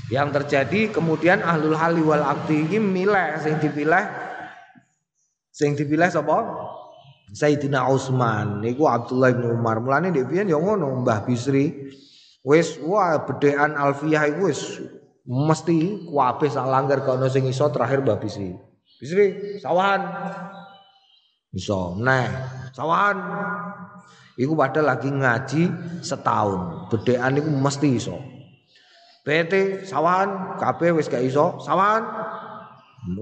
Yang 0.09 0.41
terjadi 0.41 0.95
kemudian 0.95 1.43
ahlul 1.43 1.75
hali 1.75 2.01
wal 2.01 2.23
akti 2.23 2.65
ini 2.65 2.79
milih 2.79 3.43
sing 3.43 3.59
dipilih 3.59 4.05
sing 5.51 5.75
dipilih 5.75 6.09
sapa? 6.09 6.47
Sayyidina 7.29 7.85
Utsman 7.91 8.63
niku 8.63 8.87
Abdullah 8.87 9.35
bin 9.35 9.51
Umar. 9.51 9.83
Mulane 9.83 10.15
dhek 10.15 10.31
piyen 10.31 10.47
ya 10.47 10.57
ngono 10.57 11.03
Mbah 11.03 11.27
Bisri. 11.27 11.91
Wis 12.47 12.79
wah 12.81 13.19
bedekan 13.27 13.75
Alfiyah 13.75 14.31
iku 14.31 14.49
wis 14.49 14.79
mesti 15.27 16.09
kuwabe 16.09 16.49
sak 16.49 16.65
langgar 16.71 17.03
kono 17.05 17.27
sing 17.27 17.45
iso 17.51 17.67
terakhir 17.69 18.01
Mbah 18.01 18.17
Bisri. 18.23 18.55
Bisri, 19.03 19.59
sawahan. 19.61 20.01
Iso, 21.53 21.97
nah, 21.97 22.29
sawahan. 22.77 23.19
Iku 24.39 24.55
padahal 24.55 24.95
lagi 24.95 25.11
ngaji 25.11 25.63
setahun. 26.05 26.93
Bedekan 26.93 27.41
iku 27.41 27.51
mesti 27.51 27.89
iso. 27.99 28.17
PT 29.27 29.85
sawahan 29.89 30.57
kabeh 30.61 30.95
wis 30.95 31.11
gak 31.11 31.27
iso, 31.27 31.59
sawahan. 31.59 32.07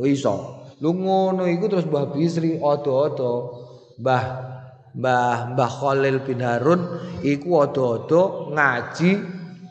Iso. 0.04 0.66
Lu 0.84 0.92
ngono 0.92 1.48
iku 1.48 1.72
terus 1.72 1.88
Mbah 1.88 2.12
Bisri 2.12 2.60
odo-odo 2.60 3.64
Mbah 3.96 4.24
Mbah 4.92 5.56
Mbah 5.56 5.70
Khalil 5.72 6.20
bin 6.20 6.44
Harun 6.44 6.84
iku 7.24 7.64
odo-odo 7.64 8.52
ngaji 8.52 9.10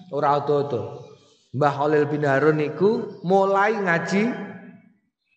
ora 0.10 0.42
odo-odo. 0.42 1.06
Mbah 1.54 1.74
Khalil 1.78 2.10
bin 2.10 2.26
Harun 2.26 2.58
iku 2.58 3.22
mulai 3.22 3.78
ngaji 3.78 4.34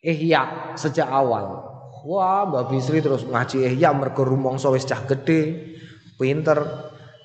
ihya 0.01 0.73
sejak 0.73 1.05
awal. 1.05 1.68
Wah, 2.05 2.47
Mbah 2.47 2.71
Bisri 2.71 3.03
terus 3.03 3.27
ngaji 3.27 3.67
ihya 3.67 3.91
mergo 3.97 4.23
rumangsa 4.23 4.71
wis 4.71 4.87
cah 4.87 5.03
gedhe, 5.09 5.75
pinter 6.15 6.59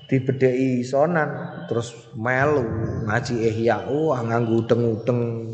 dibedheki 0.09 0.86
sonan 0.86 1.61
terus 1.69 2.13
melu 2.17 2.65
ngaji 3.05 3.49
ihya. 3.49 3.89
Wah, 3.89 4.21
nganggo 4.24 4.65
udeng-udeng 4.65 5.51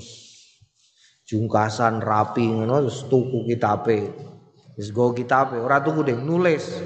jungkasan 1.30 2.02
rapi 2.02 2.48
ngono 2.48 2.88
terus 2.88 3.06
tuku 3.06 3.46
kitabe. 3.46 4.10
Wis 4.80 4.96
go 4.96 5.12
kitab 5.12 5.52
ora 5.60 5.84
tuku 5.84 6.08
deh 6.08 6.18
nulis. 6.18 6.80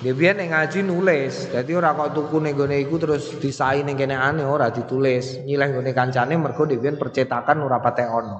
Dia 0.00 0.16
biar 0.16 0.36
ngaji 0.36 0.84
nulis. 0.84 1.48
Jadi 1.52 1.72
ora 1.76 1.92
kok 1.96 2.12
tuku 2.16 2.40
iku 2.44 2.96
terus 3.00 3.36
disai 3.40 3.84
ning 3.84 3.96
kene 3.96 4.16
ane 4.16 4.44
ora 4.44 4.68
ditulis. 4.68 5.40
Nyileh 5.44 5.76
gone 5.76 5.90
kancane 5.96 6.36
mergo 6.36 6.68
dhewean 6.68 7.00
percetakan 7.00 7.60
ora 7.64 7.80
patek 7.80 8.08
ono. 8.08 8.38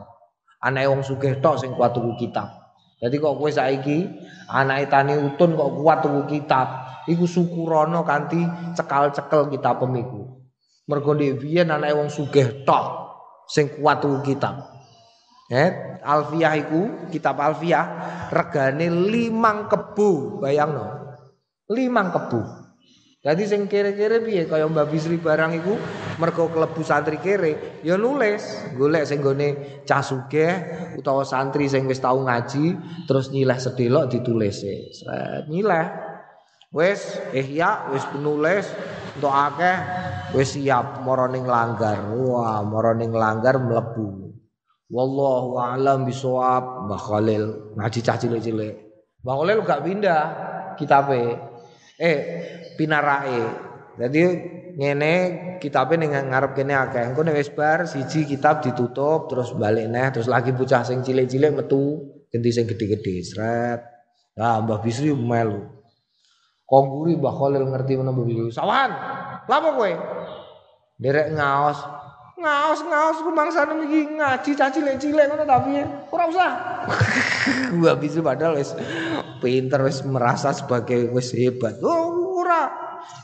Anake 0.61 0.89
wong 0.93 1.01
sugih 1.01 1.41
tok 1.41 1.57
sing 1.57 1.73
kuat 1.73 1.97
tuku 1.97 2.21
kitab. 2.21 2.60
Jadi 3.01 3.17
kok 3.17 3.41
kowe 3.41 3.49
saiki 3.49 4.05
anake 4.53 4.93
tani 4.93 5.17
utun 5.17 5.57
kok 5.57 5.73
kuat 5.81 6.05
tuku 6.05 6.37
kitab, 6.37 6.67
iku 7.09 7.25
syukurono 7.25 8.05
kanthi 8.05 8.45
cekal-cekel 8.77 9.49
kitab 9.49 9.81
pemiku. 9.81 10.37
Mergo 10.85 11.17
dhewean 11.17 11.73
anake 11.73 11.97
wong 11.97 12.13
sugih 12.13 12.61
tok 12.69 12.85
sing 13.49 13.73
kuat 13.81 14.05
tuku 14.05 14.37
kitab. 14.37 14.69
Eh, 15.51 15.99
Alfiyah 16.05 16.55
iku, 16.61 17.11
kitab 17.11 17.41
Alfiyah 17.41 17.85
regane 18.31 18.87
limang 18.87 19.67
kebu, 19.67 20.39
bayangno. 20.39 20.87
Limang 21.73 22.15
kebu. 22.15 22.60
Jadi 23.21 23.45
sing 23.45 23.69
kere-kere 23.69 24.25
piye 24.25 24.49
kaya 24.49 24.65
Mbak 24.65 24.87
Bisri 24.89 25.21
barang 25.21 25.53
iku 25.61 25.77
mergo 26.17 26.49
klebu 26.49 26.81
santri 26.81 27.21
kere 27.21 27.85
ya 27.85 28.01
nulis, 28.01 28.73
golek 28.81 29.05
sing 29.05 29.21
gone 29.21 29.85
cah 29.85 30.01
sugih 30.01 30.57
utawa 30.97 31.21
santri 31.21 31.69
sing 31.69 31.85
wis 31.85 32.01
tau 32.01 32.17
ngaji 32.17 32.81
terus 33.05 33.29
nyileh 33.29 33.61
sedelok 33.61 34.09
ditulis 34.09 34.65
e. 34.65 34.97
Nyileh. 35.53 35.87
Wis 36.73 37.21
ihya 37.37 37.93
wis 37.93 38.09
penulis 38.09 38.65
untuk 39.21 39.37
akeh 39.37 39.77
wis 40.33 40.57
siap 40.57 41.05
mara 41.05 41.29
ning 41.29 41.45
langgar. 41.45 42.01
Wah, 42.17 42.65
mara 42.65 42.97
ning 42.97 43.13
langgar 43.13 43.61
mlebu. 43.61 44.33
Wallahu 44.89 45.61
a'lam 45.61 46.09
bisawab 46.09 46.89
Mbah 46.89 47.01
Khalil 47.05 47.45
ngaji 47.77 48.01
cah 48.01 48.17
cilik-cilik. 48.17 48.75
Mbah 49.29 49.35
Khalil 49.45 49.59
gak 49.61 49.81
pindah 49.85 50.23
kitabe. 50.81 51.37
Eh 52.01 52.19
pinarae. 52.81 53.69
Jadi 54.01 54.23
ngene 54.81 55.13
kitabe 55.61 56.01
ning 56.01 56.17
ngarep 56.17 56.57
kene 56.57 56.73
akeh. 56.73 57.13
Engko 57.13 57.21
nek 57.21 57.37
wis 57.37 57.53
bar 57.53 57.85
siji 57.85 58.25
kitab 58.25 58.65
ditutup 58.65 59.29
terus 59.29 59.53
balik 59.53 59.93
neh 59.93 60.09
terus 60.09 60.25
lagi 60.25 60.57
bocah 60.57 60.81
sing 60.81 61.05
cilik-cilik 61.05 61.53
metu 61.53 62.09
ganti 62.33 62.49
sing 62.49 62.65
gede-gede 62.65 63.21
sret. 63.21 63.81
Lah 64.41 64.65
Mbah 64.65 64.81
Bisri 64.81 65.13
melu. 65.13 65.69
Kongguri 66.65 67.21
Mbah 67.21 67.35
Khalil 67.37 67.69
ngerti 67.69 67.93
menawa 68.01 68.17
Mbah 68.17 68.25
Bisri. 68.25 68.49
Sawan. 68.57 68.91
Lapa 69.45 69.69
kowe? 69.77 69.93
Derek 70.97 71.37
ngaos 71.37 72.01
ngaos-ngaos 72.41 73.21
rumangsane 73.21 73.85
iki 73.85 74.17
ngaji 74.17 74.51
caci 74.57 74.81
cilik-cilik 74.81 75.29
ngono 75.29 75.45
tapi 75.45 75.77
ora 76.09 76.25
usah. 76.25 76.51
Gua 77.77 77.93
bisa 78.01 78.25
padahal 78.25 78.57
wis 78.57 78.73
pinter 79.45 79.85
wis 79.85 80.01
merasa 80.09 80.57
sebagai 80.57 81.13
wis 81.13 81.37
hebat. 81.37 81.77
Oh. 81.85 82.00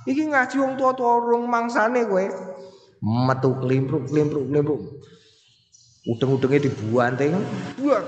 Iki 0.06 0.32
ngaji 0.32 0.56
wong 0.60 0.72
tua-tua 0.78 1.20
urung 1.20 1.50
mangsane 1.50 2.06
kowe. 2.08 2.24
Metu 3.02 3.50
klimpruk 3.60 4.08
klimpruk 4.08 4.44
klimpruk. 4.48 4.80
Udeng-udenge 6.06 6.70
dibuanting. 6.70 7.34
Buat 7.82 8.04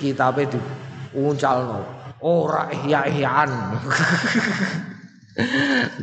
kitabe 0.00 0.48
diuncalno. 0.48 1.84
Ora 2.24 2.72
ihya-ihyaan. 2.72 3.50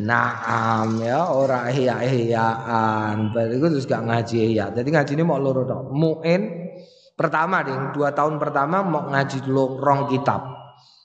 Naam 0.09 1.01
ya 1.01 1.33
ora 1.33 1.73
ihya-ihyaan. 1.73 3.33
Berarti 3.33 3.53
itu 3.57 3.67
terus 3.73 3.89
gak 3.89 4.05
ngaji 4.05 4.35
ihya. 4.53 4.69
Jadi 4.71 4.89
ngaji 4.93 5.11
ini 5.17 5.23
mau 5.25 5.41
loro 5.41 5.65
tok. 5.65 5.89
Muin 5.89 6.69
pertama 7.17 7.65
ding, 7.65 7.97
dua 7.97 8.13
tahun 8.13 8.37
pertama 8.37 8.85
mau 8.85 9.09
ngaji 9.09 9.41
dulu 9.41 9.81
rong 9.81 10.13
kitab. 10.13 10.53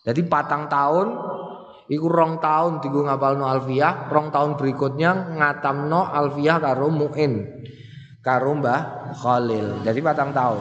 Jadi 0.04 0.20
patang 0.28 0.68
tahun 0.68 1.06
iku 1.88 2.06
rong 2.06 2.38
tahun 2.38 2.84
tigo 2.84 3.02
ngapalno 3.02 3.48
alfiyah, 3.48 4.12
rong 4.12 4.28
tahun 4.28 4.60
berikutnya 4.60 5.40
ngatamno 5.40 6.12
alfiyah 6.12 6.60
karo 6.60 6.92
muin. 6.92 7.48
Karo 8.20 8.52
Mbah 8.60 9.14
Khalil. 9.16 9.80
Jadi 9.88 10.00
patang 10.04 10.36
tahun. 10.36 10.60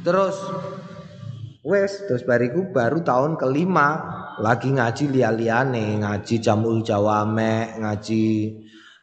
Terus 0.00 0.40
wes 1.60 1.92
terus 2.08 2.24
bariku 2.24 2.72
baru 2.72 3.04
tahun 3.04 3.36
kelima 3.36 4.00
lagi 4.40 4.72
ngaji 4.72 5.04
lia-liane, 5.12 6.00
ngaji 6.00 6.40
Jamul 6.40 6.80
Jawame, 6.80 7.76
ngaji 7.76 8.24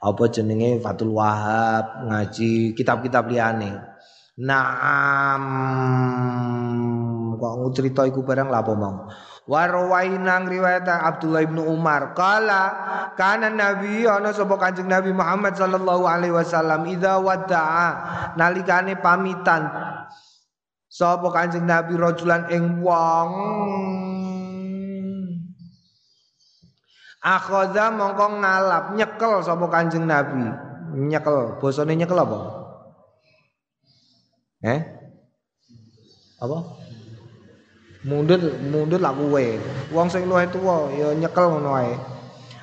apa 0.02 0.24
jenenge 0.34 0.82
Fatul 0.82 1.14
Wahab, 1.14 2.10
ngaji 2.10 2.74
kitab-kitab 2.74 3.30
liane. 3.30 3.78
Naam 4.42 5.42
kok 7.38 7.54
ngucerita 7.62 8.10
iku 8.10 8.26
barang 8.26 8.50
lapo 8.50 8.74
mau. 8.74 9.06
Warwainang 9.48 10.52
riwayat 10.52 10.84
Abdullah 10.92 11.48
bin 11.48 11.64
Umar 11.64 12.12
kala 12.12 12.64
kana 13.16 13.48
Nabi 13.48 14.04
ana 14.04 14.36
sapa 14.36 14.60
Kanjeng 14.60 14.92
Nabi 14.92 15.16
Muhammad 15.16 15.56
sallallahu 15.56 16.04
alaihi 16.04 16.36
wasallam 16.36 16.84
idza 16.84 17.16
wada'a 17.16 17.90
nalikane 18.36 19.00
pamitan 19.00 19.72
sapa 20.92 21.32
Kanjeng 21.32 21.64
Nabi 21.64 21.96
rajulan 21.96 22.52
ing 22.52 22.84
wong 22.84 23.32
Akhadha 27.28 27.92
mongko 27.92 28.40
ngalap 28.40 28.96
nyekel 28.96 29.44
sapa 29.44 29.68
Kanjeng 29.68 30.08
Nabi. 30.08 30.48
Nyekel, 30.96 31.60
bosone 31.60 31.92
nyekel 32.00 32.16
apa? 32.16 32.40
Eh? 34.64 34.80
Apa? 36.40 36.58
Mundut 38.08 38.40
mundut 38.72 39.04
lah 39.04 39.12
kuwe. 39.12 39.60
Wong 39.92 40.08
sing 40.08 40.24
luwih 40.32 40.48
tuwa 40.48 40.88
ya 40.96 41.12
nyekel 41.12 41.52
ngono 41.52 41.76
wae. 41.76 41.92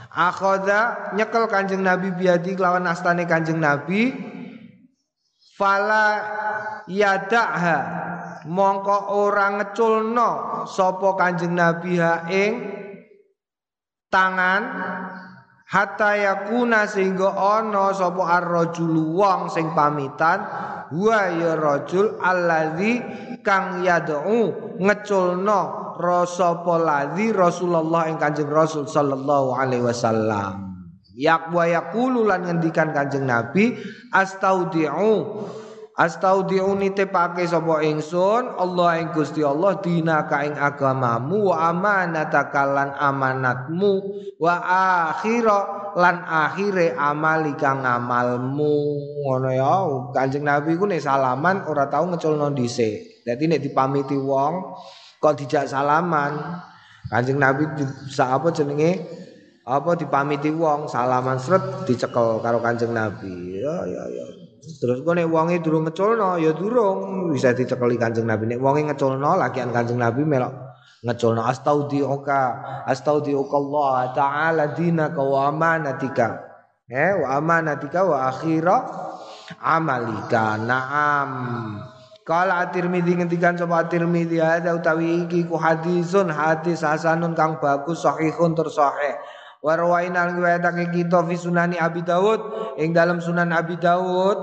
Akhadha 0.09 1.13
nyekel 1.13 1.45
Kanjeng 1.51 1.85
Nabi 1.85 2.17
biadi 2.17 2.57
kelawan 2.57 2.89
astane 2.89 3.29
Kanjeng 3.29 3.61
Nabi 3.61 4.15
fala 5.59 6.23
yada'ha 6.89 7.79
mongko 8.49 8.99
ora 9.21 9.59
ngeculno 9.59 10.31
sapa 10.71 11.19
Kanjeng 11.19 11.53
Nabi 11.53 11.99
ha 12.01 12.25
ing 12.31 12.53
tangan 14.09 14.63
hatta 15.67 16.11
yakuna 16.15 16.87
sehingga 16.87 17.35
ana 17.35 17.91
sapa 17.91 18.23
ar-rajul 18.39 19.19
wong 19.19 19.51
sing 19.51 19.75
pamitan 19.75 20.47
wa 20.95 21.21
ya 21.27 21.59
rajul 21.59 22.23
allazi 22.23 23.03
kang 23.43 23.83
yad'u 23.83 24.64
ngeculno 24.79 25.95
rasa 25.99 26.59
ladzi 26.65 27.31
Rasulullah 27.31 28.11
ing 28.11 28.19
Kanjeng 28.19 28.51
Rasul 28.51 28.91
sallallahu 28.91 29.55
alaihi 29.55 29.85
wasallam. 29.85 30.75
Yak 31.15 31.55
wa 31.55 31.63
ngendikan 32.43 32.91
Kanjeng 32.91 33.27
Nabi 33.27 33.79
astaudiu 34.11 34.91
Astaudiu 35.95 36.75
nitepake 36.75 37.47
sapa 37.47 37.79
ingsun 37.87 38.59
Allah 38.59 38.99
ing 38.99 39.15
Gusti 39.15 39.47
Allah 39.47 39.79
dinaka 39.79 40.43
ing 40.43 40.59
agamamu 40.59 41.55
wa 41.55 41.71
amanataka 41.71 42.67
lan 42.67 42.91
amanatmu 42.99 44.03
wa 44.43 44.55
akhira 45.07 45.95
lan 45.95 46.27
akhire 46.27 46.99
amali 46.99 47.55
kang 47.55 47.87
ngamalmu 47.87 48.75
ngono 49.23 49.49
ya 49.55 49.87
Kanjeng 50.11 50.43
Nabi 50.43 50.75
ku 50.75 50.91
nek 50.91 50.99
salaman 50.99 51.63
ora 51.71 51.87
tau 51.87 52.11
ngeculno 52.11 52.51
dhisik. 52.51 53.23
Dadi 53.23 53.47
nek 53.47 53.63
dipamiti 53.63 54.19
wong 54.19 54.75
kok 55.23 55.39
dijak 55.39 55.71
salaman? 55.71 56.59
Kanjeng 57.07 57.39
Nabi 57.39 57.71
sa 58.11 58.35
apa 58.35 58.51
jenenge? 58.51 58.99
Apa 59.63 59.95
dipamiti 59.95 60.51
wong 60.51 60.91
salaman 60.91 61.39
sret 61.39 61.87
dicekel 61.87 62.43
karo 62.43 62.59
Kanjeng 62.59 62.91
Nabi. 62.91 63.63
Ya 63.63 63.87
ya 63.87 64.03
ya 64.11 64.44
terus 64.81 65.05
kok 65.05 65.15
nek 65.15 65.29
wonge 65.29 65.61
durung 65.61 65.85
ngeculno 65.89 66.41
ya 66.41 66.57
durung. 66.57 67.31
Bisa 67.33 67.53
dicekeli 67.53 68.01
Kanjeng 68.01 68.25
Nabi. 68.25 68.55
Nek 68.55 68.61
wonge 68.61 68.89
ngeculno 68.89 69.37
lagian 69.37 69.71
Kanjeng 69.71 70.01
Nabi 70.01 70.25
melok 70.25 70.53
ngeculno 71.05 71.45
astaudiuka 71.45 72.41
astaudiuka 72.89 73.55
Allah 73.61 73.97
taala 74.17 74.65
dinaka 74.73 75.21
wa 75.21 75.53
amanatika. 75.53 76.29
Eh 76.89 77.13
wa 77.21 77.37
amanatika 77.37 78.01
wa 78.05 78.29
akhira 78.33 78.77
amalika. 79.61 80.57
Naam. 80.61 81.31
Kala 82.25 82.65
At-Tirmidzi 82.65 83.21
ngendikan 83.21 83.53
sapa 83.61 83.85
At-Tirmidzi 83.85 84.41
ada 84.41 84.73
utawi 84.73 85.29
iki 85.29 85.45
ku 85.45 85.61
hadisun 85.61 86.33
hadis 86.33 86.81
hasanun 86.81 87.37
kang 87.37 87.61
bagus 87.61 88.01
sahihun 88.01 88.57
tur 88.57 88.73
sahih. 89.65 89.73
Wa 89.73 89.81
rawaina 89.81 90.29
riwayatake 90.29 90.93
kita 90.93 91.25
fi 91.25 91.35
sunani 91.41 91.81
Abi 91.81 92.05
Dawud 92.05 92.41
ing 92.77 92.93
dalam 92.93 93.21
Sunan 93.21 93.49
Abi 93.49 93.81
Dawud 93.81 94.37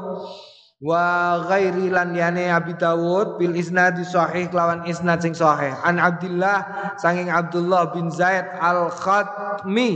wa 0.82 1.05
ghairi 1.45 1.93
lan 1.93 2.17
yane 2.17 2.49
Abi 2.49 2.74
Dawud 2.74 3.38
bil 3.38 3.53
isnad 3.53 4.01
sahih 4.01 4.49
lawan 4.49 4.82
isnad 4.89 5.22
sing 5.22 5.38
sahih. 5.38 5.78
An 5.86 6.01
Abdullah 6.01 6.65
sanging 6.97 7.30
Abdullah 7.30 7.93
bin 7.93 8.09
Zaid 8.09 8.49
Al-Khatmi 8.57 9.91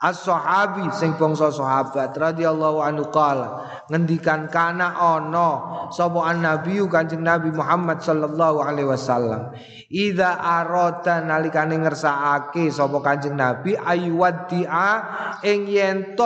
As-sahabi 0.00 0.88
sing 0.96 1.12
bangsa 1.20 1.52
sahabat 1.52 2.16
radhiyallahu 2.16 2.80
anhu 2.80 3.12
qala 3.12 3.68
ngendikan 3.92 4.48
kana 4.48 4.96
ana 4.96 5.48
sapa 5.92 6.24
an-nabi 6.24 6.80
Kanjeng 6.88 7.20
Nabi 7.20 7.52
Muhammad 7.52 8.00
sallallahu 8.00 8.64
alaihi 8.64 8.88
wasallam. 8.88 9.52
Idza 9.92 10.40
arata 10.40 11.20
nalikane 11.20 11.76
ngersakake 11.84 12.72
sapa 12.72 12.96
Kanjeng 13.04 13.36
Nabi 13.36 13.76
aywaddia 13.76 15.04
ing 15.44 15.68
yen 15.68 16.16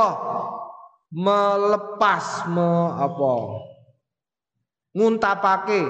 melepas 1.14 2.46
me 2.50 2.70
apa 2.94 3.34
nguntapake 4.94 5.82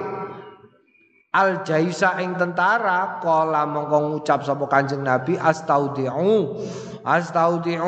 al 1.35 1.67
jaisa 1.67 2.15
ing 2.23 2.39
tentara 2.39 3.19
kala 3.19 3.67
mongko 3.67 4.15
ngucap 4.15 4.47
sapa 4.47 4.63
Kanjeng 4.71 5.03
Nabi 5.03 5.35
astaudiu. 5.35 6.55
Astaudiu 7.05 7.85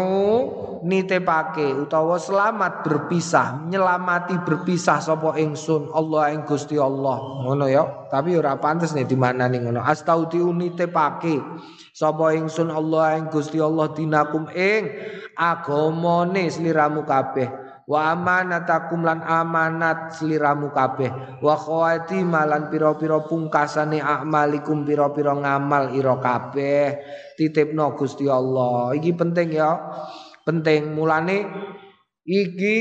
nitepake 0.86 1.74
utawa 1.74 2.22
selamat 2.22 2.86
berpisah 2.86 3.66
nyelamati 3.66 4.38
berpisah 4.46 5.02
sapa 5.02 5.34
ingsun 5.40 5.90
Allah 5.96 6.36
ing 6.36 6.44
Gusti 6.44 6.76
Allah. 6.78 7.18
Ngono 7.48 7.66
ya 7.72 7.88
tapi 8.12 8.36
ora 8.38 8.60
pantes 8.60 8.94
nih 8.94 9.08
di 9.08 9.18
mana 9.18 9.48
nih 9.48 9.64
ngono. 9.64 9.82
Astaudiu 9.82 10.52
nitepake 10.52 11.40
sapa 11.96 12.36
ingsun 12.36 12.70
Allah 12.70 13.18
ing 13.18 13.32
Gusti 13.32 13.58
Allah 13.58 13.90
dinakum 13.96 14.52
ing 14.54 14.92
agamane 15.34 16.52
sliramu 16.52 17.02
kabeh 17.08 17.67
wa 17.88 18.12
amanatakum 18.12 19.02
lan 19.08 19.24
amanat 19.24 20.20
sliramu 20.20 20.76
kabeh. 20.76 21.40
Wa 21.40 21.56
khawati 21.56 22.20
malan 22.22 22.68
pira-pira 22.68 23.24
pungkasane 23.24 24.04
amalikum 24.04 24.84
pira-pira 24.84 25.32
ngamal 25.34 25.96
ira 25.96 26.20
kabeh. 26.20 27.00
Titipno 27.40 27.96
Gusti 27.96 28.28
Allah. 28.28 28.92
Iki 28.92 29.12
penting 29.16 29.56
ya. 29.56 29.72
Penting. 30.44 30.92
Mulane 30.92 31.48
iki 32.28 32.76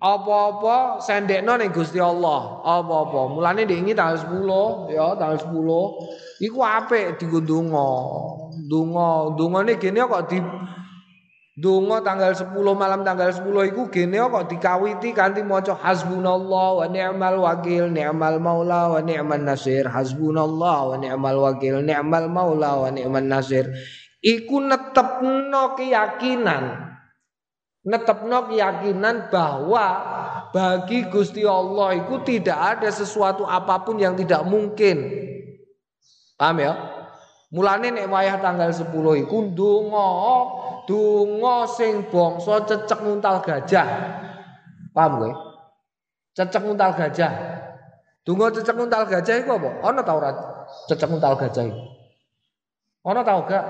apa-apa 0.00 1.04
sendekno 1.04 1.60
ning 1.60 1.68
Gusti 1.76 2.00
Allah. 2.00 2.64
Apa-apa. 2.64 3.36
Mulane 3.36 3.68
dingi 3.68 3.92
tanggal 3.92 4.24
10 4.24 4.96
ya 4.96 5.20
tanggal 5.20 5.36
10 5.36 6.40
iku 6.40 6.64
apik 6.64 7.20
dienggo 7.20 7.44
donga 7.44 7.88
donga 8.64 9.36
dongane 9.36 9.76
gene 9.76 10.00
kok 10.08 10.24
di 10.32 10.40
Dungo 11.58 11.98
tanggal 12.06 12.30
10 12.30 12.54
malam 12.78 13.02
tanggal 13.02 13.34
10 13.34 13.74
iku 13.74 13.90
gene 13.90 14.22
kok 14.22 14.46
dikawiti 14.46 15.10
kanthi 15.10 15.42
maca 15.42 15.74
hasbunallah 15.74 16.68
wa 16.78 16.86
ni'mal 16.86 17.42
wakil 17.42 17.90
ni'mal 17.90 18.38
maula 18.38 18.94
wa 18.94 19.00
ni'man 19.02 19.42
nasir. 19.42 19.90
Hasbunallah 19.90 20.94
wa 20.94 20.96
ni'mal 21.02 21.36
wakil 21.42 21.82
ni'mal 21.82 22.30
maula 22.30 22.86
wa 22.86 22.88
ni'man 22.94 23.26
nasir. 23.26 23.66
Iku 24.22 24.62
netepno 24.62 25.74
keyakinan. 25.74 26.86
Netepno 27.82 28.46
keyakinan 28.46 29.26
bahwa 29.34 29.86
bagi 30.54 31.10
Gusti 31.10 31.42
Allah 31.42 31.98
itu 31.98 32.22
tidak 32.22 32.78
ada 32.78 32.94
sesuatu 32.94 33.42
apa 33.42 33.82
pun 33.82 33.98
yang 33.98 34.14
tidak 34.14 34.46
mungkin. 34.46 35.02
Paham 36.38 36.62
ya? 36.62 36.72
Mulane 37.50 37.90
nek 37.90 38.06
wayah 38.06 38.38
tanggal 38.38 38.70
10 38.70 38.94
iku 39.26 39.36
ndonga 39.50 40.10
Donga 40.90 41.70
sing 41.70 42.02
bangsa 42.10 42.66
cecek 42.66 42.98
nguntal 42.98 43.38
gajah. 43.46 43.86
Paham 44.90 45.22
kowe? 45.22 45.30
Cecek 46.34 46.66
nguntal 46.66 46.98
gajah. 46.98 47.30
Donga 48.26 48.50
cecek 48.50 48.74
nguntal 48.74 49.06
gajah 49.06 49.38
iku 49.38 49.54
apa? 49.54 49.70
Ana 49.86 50.02
ta 50.02 50.18
ora 50.18 50.34
cecek 50.90 51.06
nguntal 51.06 51.38
gajah 51.38 51.62
iku? 51.62 51.78
Ana 53.06 53.22
ta 53.22 53.38
gak? 53.38 53.64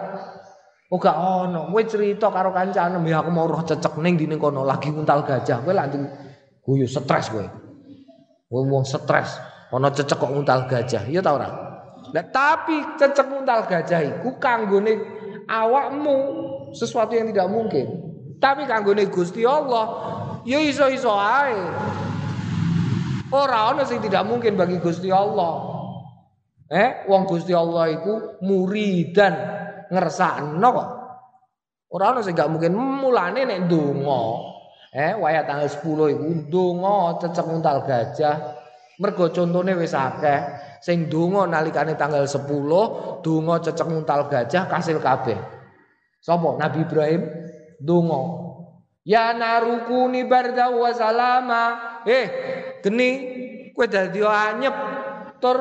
Oh 0.89 0.97
gak 0.97 1.13
ono. 1.13 1.69
Kowe 1.69 1.83
cerita 1.85 2.33
karo 2.33 2.57
kancane, 2.57 2.97
ya 3.05 3.21
aku 3.21 3.29
mau 3.29 3.45
roh 3.45 3.69
cecek 3.69 4.01
ning 4.01 4.17
dine 4.17 4.41
kono 4.41 4.65
lagi 4.65 4.89
nguntal 4.89 5.21
gajah. 5.29 5.61
Kowe 5.61 5.77
lak 5.77 5.93
guyu 6.65 6.89
stres 6.89 7.29
kowe. 7.29 7.45
Kowe 8.49 8.65
wong 8.65 8.89
stres, 8.89 9.37
ana 9.69 9.93
cecek 9.93 10.17
kok 10.17 10.33
nguntal 10.33 10.65
gajah. 10.65 11.05
Iya 11.05 11.21
ta 11.21 11.37
ora? 11.37 11.49
Nah, 12.17 12.25
tapi 12.33 12.81
cecek 12.97 13.29
nguntal 13.29 13.69
gajah 13.69 14.01
iku 14.09 14.41
kanggone 14.41 14.99
awakmu 15.47 16.17
sesuatu 16.73 17.15
yang 17.15 17.31
tidak 17.31 17.49
mungkin. 17.51 17.87
Tapi 18.41 18.65
kanggone 18.65 19.05
Gusti 19.13 19.45
Allah 19.45 19.87
ya 20.49 20.59
iso-iso 20.61 21.13
ae. 21.13 21.61
Ora 23.31 23.71
ana 23.71 23.87
sing 23.87 24.03
tidak 24.03 24.27
mungkin 24.27 24.59
bagi 24.59 24.83
Gusti 24.83 25.13
Allah. 25.13 25.79
Eh, 26.71 27.07
wong 27.07 27.27
Gusti 27.31 27.55
Allah 27.55 27.87
iku 27.91 28.43
muridan 28.43 29.35
ngersakno 29.91 30.69
kok. 30.75 30.89
Ora 31.95 32.15
ana 32.15 32.21
sing 32.23 32.35
gak 32.35 32.51
mungkin 32.51 32.75
mulane 32.75 33.47
nek 33.47 33.71
ndonga. 33.71 34.23
Eh, 34.91 35.15
wayah 35.15 35.47
tanggal 35.47 35.71
10 35.71 36.11
iku 36.19 36.27
ndonga 36.47 37.23
cecek 37.23 37.47
untal 37.47 37.87
gajah. 37.87 38.37
Mergo 38.99 39.31
contone 39.31 39.79
wis 39.79 39.95
akeh. 39.95 40.41
Sing 40.83 41.07
ndonga 41.07 41.47
nalikane 41.47 41.95
tanggal 41.95 42.27
10, 42.27 43.23
donga 43.23 43.55
cecek 43.63 43.87
untal 43.87 44.27
gajah 44.27 44.67
kasil 44.67 44.99
kabeh. 44.99 45.60
Sopo 46.21 46.61
Nabi 46.61 46.85
Ibrahim 46.85 47.23
donga. 47.81 48.21
Ya 49.09 49.33
narukuni 49.33 50.29
barda 50.29 50.69
wa 50.69 50.93
salama. 50.93 51.65
Eh, 52.05 52.27
geni 52.85 53.09
kowe 53.73 53.89
dadi 53.89 54.21
anyep 54.21 54.77
tur 55.41 55.59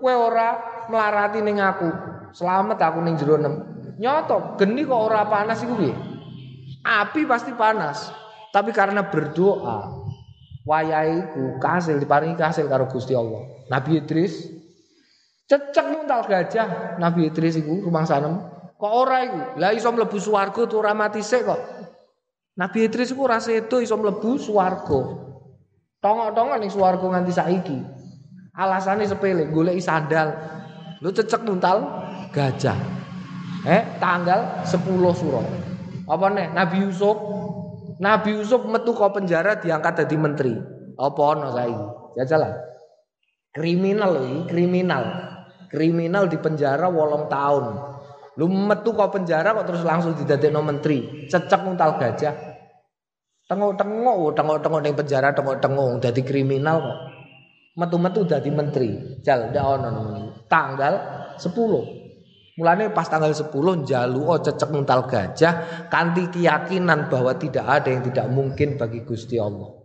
kowe 0.00 0.14
ora 0.16 0.48
melarati 0.88 1.44
ning 1.44 1.60
aku. 1.60 1.88
Selamat 2.32 2.80
aku 2.80 2.98
ning 3.04 3.20
jero 3.20 3.36
nem. 3.36 3.54
Nyoto, 4.00 4.56
geni 4.56 4.88
kok 4.88 5.04
ora 5.10 5.26
panas 5.28 5.60
iku 5.60 5.74
piye? 5.76 5.94
Api 6.86 7.28
pasti 7.28 7.52
panas. 7.52 8.08
Tapi 8.48 8.72
karena 8.72 9.04
berdoa, 9.04 10.08
wayahe 10.64 11.28
iku 11.28 11.60
kasil 11.60 12.00
diparingi 12.00 12.38
kasil 12.38 12.64
karo 12.70 12.88
Gusti 12.88 13.12
Allah. 13.12 13.68
Nabi 13.68 14.00
Idris 14.00 14.58
Cecek 15.48 15.86
muntal 15.96 16.28
gajah 16.28 17.00
Nabi 17.00 17.32
Idris 17.32 17.56
iku 17.56 17.80
rumah 17.80 18.04
sanem. 18.04 18.36
Kok 18.78 18.92
ora 18.94 19.26
iku? 19.26 19.58
Lah 19.58 19.74
iso 19.74 19.90
mlebu 19.90 20.22
swarga 20.22 20.62
tuh 20.70 20.78
ora 20.78 20.94
mati 20.94 21.18
sik 21.18 21.42
kok. 21.42 21.60
Nabi 22.54 22.86
Idris 22.86 23.10
iku 23.10 23.26
ora 23.26 23.42
sedo 23.42 23.82
iso 23.82 23.98
mlebu 23.98 24.38
swarga. 24.38 25.00
Tongok-tongok 25.98 26.56
ning 26.62 26.70
swarga 26.70 27.02
nganti 27.02 27.32
saiki. 27.34 27.78
Alasannya 28.54 29.10
sepele, 29.10 29.50
golek 29.50 29.82
sandal. 29.82 30.30
Lu 31.02 31.10
cecek 31.10 31.42
muntal 31.42 31.82
gajah. 32.30 32.78
Eh, 33.66 33.82
tanggal 33.98 34.62
10 34.62 34.78
suro. 35.14 35.42
Apa 36.06 36.26
nih? 36.30 36.54
Nabi 36.54 36.86
Yusuf. 36.86 37.18
Nabi 37.98 38.38
Yusuf 38.38 38.62
metu 38.62 38.94
ke 38.94 39.06
penjara 39.10 39.58
diangkat 39.58 40.06
jadi 40.06 40.14
menteri. 40.14 40.54
Apa 40.94 41.20
ono 41.34 41.50
saiki? 41.50 41.86
Jajalah. 42.14 42.54
Kriminal 43.50 44.10
loh, 44.14 44.46
kriminal. 44.46 45.02
Kriminal 45.66 46.30
di 46.30 46.38
penjara 46.38 46.86
wolong 46.86 47.26
tahun. 47.26 47.97
Lu 48.38 48.46
metu 48.46 48.94
kok 48.94 49.10
penjara 49.10 49.50
kok 49.50 49.66
terus 49.66 49.82
langsung 49.82 50.14
didadekno 50.14 50.62
menteri. 50.62 51.26
Cecek 51.26 51.66
muntal 51.66 51.98
gajah. 51.98 52.34
Tengok-tengok, 53.50 54.36
tengok-tengok 54.38 54.80
ning 54.84 54.94
penjara, 54.94 55.34
tengok-tengok 55.34 55.98
dadi 55.98 56.22
kriminal 56.22 56.78
kok. 56.78 56.98
Metu-metu 57.82 58.22
dadi 58.22 58.50
menteri. 58.54 58.90
Jal 59.26 59.50
ndak 59.50 59.64
ono 59.66 59.90
Tanggal 60.46 60.94
10. 61.34 61.98
Mulane 62.58 62.90
pas 62.90 63.06
tanggal 63.06 63.30
10 63.30 63.54
oh 63.54 64.38
cecek 64.42 64.70
muntal 64.70 65.06
gajah 65.06 65.86
kanti 65.86 66.26
keyakinan 66.30 67.06
bahwa 67.06 67.34
tidak 67.38 67.66
ada 67.66 67.90
yang 67.90 68.02
tidak 68.02 68.26
mungkin 68.30 68.74
bagi 68.74 69.02
Gusti 69.06 69.38
Allah. 69.38 69.78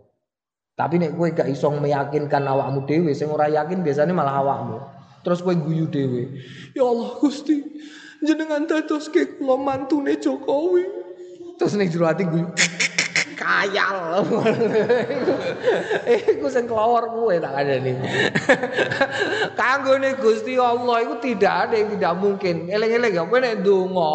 Tapi 0.74 0.98
nek 0.98 1.14
kowe 1.14 1.30
gak 1.30 1.46
iso 1.46 1.70
meyakinkan 1.70 2.42
awakmu 2.50 2.82
dhewe, 2.82 3.14
sing 3.14 3.30
ora 3.30 3.46
yakin 3.46 3.86
biasanya 3.86 4.10
malah 4.10 4.42
awakmu. 4.42 4.78
Terus 5.22 5.38
kowe 5.46 5.54
guyu 5.54 5.86
dhewe. 5.86 6.34
Ya 6.74 6.82
Allah 6.82 7.14
Gusti, 7.22 7.62
jenengan 8.22 8.68
dadoske 8.68 9.40
kula 9.40 9.58
mantune 9.58 10.20
Jokowi. 10.20 10.84
Terus 11.58 11.74
ning 11.78 11.90
jero 11.90 12.06
ati 12.06 12.26
guyu. 12.26 12.46
Kayal. 13.34 14.22
Iku 16.34 16.46
sing 16.46 16.70
kelawar 16.70 17.10
kowe 17.10 17.34
tak 17.34 17.66
nih. 17.66 17.96
Kanggone 19.58 20.16
Gusti 20.22 20.54
Allah 20.54 21.02
iku 21.02 21.18
tidak 21.18 21.68
ada 21.68 21.74
yang 21.74 21.90
tidak 21.92 22.14
mungkin. 22.14 22.70
Eling-eling 22.70 23.12
ya 23.14 23.26
kowe 23.26 23.38
nek 23.42 23.60
ndonga 23.60 24.14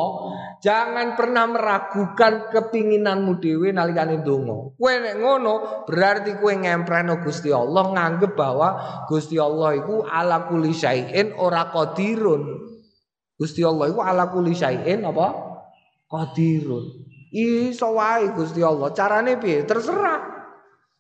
Jangan 0.59 1.15
pernah 1.15 1.47
meragukan 1.47 2.51
kepinginanmu 2.51 3.39
dhewe 3.39 3.71
nalikane 3.71 4.19
donga. 4.19 4.75
Kowe 4.75 4.91
nek 4.91 5.15
ngono 5.15 5.53
berarti 5.87 6.35
kowe 6.35 6.51
ngempreno 6.51 7.23
Gusti 7.23 7.47
Allah 7.47 7.87
nganggep 7.95 8.35
bahwa 8.35 8.69
Gusti 9.07 9.39
Allah 9.39 9.79
iku 9.79 10.03
ala 10.03 10.51
kulli 10.51 10.75
syai'in 10.75 11.39
ora 11.39 11.71
qadirun. 11.71 12.68
Gusti 13.39 13.63
Allah 13.63 13.87
iku 13.87 14.03
ala 14.03 14.27
kulli 14.27 14.51
syai'in 14.51 14.99
apa? 15.07 15.31
Qadirun. 16.11 16.83
Iso 17.31 17.95
wae 17.95 18.35
Gusti 18.35 18.59
Allah. 18.59 18.91
Carane 18.91 19.39
piye? 19.39 19.63
Terserah. 19.63 20.19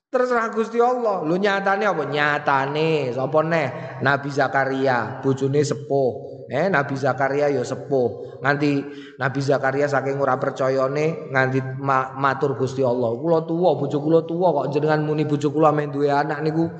Terserah 0.07 0.47
Gusti 0.55 0.79
Allah. 0.79 1.19
Lu 1.27 1.35
nyatane 1.35 1.83
apa? 1.83 2.07
Nyatane 2.07 3.11
sapa 3.11 3.43
neh? 3.43 3.67
Nabi 3.99 4.29
Zakaria, 4.31 5.19
bojone 5.19 5.59
sepuh. 5.59 6.11
Eh 6.49 6.65
Nabi 6.71 6.95
Zakaria 6.95 7.51
ya 7.51 7.61
sepuh. 7.61 8.39
Nganti 8.39 8.71
Nabi 9.19 9.39
Zakaria 9.43 9.85
saking 9.91 10.15
ora 10.17 10.39
percayane 10.39 11.29
nganti 11.29 11.59
ma 11.83 12.15
matur 12.15 12.55
Gusti 12.55 12.81
Allah. 12.81 13.19
Kula 13.19 13.43
tuwa, 13.43 13.75
bojo 13.75 13.99
kula 13.99 14.23
tuwa 14.23 14.47
kok 14.63 14.79
jenengan 14.79 15.03
muni 15.03 15.27
bojo 15.27 15.51
kula 15.51 15.75
men 15.75 15.91
duwe 15.91 16.07
anak 16.07 16.39
niku 16.41 16.71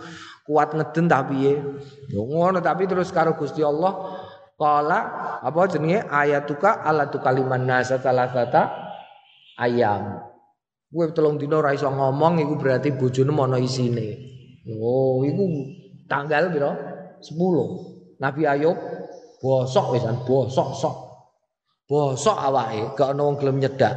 kuat 0.50 0.74
ngeden 0.74 1.06
ta 1.06 1.22
piye? 1.28 1.62
Ya 2.10 2.18
ngono 2.18 2.64
tapi 2.64 2.90
terus 2.90 3.14
karo 3.14 3.38
Gusti 3.38 3.62
Allah 3.62 4.26
kala 4.60 5.00
apa 5.40 5.60
jenenge 5.72 6.04
ayatuka 6.04 6.84
alatu 6.84 7.24
kaliman 7.24 7.64
nasa 7.64 7.96
salasata 7.96 8.68
ayam. 9.56 10.20
Gue 10.90 11.16
telung 11.16 11.40
dino 11.40 11.64
ora 11.64 11.72
iso 11.72 11.88
ngomong 11.88 12.44
iku 12.44 12.60
berarti 12.60 12.92
bojone 12.92 13.32
ana 13.32 13.58
isine. 13.62 14.20
Oh, 14.76 15.24
iku 15.24 15.44
tanggal 16.12 16.52
piro? 16.52 16.72
10. 17.24 18.20
Nabi 18.20 18.44
Ayub 18.44 18.76
Bosok 19.40 19.96
wisan, 19.96 20.20
bosok 20.28 20.70
sok. 20.76 20.96
Bosok 21.88 22.38
awake, 22.38 22.94
gak 22.94 23.16
ono 23.16 23.22
wong 23.32 23.36
gelem 23.40 23.58
nyedak. 23.64 23.96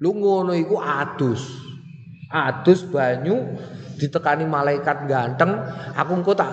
Lu 0.00 0.16
ngono 0.16 0.56
iku 0.56 0.80
adus. 0.80 1.44
Adus 2.32 2.88
banyu 2.88 3.60
ditekani 4.00 4.48
malaikat 4.48 5.04
ganteng, 5.04 5.52
aku 5.92 6.12
engko 6.16 6.32
tak 6.32 6.50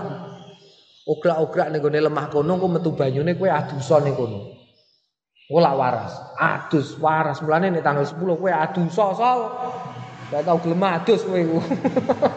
ograk-ograk 1.10 1.74
ning 1.74 1.82
gone 1.82 1.98
lemah 1.98 2.30
kono 2.30 2.54
engko 2.54 2.68
metu 2.70 2.94
banyune 2.94 3.34
kowe 3.34 3.50
adusa 3.50 3.98
ning 4.06 4.14
kono. 4.14 4.54
Ora 5.50 5.74
waras, 5.74 6.14
adus 6.38 6.94
waras. 7.02 7.42
Mulane 7.42 7.74
nek 7.74 7.82
tanggal 7.82 8.06
10 8.06 8.22
kowe 8.22 8.52
adusa 8.54 9.06
sol. 9.18 9.40
Gak 10.30 10.46
tau 10.46 10.62
gelem 10.62 10.86
adus 10.86 11.26
kowe 11.26 11.40
iku. 11.42 11.58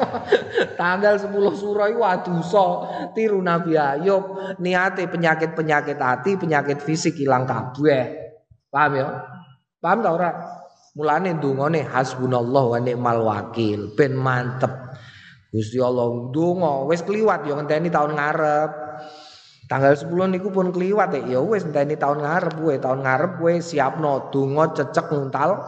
Tanggal 0.81 1.21
10 1.21 1.61
suro 1.61 1.85
iku 1.93 2.01
adusa 2.09 2.67
tiru 3.13 3.45
Nabi 3.45 3.77
Ayub, 3.77 4.57
niate 4.65 5.05
penyakit-penyakit 5.05 6.01
hati, 6.01 6.41
penyakit 6.41 6.81
fisik 6.81 7.21
hilang 7.21 7.45
kabeh. 7.45 8.17
Paham 8.73 8.93
ya? 8.97 9.09
Paham 9.77 9.99
ta 10.01 10.11
ora? 10.17 10.31
Mulane 10.97 11.37
ndongane 11.37 11.85
hasbunallah 11.85 12.65
wa 12.65 12.79
ni'mal 12.81 13.21
wakil, 13.21 13.93
ben 13.93 14.17
mantep. 14.17 14.73
Gusti 15.53 15.77
Allah 15.85 16.09
ndonga 16.09 16.89
wis 16.89 17.05
kliwat 17.05 17.45
ya 17.45 17.53
ngenteni 17.53 17.93
tahun 17.93 18.17
ngarep. 18.17 18.71
Tanggal 19.69 19.93
10 19.93 20.33
niku 20.33 20.49
pun 20.49 20.73
kliwat 20.73 21.13
ya 21.29 21.45
wis 21.45 21.69
ngenteni 21.69 22.01
tahun 22.01 22.25
ngarep 22.25 22.57
kowe, 22.57 22.73
tahun 22.81 23.05
ngarep 23.05 23.33
kowe 23.37 23.53
siapno 23.61 24.33
donga 24.33 24.73
cecek 24.73 25.13
nguntal 25.13 25.61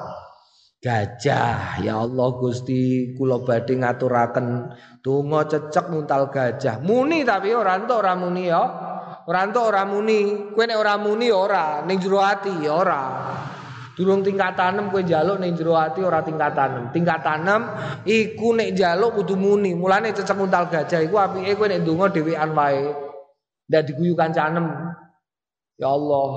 gajah. 0.80 1.84
Ya 1.84 2.00
Allah 2.00 2.28
Gusti 2.40 3.12
kula 3.12 3.44
badhe 3.44 3.76
ngaturaken 3.76 4.72
donga 5.04 5.44
cecek 5.52 5.92
muntal 5.92 6.32
gajah. 6.32 6.80
Muni 6.80 7.20
tapi 7.28 7.52
ora 7.52 7.76
entuk 7.76 8.00
ora 8.00 8.16
muni 8.16 8.48
ya. 8.48 8.64
Ora 9.28 9.44
entuk 9.44 9.68
ora 9.68 9.84
muni. 9.84 10.52
Kowe 10.52 10.64
nek 10.64 10.80
ora 10.80 10.96
muni 10.96 11.28
ya 11.28 11.36
ora 11.36 11.64
ning 11.84 12.00
jero 12.00 12.24
ati 12.24 12.52
ya 12.64 12.72
ora 12.72 13.02
durung 13.94 14.26
tingkatan 14.26 14.78
6 14.78 14.92
kowe 14.92 15.02
njaluk 15.02 15.38
ning 15.38 15.54
jero 15.54 15.78
ati 15.78 16.02
ora 16.02 16.20
tingkatan 16.20 16.90
6 16.90 16.94
tingkatan 16.94 17.46
6 18.04 18.10
iku 18.10 18.48
nek 18.58 18.74
njaluk 18.74 19.22
kudu 19.22 19.34
muni 19.38 19.70
mulane 19.74 20.10
cecek 20.10 20.34
muntal 20.34 20.66
gajah 20.66 21.00
iku 21.02 21.16
apike 21.18 21.54
kowe 21.54 21.66
nek 21.70 21.82
donga 21.86 22.10
dhewean 22.10 22.50
wae 22.52 22.90
ndak 23.70 23.82
diguyu 23.86 24.18
kancanem 24.18 24.66
ya 25.78 25.88
Allah 25.88 26.30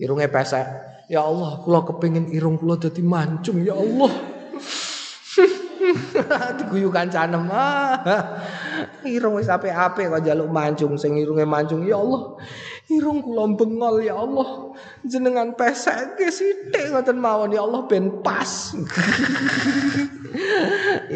irunge 0.00 0.26
pesek 0.32 0.92
Ya 1.12 1.28
Allah, 1.28 1.60
kula 1.60 1.84
kepingin 1.84 2.32
irung 2.32 2.56
kula 2.56 2.80
dadi 2.80 3.04
mancung 3.04 3.60
ya 3.60 3.76
Allah. 3.76 4.08
Diguyu 6.62 6.88
kancanem. 6.88 7.52
Ah. 7.52 8.00
Irung 9.04 9.36
wis 9.36 9.52
apik-apik 9.52 10.08
kok 10.08 10.24
njaluk 10.24 10.48
mancung 10.48 10.96
sing 10.96 11.20
irunge 11.20 11.44
mancung 11.44 11.84
ya 11.84 12.00
Allah. 12.00 12.40
Irung 12.90 13.22
kula 13.22 13.54
bengol 13.54 14.02
ya 14.02 14.18
Allah. 14.18 14.74
Jenengan 15.06 15.54
pesekke 15.54 16.32
sithik 16.32 16.90
ngoten 16.90 17.22
mawon 17.22 17.54
ya 17.54 17.62
Allah 17.62 17.86
ben 17.86 18.24
pas. 18.24 18.72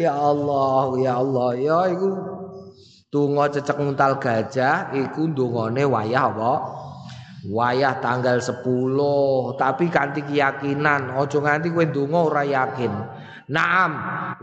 ya 0.03 0.13
Allah, 0.15 0.95
ya 1.01 1.13
Allah, 1.19 1.49
ya 1.57 1.79
iku 1.91 2.37
Tungo 3.07 3.47
cecek 3.47 3.79
nguntal 3.79 4.19
gajah 4.19 4.91
iku 4.91 5.31
ndongane 5.31 5.87
wayah 5.87 6.27
apa? 6.27 6.53
wayah 7.47 8.03
tanggal 8.03 8.43
10 8.43 8.59
tapi 9.55 9.87
kanthi 9.87 10.19
keyakinan 10.25 11.15
aja 11.15 11.37
nganti 11.39 11.71
kowe 11.71 11.85
ndonga 11.87 12.19
ora 12.19 12.43
yakin 12.43 12.91
Naam. 13.47 13.91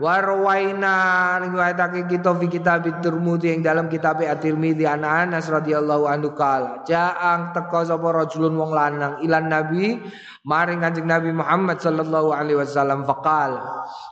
Warwaina 0.01 1.37
riwayatake 1.45 2.09
kita 2.09 2.33
fi 2.41 2.49
kitab 2.49 2.89
Tirmidzi 3.05 3.53
yang 3.53 3.61
dalam 3.61 3.85
kitab 3.85 4.17
At-Tirmidzi. 4.17 4.89
An 4.89 5.05
Anas 5.05 5.45
radhiyallahu 5.45 6.09
anhu 6.09 6.33
kala 6.33 6.81
ja'ang 6.89 7.53
teka 7.53 7.85
sapa 7.85 8.09
rajulun 8.09 8.57
wong 8.57 8.73
lanang 8.73 9.21
ilan 9.21 9.45
nabi 9.45 10.01
maring 10.45 10.77
Kanjeng 10.77 11.09
Nabi 11.09 11.33
Muhammad 11.33 11.81
sallallahu 11.81 12.29
alaihi 12.29 12.61
wasallam 12.61 13.01
faqal 13.09 13.57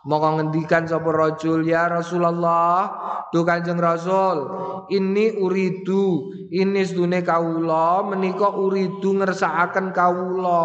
monggo 0.09 0.41
ngendikan 0.41 0.89
sapa 0.89 1.05
rajul 1.13 1.61
ya 1.61 1.85
Rasulullah 1.85 2.89
tu 3.29 3.45
Kanjeng 3.45 3.77
Rasul 3.77 4.49
ini 4.89 5.37
uridu 5.37 6.33
ini 6.49 6.81
sedune 6.81 7.21
kawula 7.21 8.01
menika 8.09 8.49
uridu 8.49 9.13
ngersakaken 9.21 9.93
kawula 9.93 10.61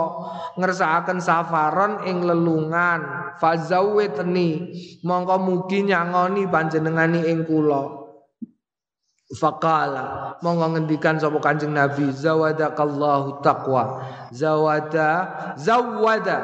ngersakaken 0.57 1.21
safaron 1.21 2.01
ing 2.09 2.25
lelungan 2.25 3.05
fazawwit 3.37 4.17
ngenteni 4.19 4.49
mongko 5.07 5.37
mugi 5.39 5.87
nyangoni 5.87 6.47
panjenengani 6.51 7.23
ing 7.31 7.47
kula. 7.47 7.99
Fakala 9.29 10.41
monggo 10.41 10.73
ngendikan 10.73 11.21
sapa 11.21 11.37
Kanjeng 11.45 11.77
Nabi 11.77 12.09
zawadakallahu 12.11 13.45
taqwa. 13.45 14.01
Zawada 14.33 15.11
zawada 15.61 16.37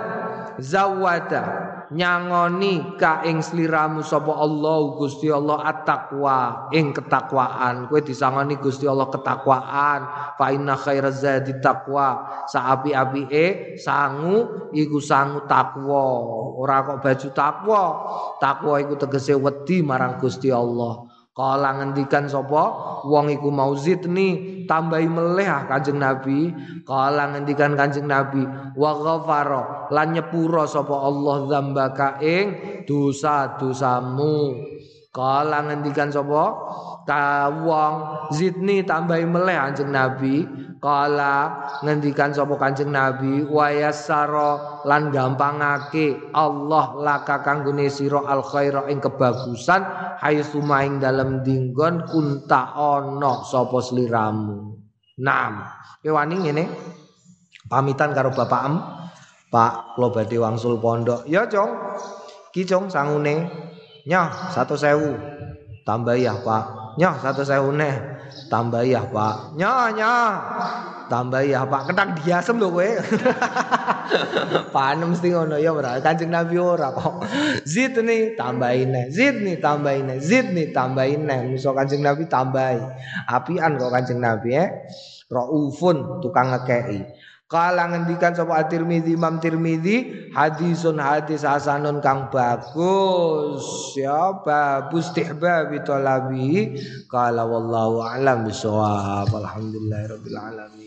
zawada 0.61 1.63
nyangoni 1.93 2.97
ka 2.97 3.20
ing 3.28 3.45
sliramu 3.45 4.01
sapa 4.01 4.32
Allah 4.32 4.97
Gusti 4.97 5.28
Allah 5.28 5.61
at-taqwa 5.64 6.70
ing 6.72 6.97
ketakwaan. 6.97 7.91
Kowe 7.91 8.01
disangoni 8.01 8.57
Gusti 8.57 8.89
Allah 8.89 9.11
ketakwaan. 9.12 10.01
Fa 10.41 10.47
inna 10.55 10.78
khairaz 10.78 11.20
zadi 11.20 11.61
taqwa. 11.61 12.45
Saapi-apike 12.49 13.76
sangu 13.80 14.68
iku 14.72 14.99
sangu 15.01 15.45
takwa 15.45 16.05
ora 16.61 16.85
kok 16.85 16.99
baju 17.03 17.28
takwa 17.35 17.82
takwa 18.41 18.74
iku 18.80 18.95
tegese 18.97 19.35
wedi 19.37 19.85
marang 19.85 20.16
Gusti 20.20 20.49
Allah 20.49 21.13
Kala 21.35 21.82
ngendikan 21.82 22.30
sapa 22.30 22.62
wong 23.03 23.26
iku 23.35 23.51
mau 23.51 23.74
zidni 23.74 24.62
tambahi 24.70 25.11
meleh 25.11 25.51
ah 25.51 25.66
Kanjeng 25.66 25.99
Nabi. 25.99 26.55
Kala 26.87 27.35
ngendikan 27.35 27.74
Kanjeng 27.74 28.07
Nabi 28.07 28.47
wa 28.78 28.91
ghafara 28.95 29.91
lan 29.91 30.14
nyepura 30.14 30.62
sapa 30.70 30.95
Allah 30.95 31.37
dzambaka 31.51 32.22
ing 32.22 32.47
dosa-dosamu. 32.87 34.55
Kala 35.14 35.62
ngendikan 35.62 36.10
sapa 36.10 36.44
ka 37.06 37.46
wong 37.62 37.94
zidni 38.34 38.82
tambahi 38.82 39.22
meleh 39.22 39.54
Kanjeng 39.54 39.94
Nabi. 39.94 40.42
Kala 40.82 41.54
ngendikan 41.86 42.34
sapa 42.34 42.58
Kanjeng 42.58 42.90
Nabi 42.90 43.46
wa 43.46 43.70
yassara 43.70 44.82
lan 44.82 45.14
gampangake 45.14 46.18
Allah 46.34 46.98
laka 46.98 47.46
kanggone 47.46 47.86
sira 47.94 48.26
al 48.26 48.42
khaira 48.42 48.90
ing 48.90 48.98
kebagusan 48.98 49.86
haitsu 50.18 50.58
maing 50.58 50.98
dalem 50.98 51.46
dinggon 51.46 52.10
kunta 52.10 52.74
ana 52.74 53.46
sapa 53.46 53.78
sliramu. 53.78 54.82
Naam. 55.22 55.62
Kowe 56.02 56.10
wani 56.10 56.42
ngene. 56.42 56.64
Pamitan 57.70 58.10
karo 58.10 58.34
Bapak 58.34 58.62
Em. 58.66 58.76
Pak, 59.46 59.94
badhe 59.94 60.42
wangsul 60.42 60.82
pondok. 60.82 61.22
Ya, 61.30 61.46
Cong. 61.46 61.70
Ki 62.50 62.66
Cong 62.66 62.90
sangune. 62.90 63.46
Nyah, 64.05 64.52
satu 64.52 64.76
sewu. 64.76 65.16
Tambah 65.84 66.16
ya, 66.16 66.36
Pak. 66.36 66.96
Nyah, 67.00 67.14
satu 67.20 67.42
sewu 67.44 67.72
neh. 67.72 68.14
tambah 68.48 68.82
ya 68.86 69.02
pak. 69.05 69.57
Nya 69.59 69.90
nya 69.94 70.14
tambah 71.09 71.42
ya 71.44 71.66
pak. 71.66 71.90
Ketang 71.90 72.11
diasem 72.22 72.57
lho 72.59 72.68
kowe. 72.70 72.88
Panem 74.74 75.14
mesti 75.14 75.28
ngono. 75.32 75.57
Ya 75.59 75.70
ora 75.72 75.98
kanjeng 75.98 76.30
nabi 76.30 76.59
ora 76.61 76.92
kok 76.92 77.24
zid 77.66 77.96
nih 77.98 78.36
tambahin 78.38 78.94
zid 79.11 79.42
nih 79.42 79.59
tambahin 79.59 80.18
zid 80.20 80.52
nih 80.52 80.70
tambahin 80.74 81.26
musuh 81.50 81.74
kanjeng 81.74 82.02
nabi 82.05 82.26
tambahi. 82.28 82.80
Apian 83.30 83.80
kok 83.80 83.90
kanjeng 83.92 84.20
nabi 84.20 84.55
ya 84.55 84.70
raufun 85.32 86.20
tukang 86.20 86.52
ngekei 86.52 87.00
Kala 87.55 87.86
ngendikan 87.86 88.34
sapa 88.34 88.66
At-Tirmizi 88.66 89.14
Imam 89.14 89.38
Tirmizi 89.38 90.26
hadisun 90.34 90.98
hadis 90.98 91.46
hasanun 91.46 92.02
kang 92.02 92.26
bagus. 92.26 93.94
Ya 93.94 94.34
babus 94.42 95.14
tihbab 95.14 95.70
talabi 95.86 96.74
kala 97.07 97.46
wallahu 97.46 98.02
alam 98.02 98.42
bisawab 98.42 99.30
alhamdulillahirabbil 99.30 100.34
alamin 100.34 100.82